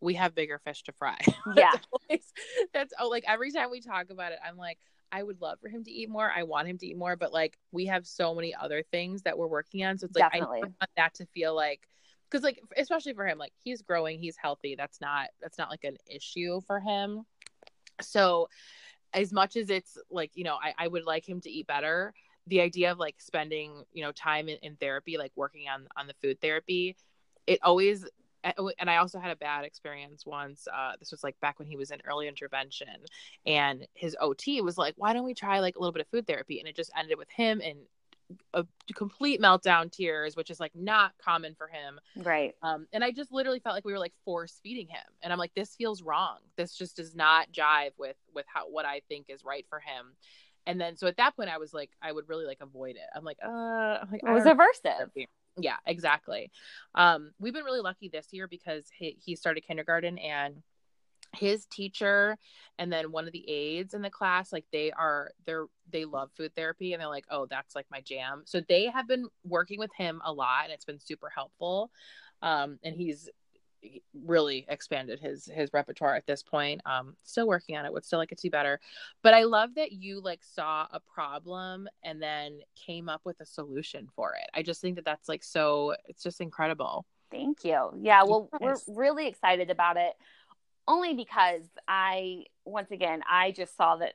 we 0.00 0.14
have 0.14 0.34
bigger 0.34 0.58
fish 0.58 0.82
to 0.84 0.92
fry. 0.92 1.18
Yeah, 1.56 1.70
that's, 1.72 1.86
always, 1.92 2.32
that's 2.72 2.94
oh, 3.00 3.08
like 3.08 3.24
every 3.26 3.50
time 3.50 3.70
we 3.70 3.80
talk 3.80 4.10
about 4.10 4.32
it, 4.32 4.38
I'm 4.46 4.56
like, 4.56 4.78
I 5.10 5.22
would 5.22 5.40
love 5.40 5.58
for 5.60 5.68
him 5.68 5.84
to 5.84 5.90
eat 5.90 6.08
more. 6.08 6.30
I 6.34 6.42
want 6.42 6.68
him 6.68 6.78
to 6.78 6.86
eat 6.86 6.96
more, 6.96 7.16
but 7.16 7.32
like 7.32 7.58
we 7.72 7.86
have 7.86 8.06
so 8.06 8.34
many 8.34 8.54
other 8.54 8.82
things 8.90 9.22
that 9.22 9.38
we're 9.38 9.46
working 9.46 9.84
on. 9.84 9.98
So 9.98 10.06
it's 10.06 10.16
like 10.16 10.30
Definitely. 10.32 10.58
I 10.58 10.60
want 10.60 10.90
that 10.96 11.14
to 11.14 11.26
feel 11.26 11.54
like 11.54 11.88
because 12.30 12.44
like 12.44 12.60
especially 12.76 13.14
for 13.14 13.26
him, 13.26 13.38
like 13.38 13.52
he's 13.62 13.82
growing, 13.82 14.18
he's 14.18 14.36
healthy. 14.36 14.74
That's 14.76 15.00
not 15.00 15.28
that's 15.40 15.58
not 15.58 15.70
like 15.70 15.84
an 15.84 15.96
issue 16.06 16.60
for 16.66 16.80
him. 16.80 17.24
So 18.00 18.48
as 19.14 19.32
much 19.32 19.56
as 19.56 19.70
it's 19.70 19.96
like, 20.10 20.32
you 20.34 20.44
know, 20.44 20.58
I, 20.62 20.74
I 20.78 20.88
would 20.88 21.04
like 21.04 21.26
him 21.26 21.40
to 21.40 21.50
eat 21.50 21.66
better, 21.66 22.12
the 22.46 22.60
idea 22.60 22.92
of 22.92 22.98
like 22.98 23.16
spending, 23.18 23.84
you 23.92 24.02
know, 24.02 24.12
time 24.12 24.48
in, 24.48 24.58
in 24.62 24.76
therapy, 24.76 25.16
like 25.16 25.32
working 25.36 25.68
on 25.68 25.88
on 25.96 26.06
the 26.06 26.14
food 26.22 26.40
therapy, 26.40 26.96
it 27.46 27.60
always 27.62 28.04
and 28.44 28.90
I 28.90 28.96
also 28.96 29.18
had 29.18 29.30
a 29.30 29.36
bad 29.36 29.64
experience 29.64 30.24
once. 30.24 30.66
Uh, 30.72 30.92
this 30.98 31.10
was 31.10 31.22
like 31.24 31.38
back 31.40 31.58
when 31.58 31.68
he 31.68 31.76
was 31.76 31.90
in 31.90 32.00
early 32.04 32.28
intervention, 32.28 32.88
and 33.46 33.86
his 33.94 34.16
OT 34.20 34.60
was 34.60 34.78
like, 34.78 34.94
"Why 34.96 35.12
don't 35.12 35.24
we 35.24 35.34
try 35.34 35.60
like 35.60 35.76
a 35.76 35.80
little 35.80 35.92
bit 35.92 36.02
of 36.02 36.08
food 36.08 36.26
therapy?" 36.26 36.58
And 36.60 36.68
it 36.68 36.76
just 36.76 36.92
ended 36.96 37.18
with 37.18 37.30
him 37.30 37.60
in 37.60 37.78
a 38.52 38.64
complete 38.94 39.40
meltdown, 39.40 39.90
tears, 39.90 40.36
which 40.36 40.50
is 40.50 40.60
like 40.60 40.74
not 40.74 41.12
common 41.22 41.54
for 41.54 41.66
him. 41.66 41.98
Right. 42.16 42.54
Um, 42.62 42.86
and 42.92 43.02
I 43.02 43.10
just 43.10 43.32
literally 43.32 43.60
felt 43.60 43.74
like 43.74 43.84
we 43.84 43.92
were 43.92 43.98
like 43.98 44.12
force 44.24 44.60
feeding 44.62 44.88
him, 44.88 45.04
and 45.22 45.32
I'm 45.32 45.38
like, 45.38 45.54
this 45.54 45.74
feels 45.74 46.02
wrong. 46.02 46.38
This 46.56 46.74
just 46.74 46.96
does 46.96 47.14
not 47.14 47.52
jive 47.52 47.92
with 47.98 48.16
with 48.34 48.46
how 48.52 48.68
what 48.68 48.84
I 48.84 49.02
think 49.08 49.26
is 49.28 49.44
right 49.44 49.66
for 49.68 49.80
him. 49.80 50.14
And 50.66 50.78
then 50.78 50.96
so 50.96 51.06
at 51.06 51.16
that 51.16 51.34
point, 51.34 51.48
I 51.48 51.56
was 51.56 51.72
like, 51.72 51.90
I 52.02 52.12
would 52.12 52.28
really 52.28 52.44
like 52.44 52.58
avoid 52.60 52.96
it. 52.96 53.08
I'm 53.14 53.24
like, 53.24 53.38
uh, 53.42 53.48
I'm 53.48 54.10
like, 54.10 54.20
it 54.22 54.30
was 54.30 54.44
aversive. 54.44 55.08
Yeah, 55.60 55.76
exactly. 55.86 56.50
Um, 56.94 57.32
we've 57.38 57.52
been 57.52 57.64
really 57.64 57.80
lucky 57.80 58.08
this 58.08 58.28
year 58.32 58.46
because 58.46 58.86
he, 58.96 59.16
he 59.24 59.34
started 59.36 59.62
kindergarten 59.66 60.18
and 60.18 60.62
his 61.34 61.66
teacher 61.66 62.38
and 62.78 62.90
then 62.92 63.12
one 63.12 63.26
of 63.26 63.32
the 63.32 63.48
aides 63.50 63.92
in 63.92 64.00
the 64.00 64.08
class 64.08 64.50
like 64.50 64.64
they 64.72 64.90
are 64.92 65.30
they're 65.44 65.66
they 65.90 66.06
love 66.06 66.30
food 66.34 66.50
therapy 66.54 66.94
and 66.94 67.02
they're 67.02 67.08
like 67.08 67.26
oh 67.30 67.46
that's 67.50 67.74
like 67.74 67.84
my 67.90 68.00
jam 68.00 68.42
so 68.46 68.62
they 68.66 68.86
have 68.86 69.06
been 69.06 69.26
working 69.44 69.78
with 69.78 69.90
him 69.94 70.22
a 70.24 70.32
lot 70.32 70.64
and 70.64 70.72
it's 70.72 70.86
been 70.86 70.98
super 70.98 71.28
helpful 71.28 71.90
um 72.40 72.78
and 72.82 72.96
he's 72.96 73.28
really 74.24 74.66
expanded 74.68 75.20
his 75.20 75.46
his 75.46 75.70
repertoire 75.72 76.14
at 76.14 76.26
this 76.26 76.42
point. 76.42 76.80
Um 76.86 77.16
still 77.24 77.46
working 77.46 77.76
on 77.76 77.84
it 77.84 77.92
would 77.92 78.04
still 78.04 78.18
like 78.18 78.32
it 78.32 78.38
to 78.38 78.42
be 78.42 78.48
better. 78.48 78.80
But 79.22 79.34
i 79.34 79.44
love 79.44 79.74
that 79.76 79.92
you 79.92 80.20
like 80.20 80.42
saw 80.42 80.86
a 80.90 81.00
problem 81.00 81.88
and 82.02 82.20
then 82.20 82.60
came 82.74 83.08
up 83.08 83.22
with 83.24 83.40
a 83.40 83.46
solution 83.46 84.08
for 84.14 84.34
it. 84.34 84.48
I 84.54 84.62
just 84.62 84.80
think 84.80 84.96
that 84.96 85.04
that's 85.04 85.28
like 85.28 85.44
so 85.44 85.94
it's 86.06 86.22
just 86.22 86.40
incredible. 86.40 87.06
Thank 87.30 87.64
you. 87.64 87.90
Yeah 88.00 88.24
well 88.24 88.48
yes. 88.60 88.84
we're 88.86 88.94
really 88.96 89.26
excited 89.26 89.70
about 89.70 89.96
it 89.96 90.14
only 90.86 91.12
because 91.12 91.64
i 91.86 92.44
once 92.64 92.90
again 92.90 93.22
i 93.30 93.50
just 93.50 93.76
saw 93.76 93.96
that 93.96 94.14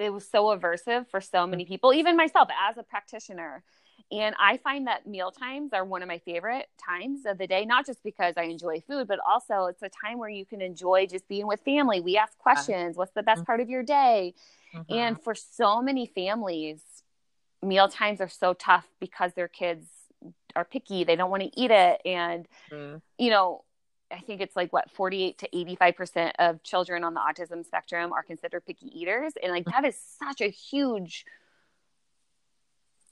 it 0.00 0.12
was 0.12 0.26
so 0.26 0.46
aversive 0.46 1.06
for 1.08 1.20
so 1.20 1.46
many 1.46 1.64
people, 1.64 1.92
even 1.92 2.16
myself 2.16 2.48
as 2.68 2.78
a 2.78 2.82
practitioner. 2.82 3.62
And 4.12 4.34
I 4.40 4.56
find 4.56 4.88
that 4.88 5.06
meal 5.06 5.30
times 5.30 5.72
are 5.72 5.84
one 5.84 6.02
of 6.02 6.08
my 6.08 6.18
favorite 6.18 6.68
times 6.84 7.26
of 7.26 7.38
the 7.38 7.46
day, 7.46 7.64
not 7.64 7.86
just 7.86 8.02
because 8.02 8.34
I 8.36 8.44
enjoy 8.44 8.80
food, 8.80 9.06
but 9.06 9.20
also 9.26 9.66
it's 9.66 9.82
a 9.82 9.88
time 9.88 10.18
where 10.18 10.28
you 10.28 10.44
can 10.44 10.60
enjoy 10.60 11.06
just 11.06 11.28
being 11.28 11.46
with 11.46 11.60
family. 11.60 12.00
We 12.00 12.16
ask 12.16 12.36
questions 12.38 12.96
What's 12.96 13.12
the 13.12 13.22
best 13.22 13.44
part 13.44 13.60
of 13.60 13.68
your 13.68 13.84
day? 13.84 14.34
Mm-hmm. 14.74 14.92
And 14.92 15.22
for 15.22 15.34
so 15.34 15.80
many 15.80 16.06
families, 16.06 16.82
meal 17.62 17.88
times 17.88 18.20
are 18.20 18.28
so 18.28 18.52
tough 18.52 18.86
because 18.98 19.32
their 19.34 19.48
kids 19.48 19.86
are 20.56 20.64
picky. 20.64 21.04
They 21.04 21.16
don't 21.16 21.30
want 21.30 21.42
to 21.44 21.60
eat 21.60 21.70
it. 21.70 22.00
And, 22.04 22.48
mm. 22.70 23.00
you 23.18 23.30
know, 23.30 23.64
I 24.10 24.20
think 24.20 24.40
it's 24.40 24.56
like 24.56 24.72
what 24.72 24.90
48 24.90 25.38
to 25.38 25.48
85% 25.48 26.32
of 26.38 26.62
children 26.62 27.04
on 27.04 27.14
the 27.14 27.20
autism 27.20 27.64
spectrum 27.64 28.12
are 28.12 28.22
considered 28.22 28.66
picky 28.66 28.86
eaters. 28.92 29.34
And 29.40 29.52
like 29.52 29.66
that 29.66 29.84
is 29.84 29.96
such 30.18 30.40
a 30.40 30.50
huge 30.50 31.24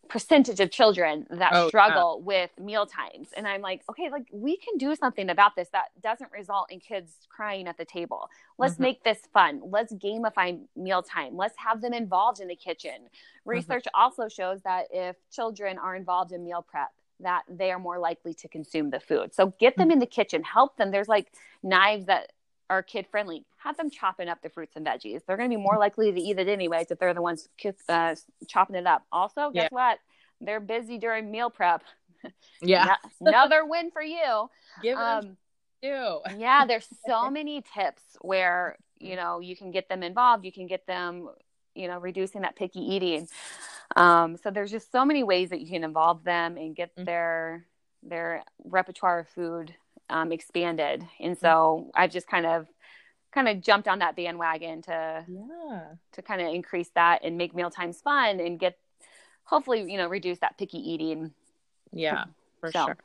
percentage 0.08 0.60
of 0.60 0.70
children 0.70 1.26
that 1.30 1.52
oh, 1.52 1.68
struggle 1.68 2.18
yeah. 2.18 2.26
with 2.26 2.50
meal 2.58 2.86
times 2.86 3.28
and 3.36 3.46
i'm 3.46 3.60
like 3.60 3.82
okay 3.90 4.08
like 4.10 4.26
we 4.32 4.56
can 4.56 4.76
do 4.78 4.94
something 4.94 5.30
about 5.30 5.54
this 5.56 5.68
that 5.70 5.86
doesn't 6.02 6.30
result 6.32 6.70
in 6.70 6.80
kids 6.80 7.12
crying 7.28 7.68
at 7.68 7.76
the 7.76 7.84
table 7.84 8.28
let's 8.58 8.74
mm-hmm. 8.74 8.84
make 8.84 9.04
this 9.04 9.18
fun 9.32 9.60
let's 9.70 9.92
gamify 9.94 10.58
meal 10.76 11.02
time 11.02 11.36
let's 11.36 11.56
have 11.56 11.80
them 11.80 11.92
involved 11.92 12.40
in 12.40 12.48
the 12.48 12.56
kitchen 12.56 12.92
mm-hmm. 12.92 13.50
research 13.50 13.84
mm-hmm. 13.84 14.00
also 14.00 14.28
shows 14.28 14.60
that 14.62 14.86
if 14.90 15.16
children 15.30 15.78
are 15.78 15.94
involved 15.94 16.32
in 16.32 16.44
meal 16.44 16.64
prep 16.68 16.90
that 17.20 17.42
they 17.48 17.70
are 17.70 17.80
more 17.80 17.98
likely 17.98 18.32
to 18.32 18.48
consume 18.48 18.90
the 18.90 19.00
food 19.00 19.34
so 19.34 19.52
get 19.58 19.76
them 19.76 19.86
mm-hmm. 19.86 19.92
in 19.92 19.98
the 19.98 20.06
kitchen 20.06 20.42
help 20.42 20.76
them 20.76 20.90
there's 20.90 21.08
like 21.08 21.32
knives 21.62 22.06
that 22.06 22.32
are 22.70 22.82
kid 22.82 23.06
friendly 23.10 23.44
have 23.58 23.76
them 23.76 23.90
chopping 23.90 24.28
up 24.28 24.40
the 24.42 24.48
fruits 24.48 24.76
and 24.76 24.86
veggies. 24.86 25.20
They're 25.26 25.36
going 25.36 25.50
to 25.50 25.56
be 25.56 25.62
more 25.62 25.78
likely 25.78 26.12
to 26.12 26.20
eat 26.20 26.38
it 26.38 26.48
anyways 26.48 26.90
if 26.90 26.98
they're 26.98 27.14
the 27.14 27.22
ones 27.22 27.48
uh, 27.88 28.14
chopping 28.46 28.76
it 28.76 28.86
up. 28.86 29.04
Also 29.12 29.50
guess 29.50 29.64
yeah. 29.64 29.68
what? 29.70 29.98
They're 30.40 30.60
busy 30.60 30.98
during 30.98 31.30
meal 31.30 31.50
prep. 31.50 31.82
Yeah. 32.60 32.96
Another 33.20 33.64
win 33.64 33.92
for 33.92 34.02
you. 34.02 34.50
Give 34.82 34.98
um, 34.98 35.36
you 35.82 36.20
yeah 36.36 36.66
there's 36.66 36.88
so 37.06 37.30
many 37.30 37.62
tips 37.72 38.02
where 38.20 38.76
you 38.98 39.14
know 39.14 39.38
you 39.38 39.56
can 39.56 39.70
get 39.70 39.88
them 39.88 40.02
involved. 40.02 40.44
You 40.44 40.50
can 40.50 40.66
get 40.66 40.84
them 40.86 41.28
you 41.76 41.86
know 41.86 41.98
reducing 42.00 42.40
that 42.40 42.56
picky 42.56 42.80
eating. 42.80 43.28
Um, 43.94 44.36
so 44.36 44.50
there's 44.50 44.72
just 44.72 44.90
so 44.90 45.04
many 45.04 45.22
ways 45.22 45.50
that 45.50 45.60
you 45.60 45.70
can 45.70 45.84
involve 45.84 46.24
them 46.24 46.56
and 46.56 46.74
get 46.74 46.94
mm-hmm. 46.96 47.04
their 47.04 47.66
their 48.02 48.42
repertoire 48.64 49.20
of 49.20 49.28
food 49.28 49.74
um, 50.10 50.32
expanded. 50.32 51.04
And 51.20 51.36
mm-hmm. 51.36 51.44
so 51.44 51.90
i've 51.94 52.10
just 52.10 52.26
kind 52.26 52.46
of 52.46 52.66
kind 53.32 53.48
of 53.48 53.60
jumped 53.60 53.88
on 53.88 53.98
that 53.98 54.16
bandwagon 54.16 54.82
to 54.82 55.24
yeah. 55.28 55.80
to 56.12 56.22
kind 56.22 56.40
of 56.40 56.52
increase 56.52 56.90
that 56.94 57.20
and 57.22 57.36
make 57.36 57.54
meal 57.54 57.70
times 57.70 58.00
fun 58.00 58.40
and 58.40 58.58
get 58.58 58.78
hopefully 59.44 59.90
you 59.90 59.98
know 59.98 60.08
reduce 60.08 60.38
that 60.40 60.56
picky 60.58 60.78
eating. 60.78 61.32
Yeah 61.92 62.24
for 62.60 62.72
so, 62.72 62.86
sure. 62.86 62.96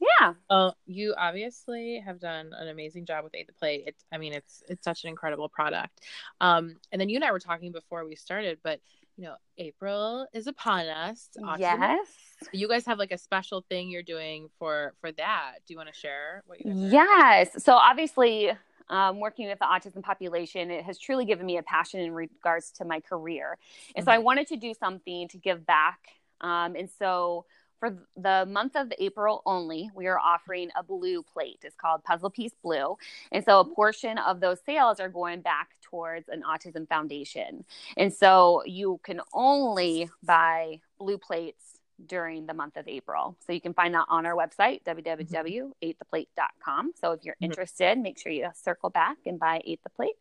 yeah. 0.00 0.34
Well 0.50 0.76
you 0.86 1.14
obviously 1.16 2.02
have 2.04 2.20
done 2.20 2.50
an 2.56 2.68
amazing 2.68 3.06
job 3.06 3.24
with 3.24 3.34
Ate 3.34 3.46
the 3.46 3.52
Plate. 3.54 3.84
It's 3.86 4.04
i 4.12 4.18
mean 4.18 4.32
it's 4.32 4.62
it's 4.68 4.84
such 4.84 5.04
an 5.04 5.10
incredible 5.10 5.48
product. 5.48 6.00
Um 6.40 6.76
and 6.92 7.00
then 7.00 7.08
you 7.08 7.16
and 7.16 7.24
i 7.24 7.32
were 7.32 7.40
talking 7.40 7.72
before 7.72 8.04
we 8.04 8.14
started 8.14 8.58
but 8.62 8.80
you 9.16 9.24
know 9.24 9.34
april 9.58 10.26
is 10.32 10.46
upon 10.46 10.86
us 10.86 11.28
yes 11.58 12.06
you 12.52 12.68
guys 12.68 12.86
have 12.86 12.98
like 12.98 13.12
a 13.12 13.18
special 13.18 13.64
thing 13.68 13.90
you're 13.90 14.02
doing 14.02 14.48
for 14.58 14.94
for 15.00 15.12
that 15.12 15.54
do 15.66 15.74
you 15.74 15.78
want 15.78 15.88
to 15.88 15.94
share 15.94 16.42
what 16.46 16.64
you 16.64 16.72
yes 16.74 17.50
so 17.62 17.74
obviously 17.74 18.50
um, 18.88 19.20
working 19.20 19.48
with 19.48 19.58
the 19.58 19.64
autism 19.64 20.02
population, 20.02 20.70
it 20.70 20.84
has 20.84 20.98
truly 20.98 21.24
given 21.24 21.46
me 21.46 21.56
a 21.56 21.62
passion 21.62 22.00
in 22.00 22.12
regards 22.12 22.70
to 22.72 22.84
my 22.84 23.00
career. 23.00 23.56
And 23.96 24.04
mm-hmm. 24.04 24.10
so 24.10 24.12
I 24.12 24.16
mm-hmm. 24.16 24.24
wanted 24.24 24.46
to 24.48 24.56
do 24.56 24.74
something 24.74 25.28
to 25.28 25.38
give 25.38 25.64
back. 25.64 25.98
Um, 26.42 26.76
and 26.76 26.90
so 26.98 27.46
for 27.82 27.98
the 28.16 28.46
month 28.48 28.76
of 28.76 28.92
April 29.00 29.42
only, 29.44 29.90
we 29.92 30.06
are 30.06 30.16
offering 30.16 30.70
a 30.76 30.84
blue 30.84 31.24
plate. 31.24 31.58
It's 31.64 31.74
called 31.74 32.04
Puzzle 32.04 32.30
Piece 32.30 32.52
Blue. 32.62 32.96
And 33.32 33.44
so 33.44 33.58
a 33.58 33.64
portion 33.64 34.18
of 34.18 34.38
those 34.38 34.58
sales 34.64 35.00
are 35.00 35.08
going 35.08 35.40
back 35.40 35.70
towards 35.82 36.28
an 36.28 36.42
autism 36.42 36.88
foundation. 36.88 37.64
And 37.96 38.14
so 38.14 38.62
you 38.66 39.00
can 39.02 39.20
only 39.32 40.08
buy 40.22 40.78
blue 40.96 41.18
plates 41.18 41.80
during 42.06 42.46
the 42.46 42.54
month 42.54 42.76
of 42.76 42.86
April. 42.86 43.36
So 43.44 43.52
you 43.52 43.60
can 43.60 43.74
find 43.74 43.94
that 43.94 44.06
on 44.08 44.26
our 44.26 44.36
website, 44.36 44.84
www.atetheplate.com. 44.84 46.92
So 47.00 47.10
if 47.10 47.24
you're 47.24 47.34
mm-hmm. 47.34 47.46
interested, 47.46 47.98
make 47.98 48.16
sure 48.16 48.30
you 48.30 48.48
circle 48.54 48.90
back 48.90 49.16
and 49.26 49.40
buy 49.40 49.60
Ate 49.64 49.82
the 49.82 49.90
Plate, 49.90 50.14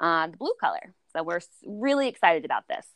uh, 0.00 0.28
the 0.28 0.38
blue 0.38 0.54
color. 0.58 0.94
So 1.14 1.22
we're 1.22 1.40
really 1.66 2.08
excited 2.08 2.46
about 2.46 2.68
this. 2.68 2.86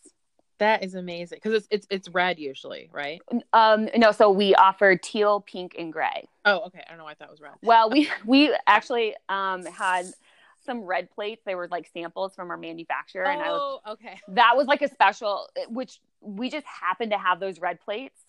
That 0.59 0.83
is 0.83 0.95
amazing 0.95 1.39
because 1.43 1.55
it's 1.55 1.69
it's 1.71 1.87
it's 1.91 2.09
red 2.09 2.39
usually, 2.39 2.89
right? 2.93 3.21
Um, 3.53 3.89
no, 3.97 4.13
so 4.13 4.31
we 4.31 4.55
offer 4.55 4.97
teal, 4.97 5.41
pink, 5.41 5.77
and 5.79 5.93
gray. 5.93 6.29
Oh, 6.45 6.61
okay. 6.67 6.83
I 6.87 6.91
don't 6.91 6.99
know 6.99 7.05
why 7.05 7.11
I 7.11 7.15
thought 7.15 7.29
that 7.29 7.31
was 7.31 7.41
red. 7.41 7.53
Well, 7.63 7.91
we 7.91 8.09
we 8.25 8.57
actually 8.67 9.15
um 9.29 9.65
had 9.67 10.07
some 10.65 10.81
red 10.83 11.11
plates. 11.11 11.43
They 11.45 11.55
were 11.55 11.69
like 11.69 11.91
samples 11.93 12.35
from 12.35 12.51
our 12.51 12.57
manufacturer, 12.57 13.27
oh, 13.27 13.31
and 13.31 13.43
I 13.43 13.51
was 13.51 13.81
oh, 13.87 13.93
okay. 13.93 14.19
That 14.29 14.57
was 14.57 14.67
like 14.67 14.83
a 14.83 14.89
special, 14.89 15.49
which 15.69 16.01
we 16.21 16.51
just 16.51 16.67
happened 16.67 17.13
to 17.13 17.19
have 17.19 17.41
those 17.41 17.61
red 17.61 17.81
plates 17.81 18.21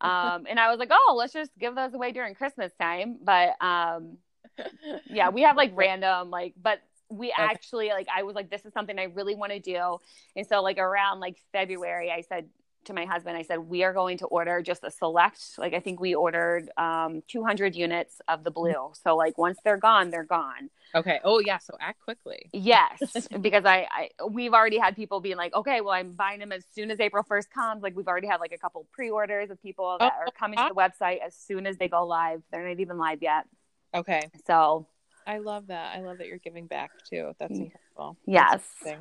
um, 0.00 0.46
and 0.48 0.58
I 0.58 0.70
was 0.70 0.78
like, 0.78 0.90
oh, 0.92 1.14
let's 1.16 1.32
just 1.32 1.50
give 1.58 1.74
those 1.74 1.94
away 1.94 2.12
during 2.12 2.34
Christmas 2.34 2.72
time. 2.80 3.16
But 3.22 3.56
um, 3.60 4.18
yeah, 5.06 5.30
we 5.30 5.42
have 5.42 5.56
like 5.56 5.72
random 5.74 6.30
like, 6.30 6.54
but 6.60 6.80
we 7.10 7.28
okay. 7.28 7.42
actually 7.42 7.88
like 7.88 8.08
I 8.14 8.22
was 8.22 8.34
like, 8.34 8.50
this 8.50 8.64
is 8.64 8.72
something 8.72 8.98
I 8.98 9.04
really 9.04 9.34
want 9.34 9.52
to 9.52 9.60
do. 9.60 9.98
And 10.36 10.46
so 10.46 10.62
like 10.62 10.78
around 10.78 11.20
like 11.20 11.38
February, 11.52 12.10
I 12.10 12.22
said 12.22 12.48
to 12.84 12.92
my 12.92 13.04
husband, 13.04 13.36
I 13.36 13.42
said, 13.42 13.58
we 13.58 13.82
are 13.82 13.92
going 13.92 14.18
to 14.18 14.26
order 14.26 14.62
just 14.62 14.84
a 14.84 14.90
select, 14.90 15.40
like 15.58 15.74
I 15.74 15.80
think 15.80 16.00
we 16.00 16.14
ordered 16.14 16.70
um, 16.76 17.22
200 17.28 17.74
units 17.74 18.20
of 18.28 18.44
the 18.44 18.50
blue. 18.50 18.92
So 19.02 19.16
like 19.16 19.38
once 19.38 19.58
they're 19.64 19.76
gone, 19.76 20.10
they're 20.10 20.24
gone. 20.24 20.70
Okay. 20.94 21.18
Oh 21.24 21.40
yeah. 21.40 21.58
So 21.58 21.74
act 21.80 22.00
quickly. 22.00 22.50
Yes, 22.52 23.02
because 23.40 23.64
I, 23.64 23.86
I 23.90 24.08
we've 24.28 24.52
already 24.52 24.78
had 24.78 24.94
people 24.94 25.20
being 25.20 25.36
like, 25.36 25.54
okay, 25.54 25.80
well 25.80 25.94
I'm 25.94 26.12
buying 26.12 26.40
them 26.40 26.52
as 26.52 26.64
soon 26.74 26.90
as 26.90 27.00
April 27.00 27.24
first 27.24 27.50
comes. 27.50 27.82
Like 27.82 27.96
we've 27.96 28.08
already 28.08 28.28
had 28.28 28.40
like 28.40 28.52
a 28.52 28.58
couple 28.58 28.86
pre-orders 28.92 29.50
of 29.50 29.60
people 29.60 29.96
that 29.98 30.12
oh, 30.16 30.20
are 30.20 30.32
coming 30.38 30.58
to 30.58 30.68
the 30.68 30.74
website 30.74 31.18
as 31.24 31.34
soon 31.34 31.66
as 31.66 31.76
they 31.78 31.88
go 31.88 32.06
live. 32.06 32.42
They're 32.52 32.66
not 32.66 32.80
even 32.80 32.98
live 32.98 33.22
yet. 33.22 33.46
Okay. 33.94 34.28
So. 34.46 34.86
I 35.26 35.38
love 35.38 35.68
that. 35.68 35.96
I 35.96 36.00
love 36.00 36.18
that 36.18 36.26
you're 36.26 36.38
giving 36.38 36.66
back 36.66 36.90
too. 37.08 37.32
That's 37.38 37.58
mm. 37.58 37.64
incredible. 37.64 38.16
Yes. 38.26 38.62
That's 38.84 39.00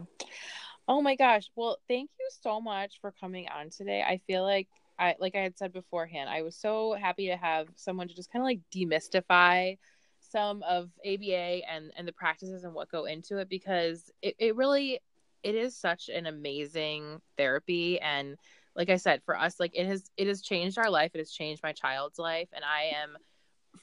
oh 0.87 1.01
my 1.01 1.15
gosh. 1.15 1.49
Well, 1.55 1.77
thank 1.87 2.09
you 2.19 2.27
so 2.41 2.61
much 2.61 2.99
for 3.01 3.13
coming 3.19 3.47
on 3.49 3.69
today. 3.69 4.01
I 4.01 4.19
feel 4.27 4.43
like 4.43 4.67
I 4.99 5.15
like 5.19 5.35
I 5.35 5.39
had 5.39 5.57
said 5.57 5.73
beforehand, 5.73 6.29
I 6.29 6.41
was 6.41 6.55
so 6.55 6.93
happy 6.93 7.27
to 7.27 7.37
have 7.37 7.67
someone 7.75 8.07
to 8.07 8.15
just 8.15 8.31
kind 8.31 8.41
of 8.41 8.45
like 8.45 8.59
demystify 8.73 9.77
some 10.19 10.63
of 10.63 10.89
ABA 11.05 11.61
and 11.69 11.91
and 11.97 12.07
the 12.07 12.13
practices 12.13 12.63
and 12.63 12.73
what 12.73 12.89
go 12.89 13.05
into 13.05 13.37
it 13.37 13.49
because 13.49 14.11
it, 14.21 14.35
it 14.39 14.55
really 14.55 14.99
it 15.43 15.55
is 15.55 15.75
such 15.75 16.09
an 16.09 16.25
amazing 16.25 17.21
therapy 17.37 17.99
and 17.99 18.37
like 18.75 18.89
I 18.89 18.95
said 18.95 19.21
for 19.25 19.37
us 19.37 19.59
like 19.59 19.71
it 19.75 19.85
has 19.85 20.09
it 20.17 20.27
has 20.27 20.41
changed 20.41 20.77
our 20.77 20.89
life 20.89 21.11
it 21.13 21.19
has 21.19 21.31
changed 21.31 21.61
my 21.61 21.73
child's 21.73 22.17
life 22.17 22.47
and 22.53 22.63
I 22.63 22.93
am 23.03 23.17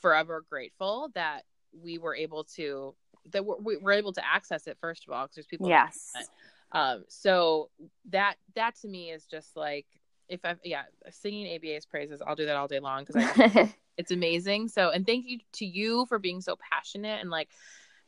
forever 0.01 0.45
grateful 0.49 1.11
that 1.15 1.45
we 1.83 1.99
were 1.99 2.15
able 2.15 2.45
to 2.45 2.95
that 3.33 3.45
we're, 3.45 3.79
were 3.81 3.93
able 3.93 4.13
to 4.13 4.23
access 4.27 4.67
it 4.67 4.77
first 4.81 5.07
of 5.07 5.13
all 5.13 5.25
because 5.25 5.37
there's 5.37 5.47
people 5.47 5.69
yes 5.69 6.13
um 6.73 7.05
so 7.09 7.69
that 8.09 8.37
that 8.55 8.75
to 8.77 8.89
me 8.89 9.11
is 9.11 9.25
just 9.27 9.57
like 9.57 9.87
if 10.29 10.45
I 10.45 10.55
yeah 10.65 10.83
singing 11.11 11.55
ABA's 11.55 11.87
praises 11.87 12.23
I'll 12.25 12.37
do 12.37 12.47
that 12.47 12.57
all 12.57 12.69
day 12.69 12.81
long 12.81 13.05
because 13.05 13.69
it's 14.01 14.11
amazing. 14.11 14.69
So, 14.69 14.91
and 14.91 15.07
thank 15.07 15.27
you 15.27 15.39
to 15.55 15.67
you 15.67 16.07
for 16.07 16.19
being 16.19 16.41
so 16.41 16.57
passionate. 16.57 17.21
And 17.21 17.29
like, 17.29 17.51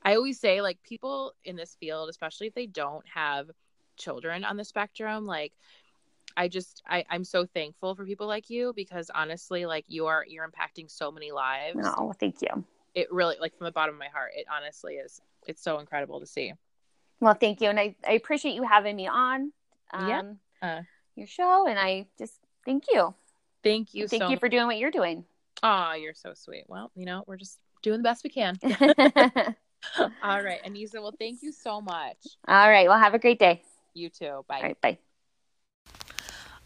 I 0.03 0.17
always 0.17 0.41
say, 0.41 0.63
like, 0.63 0.83
people 0.83 1.35
in 1.45 1.55
this 1.55 1.77
field, 1.79 2.09
especially 2.09 2.47
if 2.47 2.55
they 2.55 2.67
don't 2.67 3.05
have 3.07 3.51
children 3.99 4.43
on 4.43 4.57
the 4.57 4.65
spectrum, 4.65 5.27
like, 5.27 5.53
I 6.35 6.49
just 6.49 6.83
I 6.89 7.05
I'm 7.11 7.25
so 7.25 7.45
thankful 7.45 7.95
for 7.95 8.07
people 8.07 8.27
like 8.27 8.49
you 8.49 8.73
because 8.75 9.11
honestly 9.15 9.67
like 9.67 9.85
you 9.87 10.07
are 10.07 10.25
you're 10.27 10.49
impacting 10.49 10.91
so 10.91 11.13
many 11.13 11.31
lives. 11.31 11.81
Oh, 11.85 12.15
thank 12.19 12.41
you. 12.41 12.65
It 12.95 13.13
really 13.13 13.37
like 13.41 13.57
from 13.57 13.65
the 13.65 13.73
bottom 13.73 13.95
of 13.95 13.99
my 13.99 14.09
heart 14.09 14.33
it 14.37 14.47
honestly 14.55 14.95
is 14.95 15.21
it's 15.47 15.63
so 15.63 15.79
incredible 15.79 16.21
to 16.21 16.27
see. 16.27 16.53
Well, 17.21 17.35
thank 17.35 17.61
you 17.61 17.69
and 17.69 17.79
I 17.79 17.95
I 18.07 18.13
appreciate 18.13 18.55
you 18.55 18.63
having 18.65 18.97
me 18.97 19.07
on 19.07 19.53
um 19.93 20.09
yeah. 20.09 20.23
Uh, 20.63 20.83
your 21.17 21.27
show 21.27 21.67
and 21.67 21.79
I 21.79 22.07
just 22.19 22.35
thank 22.65 22.85
you. 22.93 23.15
Thank 23.63 23.95
you. 23.95 24.09
Thank 24.09 24.23
so 24.23 24.29
you 24.29 24.37
for 24.39 24.49
doing 24.49 24.67
what 24.67 24.79
you're 24.79 24.91
doing. 24.91 25.25
Oh, 25.63 25.93
you're 25.93 26.15
so 26.15 26.33
sweet. 26.35 26.65
Well, 26.69 26.91
you 26.95 27.07
know, 27.07 27.25
we're 27.27 27.37
just 27.37 27.59
doing 27.83 27.99
the 27.99 28.03
best 28.03 28.25
we 28.25 28.31
can. 28.31 28.59
All 30.23 30.43
right. 30.43 30.63
Anisa, 30.65 30.95
well, 30.95 31.15
thank 31.19 31.43
you 31.43 31.53
so 31.53 31.81
much. 31.81 32.17
All 32.49 32.69
right. 32.69 32.89
Well, 32.89 32.99
have 32.99 33.15
a 33.15 33.19
great 33.19 33.39
day. 33.39 33.63
You 33.95 34.09
too. 34.09 34.45
Bye. 34.49 34.57
All 34.57 34.63
right. 34.63 34.81
Bye. 34.81 34.99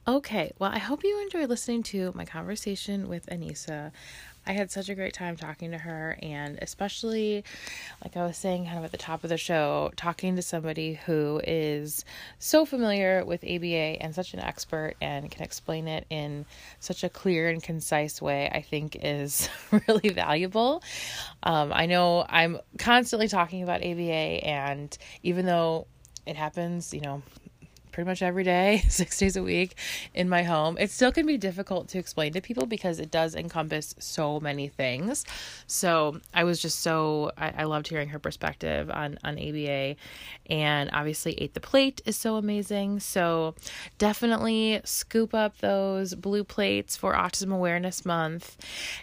Okay, 0.09 0.53
well, 0.61 0.71
I 0.73 0.79
hope 0.79 1.03
you 1.03 1.21
enjoyed 1.21 1.49
listening 1.49 1.83
to 1.85 2.13
my 2.15 2.25
conversation 2.25 3.09
with 3.09 3.27
Anissa. 3.27 3.91
I 4.47 4.53
had 4.53 4.71
such 4.71 4.89
a 4.89 4.95
great 4.95 5.13
time 5.13 5.37
talking 5.37 5.73
to 5.73 5.79
her, 5.79 6.17
and 6.23 6.59
especially, 6.63 7.43
like 8.05 8.17
I 8.17 8.25
was 8.25 8.37
saying, 8.37 8.67
kind 8.67 8.79
of 8.79 8.85
at 8.85 8.93
the 8.93 8.97
top 8.97 9.25
of 9.25 9.31
the 9.31 9.37
show, 9.37 9.91
talking 9.97 10.37
to 10.37 10.43
somebody 10.43 10.95
who 11.07 11.41
is 11.45 12.05
so 12.39 12.65
familiar 12.65 13.25
with 13.25 13.43
ABA 13.43 14.01
and 14.01 14.15
such 14.15 14.35
an 14.35 14.41
expert 14.41 14.95
and 15.01 15.31
can 15.31 15.43
explain 15.43 15.89
it 15.89 16.07
in 16.11 16.47
such 16.79 17.03
a 17.03 17.09
clear 17.09 17.49
and 17.49 17.63
concise 17.63 18.23
way, 18.23 18.49
I 18.53 18.63
think 18.63 18.97
is 19.03 19.49
really 19.89 20.11
valuable. 20.11 20.83
Um, 21.43 21.73
I 21.75 21.87
know 21.87 22.25
I'm 22.29 22.61
constantly 22.79 23.27
talking 23.27 23.65
about 23.65 23.83
ABA, 23.85 24.47
and 24.47 24.97
even 25.25 25.47
though 25.47 25.87
it 26.25 26.37
happens, 26.37 26.95
you 26.95 27.01
know, 27.01 27.23
pretty 27.97 28.07
much 28.07 28.21
every 28.21 28.45
day, 28.45 28.83
six 28.91 29.19
days 29.19 29.37
a 29.37 29.43
week 29.43 29.75
in 30.13 30.29
my 30.29 30.43
home. 30.43 30.77
It 30.79 30.91
still 30.91 31.11
can 31.11 31.25
be 31.25 31.39
difficult 31.39 31.89
to 31.89 31.99
explain 31.99 32.35
to 32.35 32.43
people 32.43 32.67
because 32.67 33.01
it 33.01 33.11
does 33.11 33.35
encompass 33.35 33.95
so 33.99 34.39
many 34.39 34.69
things. 34.69 35.25
So 35.67 36.21
I 36.35 36.45
was 36.45 36.61
just 36.61 36.81
so, 36.81 37.33
I, 37.39 37.55
I 37.57 37.65
loved 37.65 37.89
hearing 37.89 38.11
her 38.11 38.19
perspective 38.19 38.91
on, 38.91 39.19
on 39.25 39.39
ABA. 39.39 39.97
And 40.51 40.91
obviously, 40.93 41.41
Ate 41.41 41.55
the 41.55 41.61
Plate 41.61 42.03
is 42.05 42.19
so 42.19 42.37
amazing. 42.37 43.01
So 43.01 43.55
definitely 43.97 44.83
scoop 44.85 45.33
up 45.33 45.57
those 45.61 46.15
blue 46.15 46.45
plates 46.45 46.99
for 46.99 47.15
Autism 47.15 47.51
Awareness 47.51 48.05
Month. 48.05 48.59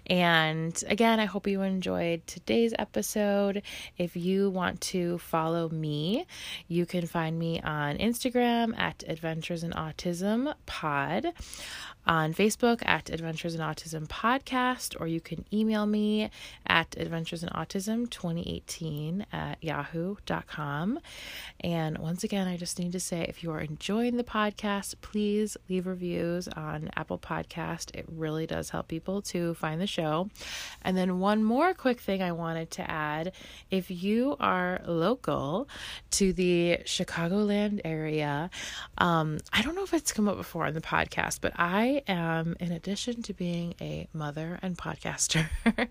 And 0.06 0.82
again, 0.88 1.20
I 1.20 1.26
hope 1.26 1.48
you 1.48 1.64
enjoyed 1.64 2.28
today's 2.28 2.76
episode. 2.78 3.64
If 3.98 4.16
you 4.16 4.52
want 4.52 4.82
to 4.82 5.18
follow 5.18 5.68
me, 5.70 6.28
you 6.68 6.86
can 6.86 7.08
find 7.08 7.40
me 7.40 7.60
on 7.60 7.98
Instagram 7.98 8.83
at 8.84 9.02
Adventures 9.08 9.64
in 9.64 9.72
Autism 9.72 10.54
Pod, 10.66 11.32
on 12.06 12.34
Facebook 12.34 12.82
at 12.86 13.10
Adventures 13.10 13.56
in 13.56 13.62
Autism 13.62 14.08
Podcast, 14.08 15.00
or 15.00 15.08
you 15.08 15.22
can 15.22 15.46
email 15.54 15.86
me 15.86 16.30
at 16.68 16.96
Adventures 16.98 17.44
in 17.44 17.50
Autism 17.50 18.10
2018 18.10 19.26
at 19.32 19.64
yahoo.com. 19.64 21.00
And 21.62 21.98
once 21.98 22.24
again, 22.24 22.48
I 22.48 22.58
just 22.58 22.80
need 22.80 22.92
to 22.92 23.00
say 23.00 23.26
if 23.28 23.44
you 23.44 23.52
are 23.52 23.62
enjoying 23.62 24.18
the 24.18 24.24
podcast, 24.24 24.96
please 25.02 25.56
leave 25.70 25.88
reviews 25.88 26.48
on 26.50 26.90
Apple 26.96 27.18
Podcast. 27.20 27.96
It 27.96 28.06
really 28.10 28.48
does 28.48 28.70
help 28.70 28.88
people 28.88 29.22
to 29.24 29.54
find 29.54 29.80
the 29.80 29.88
show. 29.88 30.30
And 30.82 30.98
then 30.98 31.20
one 31.20 31.44
more 31.44 31.74
quick 31.74 32.00
thing 32.00 32.22
I 32.22 32.32
wanted 32.32 32.72
to 32.72 32.90
add 32.90 33.32
if 33.72 33.90
you 33.90 34.36
are 34.40 34.82
local 34.86 35.70
to 36.12 36.34
the 36.34 36.80
Chicagoland 36.84 37.82
area, 37.86 38.50
um, 38.98 39.40
I 39.52 39.62
don't 39.62 39.76
know 39.76 39.84
if 39.84 39.94
it's 39.94 40.12
come 40.12 40.28
up 40.28 40.38
before 40.38 40.66
on 40.66 40.74
the 40.74 40.82
podcast, 40.82 41.40
but 41.42 41.54
I 41.56 41.93
am, 42.08 42.56
in 42.60 42.72
addition 42.72 43.22
to 43.24 43.34
being 43.34 43.76
a 43.80 44.08
mother 44.14 44.60
and 44.62 44.78
podcaster, 44.78 45.48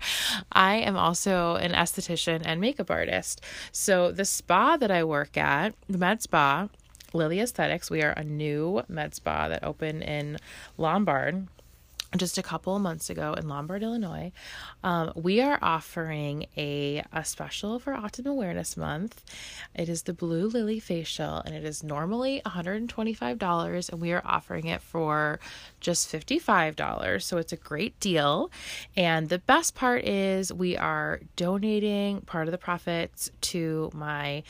I 0.53 0.77
am 0.77 0.97
also 0.97 1.57
an 1.57 1.73
esthetician 1.73 2.43
and 2.45 2.61
makeup 2.61 2.91
artist. 2.91 3.41
So 3.71 4.11
the 4.11 4.25
spa 4.25 4.77
that 4.77 4.91
I 4.91 5.05
work 5.05 5.37
at, 5.37 5.75
the 5.89 5.99
Med 5.99 6.23
Spa, 6.23 6.69
Lily 7.13 7.41
Aesthetics, 7.41 7.91
we 7.91 8.03
are 8.03 8.13
a 8.13 8.25
new 8.25 8.83
med 8.89 9.15
spa 9.15 9.49
that 9.49 9.63
opened 9.63 10.03
in 10.03 10.39
Lombard 10.79 11.47
just 12.17 12.37
a 12.39 12.43
couple 12.43 12.79
months 12.79 13.09
ago 13.09 13.35
in 13.35 13.49
Lombard, 13.49 13.83
Illinois, 13.83 14.33
um, 14.85 15.13
we 15.15 15.41
are 15.41 15.59
offering 15.63 16.47
a, 16.57 17.03
a 17.13 17.25
special 17.25 17.79
for 17.79 17.95
Autism 17.95 18.27
Awareness 18.27 18.77
Month. 18.77 19.25
It 19.75 19.89
is 19.89 20.03
the 20.03 20.13
Blue 20.13 20.49
Lily 20.49 20.79
Facial, 20.79 21.43
and 21.45 21.55
it 21.55 21.65
is 21.65 21.83
normally 21.83 22.43
$125, 22.45 23.89
and 23.89 24.01
we 24.01 24.13
are 24.13 24.23
offering 24.25 24.67
it 24.67 24.83
for 24.83 25.41
just 25.81 26.13
$55. 26.13 27.23
So 27.23 27.39
it's 27.39 27.53
a 27.53 27.57
great 27.57 27.99
deal. 27.99 28.51
And 28.97 29.29
the 29.29 29.39
best 29.39 29.75
part 29.75 30.05
is 30.05 30.53
we 30.53 30.77
are 30.77 31.21
donating 31.37 32.21
part 32.23 32.47
of 32.47 32.53
the 32.53 32.59
profits 32.59 33.31
to 33.41 33.91
my 33.95 34.43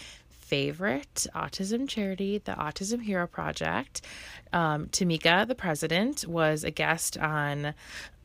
favorite 0.53 1.27
autism 1.35 1.89
charity, 1.89 2.37
the 2.37 2.53
Autism 2.53 3.01
Hero 3.01 3.27
Project. 3.27 4.03
Um, 4.53 4.89
Tamika, 4.89 5.49
the 5.49 5.55
president, 5.55 6.27
was 6.27 6.63
a 6.63 6.71
guest 6.71 7.17
on, 7.17 7.73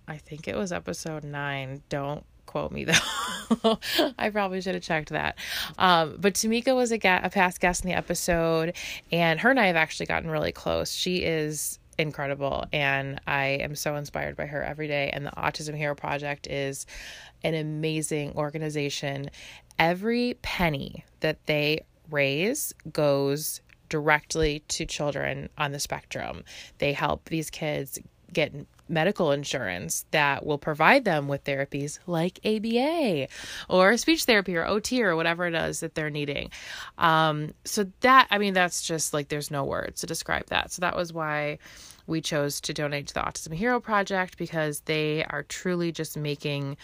I 0.10 0.18
think 0.18 0.46
it 0.46 0.58
was 0.58 0.74
episode 0.74 1.24
nine. 1.24 1.84
Don't 1.88 2.26
quote 2.46 2.74
me 2.74 2.84
though. 3.64 3.80
I 4.20 4.30
probably 4.30 4.60
should 4.60 4.76
have 4.76 4.84
checked 4.84 5.08
that. 5.12 5.38
Um, 5.78 6.18
but 6.20 6.34
Tamika 6.34 6.76
was 6.76 6.92
a, 6.92 6.98
ga- 6.98 7.22
a 7.24 7.30
past 7.30 7.62
guest 7.62 7.86
in 7.86 7.92
the 7.92 7.96
episode, 7.96 8.76
and 9.10 9.40
her 9.40 9.50
and 9.50 9.58
I 9.58 9.68
have 9.68 9.78
actually 9.78 10.08
gotten 10.08 10.30
really 10.30 10.52
close. 10.52 10.94
She 10.94 11.24
is 11.24 11.80
incredible 11.98 12.66
and 12.74 13.22
I 13.26 13.46
am 13.62 13.74
so 13.74 13.96
inspired 13.96 14.36
by 14.36 14.48
her 14.48 14.62
every 14.62 14.88
day 14.88 15.10
and 15.14 15.26
the 15.26 15.32
Autism 15.32 15.76
Hero 15.76 15.96
Project 15.96 16.46
is 16.46 16.86
an 17.44 17.56
amazing 17.56 18.34
organization. 18.36 19.32
Every 19.80 20.38
penny 20.42 21.06
that 21.22 21.46
they 21.48 21.82
raise 22.10 22.74
goes 22.92 23.62
directly 23.90 24.64
to 24.68 24.86
children 24.86 25.50
on 25.58 25.72
the 25.72 25.80
spectrum. 25.80 26.44
They 26.80 26.94
help 26.94 27.30
these 27.30 27.50
kids 27.50 28.00
get 28.32 28.54
medical 28.90 29.32
insurance 29.32 30.06
that 30.12 30.46
will 30.46 30.58
provide 30.58 31.04
them 31.06 31.28
with 31.28 31.44
therapies 31.44 32.00
like 32.08 32.40
ABA 32.46 33.28
or 33.70 33.98
speech 33.98 34.24
therapy 34.24 34.56
or 34.56 34.66
OT 34.66 35.04
or 35.04 35.16
whatever 35.16 35.46
it 35.46 35.56
is 35.56 35.82
that 35.82 35.96
they're 35.96 36.10
needing. 36.10 36.50
Um, 36.98 37.54
so 37.66 37.86
that, 38.02 38.28
I 38.32 38.38
mean, 38.38 38.54
that's 38.54 38.86
just 38.86 39.14
like 39.14 39.28
there's 39.30 39.52
no 39.52 39.64
words 39.64 40.02
to 40.02 40.08
describe 40.08 40.48
that. 40.48 40.72
So 40.72 40.82
that 40.82 40.96
was 40.96 41.12
why 41.12 41.60
we 42.06 42.22
chose 42.22 42.62
to 42.62 42.74
donate 42.74 43.08
to 43.08 43.14
the 43.14 43.20
Autism 43.20 43.54
Hero 43.54 43.80
Project 43.80 44.38
because 44.38 44.82
they 44.82 45.26
are 45.26 45.44
truly 45.44 45.92
just 45.92 46.18
making 46.18 46.78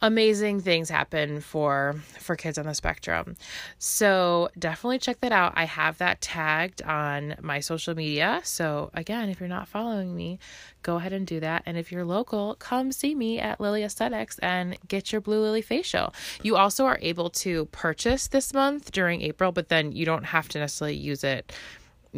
amazing 0.00 0.60
things 0.60 0.88
happen 0.88 1.40
for 1.40 1.96
for 2.18 2.36
kids 2.36 2.58
on 2.58 2.66
the 2.66 2.74
spectrum. 2.74 3.36
So 3.78 4.48
definitely 4.58 4.98
check 4.98 5.20
that 5.20 5.32
out. 5.32 5.52
I 5.56 5.64
have 5.64 5.98
that 5.98 6.20
tagged 6.20 6.82
on 6.82 7.36
my 7.40 7.60
social 7.60 7.94
media. 7.94 8.40
So 8.44 8.90
again, 8.94 9.28
if 9.28 9.40
you're 9.40 9.48
not 9.48 9.68
following 9.68 10.14
me, 10.14 10.38
go 10.82 10.96
ahead 10.96 11.12
and 11.12 11.26
do 11.26 11.40
that. 11.40 11.62
And 11.66 11.76
if 11.76 11.90
you're 11.90 12.04
local, 12.04 12.54
come 12.56 12.92
see 12.92 13.14
me 13.14 13.38
at 13.38 13.60
Lily 13.60 13.82
Aesthetics 13.82 14.38
and 14.38 14.76
get 14.86 15.12
your 15.12 15.20
Blue 15.20 15.40
Lily 15.40 15.62
facial. 15.62 16.14
You 16.42 16.56
also 16.56 16.84
are 16.86 16.98
able 17.02 17.30
to 17.30 17.66
purchase 17.66 18.28
this 18.28 18.54
month 18.54 18.92
during 18.92 19.22
April, 19.22 19.52
but 19.52 19.68
then 19.68 19.92
you 19.92 20.04
don't 20.04 20.24
have 20.24 20.48
to 20.50 20.58
necessarily 20.58 20.96
use 20.96 21.24
it 21.24 21.52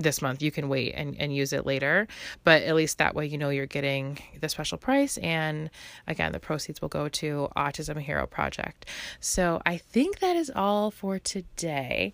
this 0.02 0.22
month 0.22 0.42
you 0.42 0.50
can 0.50 0.68
wait 0.68 0.94
and, 0.94 1.16
and 1.18 1.34
use 1.34 1.52
it 1.52 1.66
later. 1.66 2.06
But 2.44 2.62
at 2.62 2.74
least 2.74 2.98
that 2.98 3.14
way 3.14 3.26
you 3.26 3.38
know 3.38 3.50
you're 3.50 3.66
getting 3.66 4.18
the 4.40 4.48
special 4.48 4.78
price. 4.78 5.18
And 5.18 5.70
again 6.06 6.32
the 6.32 6.40
proceeds 6.40 6.80
will 6.80 6.88
go 6.88 7.08
to 7.08 7.48
autism 7.56 7.98
hero 8.00 8.26
project. 8.26 8.86
So 9.20 9.60
i 9.66 9.76
think 9.76 10.20
that 10.20 10.36
is 10.36 10.50
all 10.54 10.90
for 10.90 11.18
today. 11.18 12.12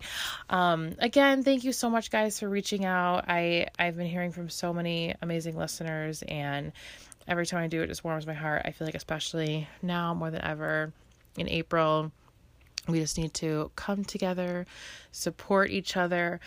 Um, 0.49 0.95
again 0.99 1.43
thank 1.43 1.63
you 1.63 1.71
so 1.71 1.89
much 1.89 2.11
guys 2.11 2.39
for 2.39 2.49
reaching 2.49 2.85
out. 2.85 3.25
I 3.27 3.67
i've 3.79 3.97
been 3.97 4.07
hearing 4.07 4.31
from 4.31 4.49
so 4.49 4.73
many 4.73 5.15
amazing 5.21 5.57
listeners. 5.57 6.23
And 6.27 6.71
every 7.27 7.45
time 7.45 7.63
i 7.63 7.67
do 7.67 7.81
it 7.81 7.87
just 7.87 8.03
warms 8.03 8.27
my 8.27 8.33
heart. 8.33 8.61
I 8.65 8.71
feel 8.71 8.87
like 8.87 8.95
especially 8.95 9.67
now 9.81 10.13
more 10.13 10.31
than 10.31 10.41
ever 10.43 10.93
in 11.37 11.47
april 11.49 12.11
we 12.87 12.99
just 12.99 13.17
need 13.17 13.33
to 13.33 13.71
come 13.75 14.03
together 14.03 14.65
support 15.11 15.69
each 15.69 15.97
other 15.97 16.39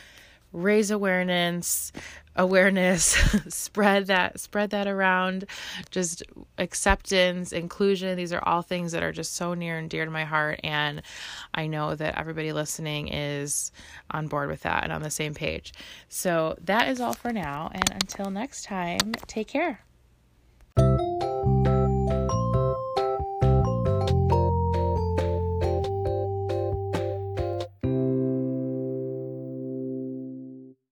raise 0.52 0.90
awareness 0.90 1.92
awareness 2.36 3.02
spread 3.48 4.06
that 4.06 4.40
spread 4.40 4.70
that 4.70 4.86
around. 4.86 5.44
Just 5.90 6.22
acceptance 6.58 7.52
inclusion. 7.52 8.16
These 8.16 8.32
are 8.32 8.42
all 8.44 8.62
things 8.62 8.92
that 8.92 9.02
are 9.02 9.12
just 9.12 9.34
so 9.34 9.54
near 9.54 9.78
and 9.78 9.90
dear 9.90 10.04
to 10.04 10.10
my 10.10 10.24
heart. 10.24 10.60
And 10.64 11.02
i 11.54 11.66
know 11.66 11.94
that 11.94 12.18
everybody 12.18 12.52
listening 12.52 13.08
is 13.08 13.72
on 14.10 14.28
board 14.28 14.48
with 14.48 14.62
that 14.62 14.84
and 14.84 14.92
on 14.92 15.02
the 15.02 15.10
same 15.10 15.34
page. 15.34 15.72
So 16.08 16.56
that 16.62 16.88
is 16.88 17.00
all 17.00 17.14
for 17.14 17.32
now. 17.32 17.70
And 17.72 17.90
until 17.90 18.30
next 18.30 18.64
time 18.64 19.12
take 19.26 19.48
care 19.48 19.80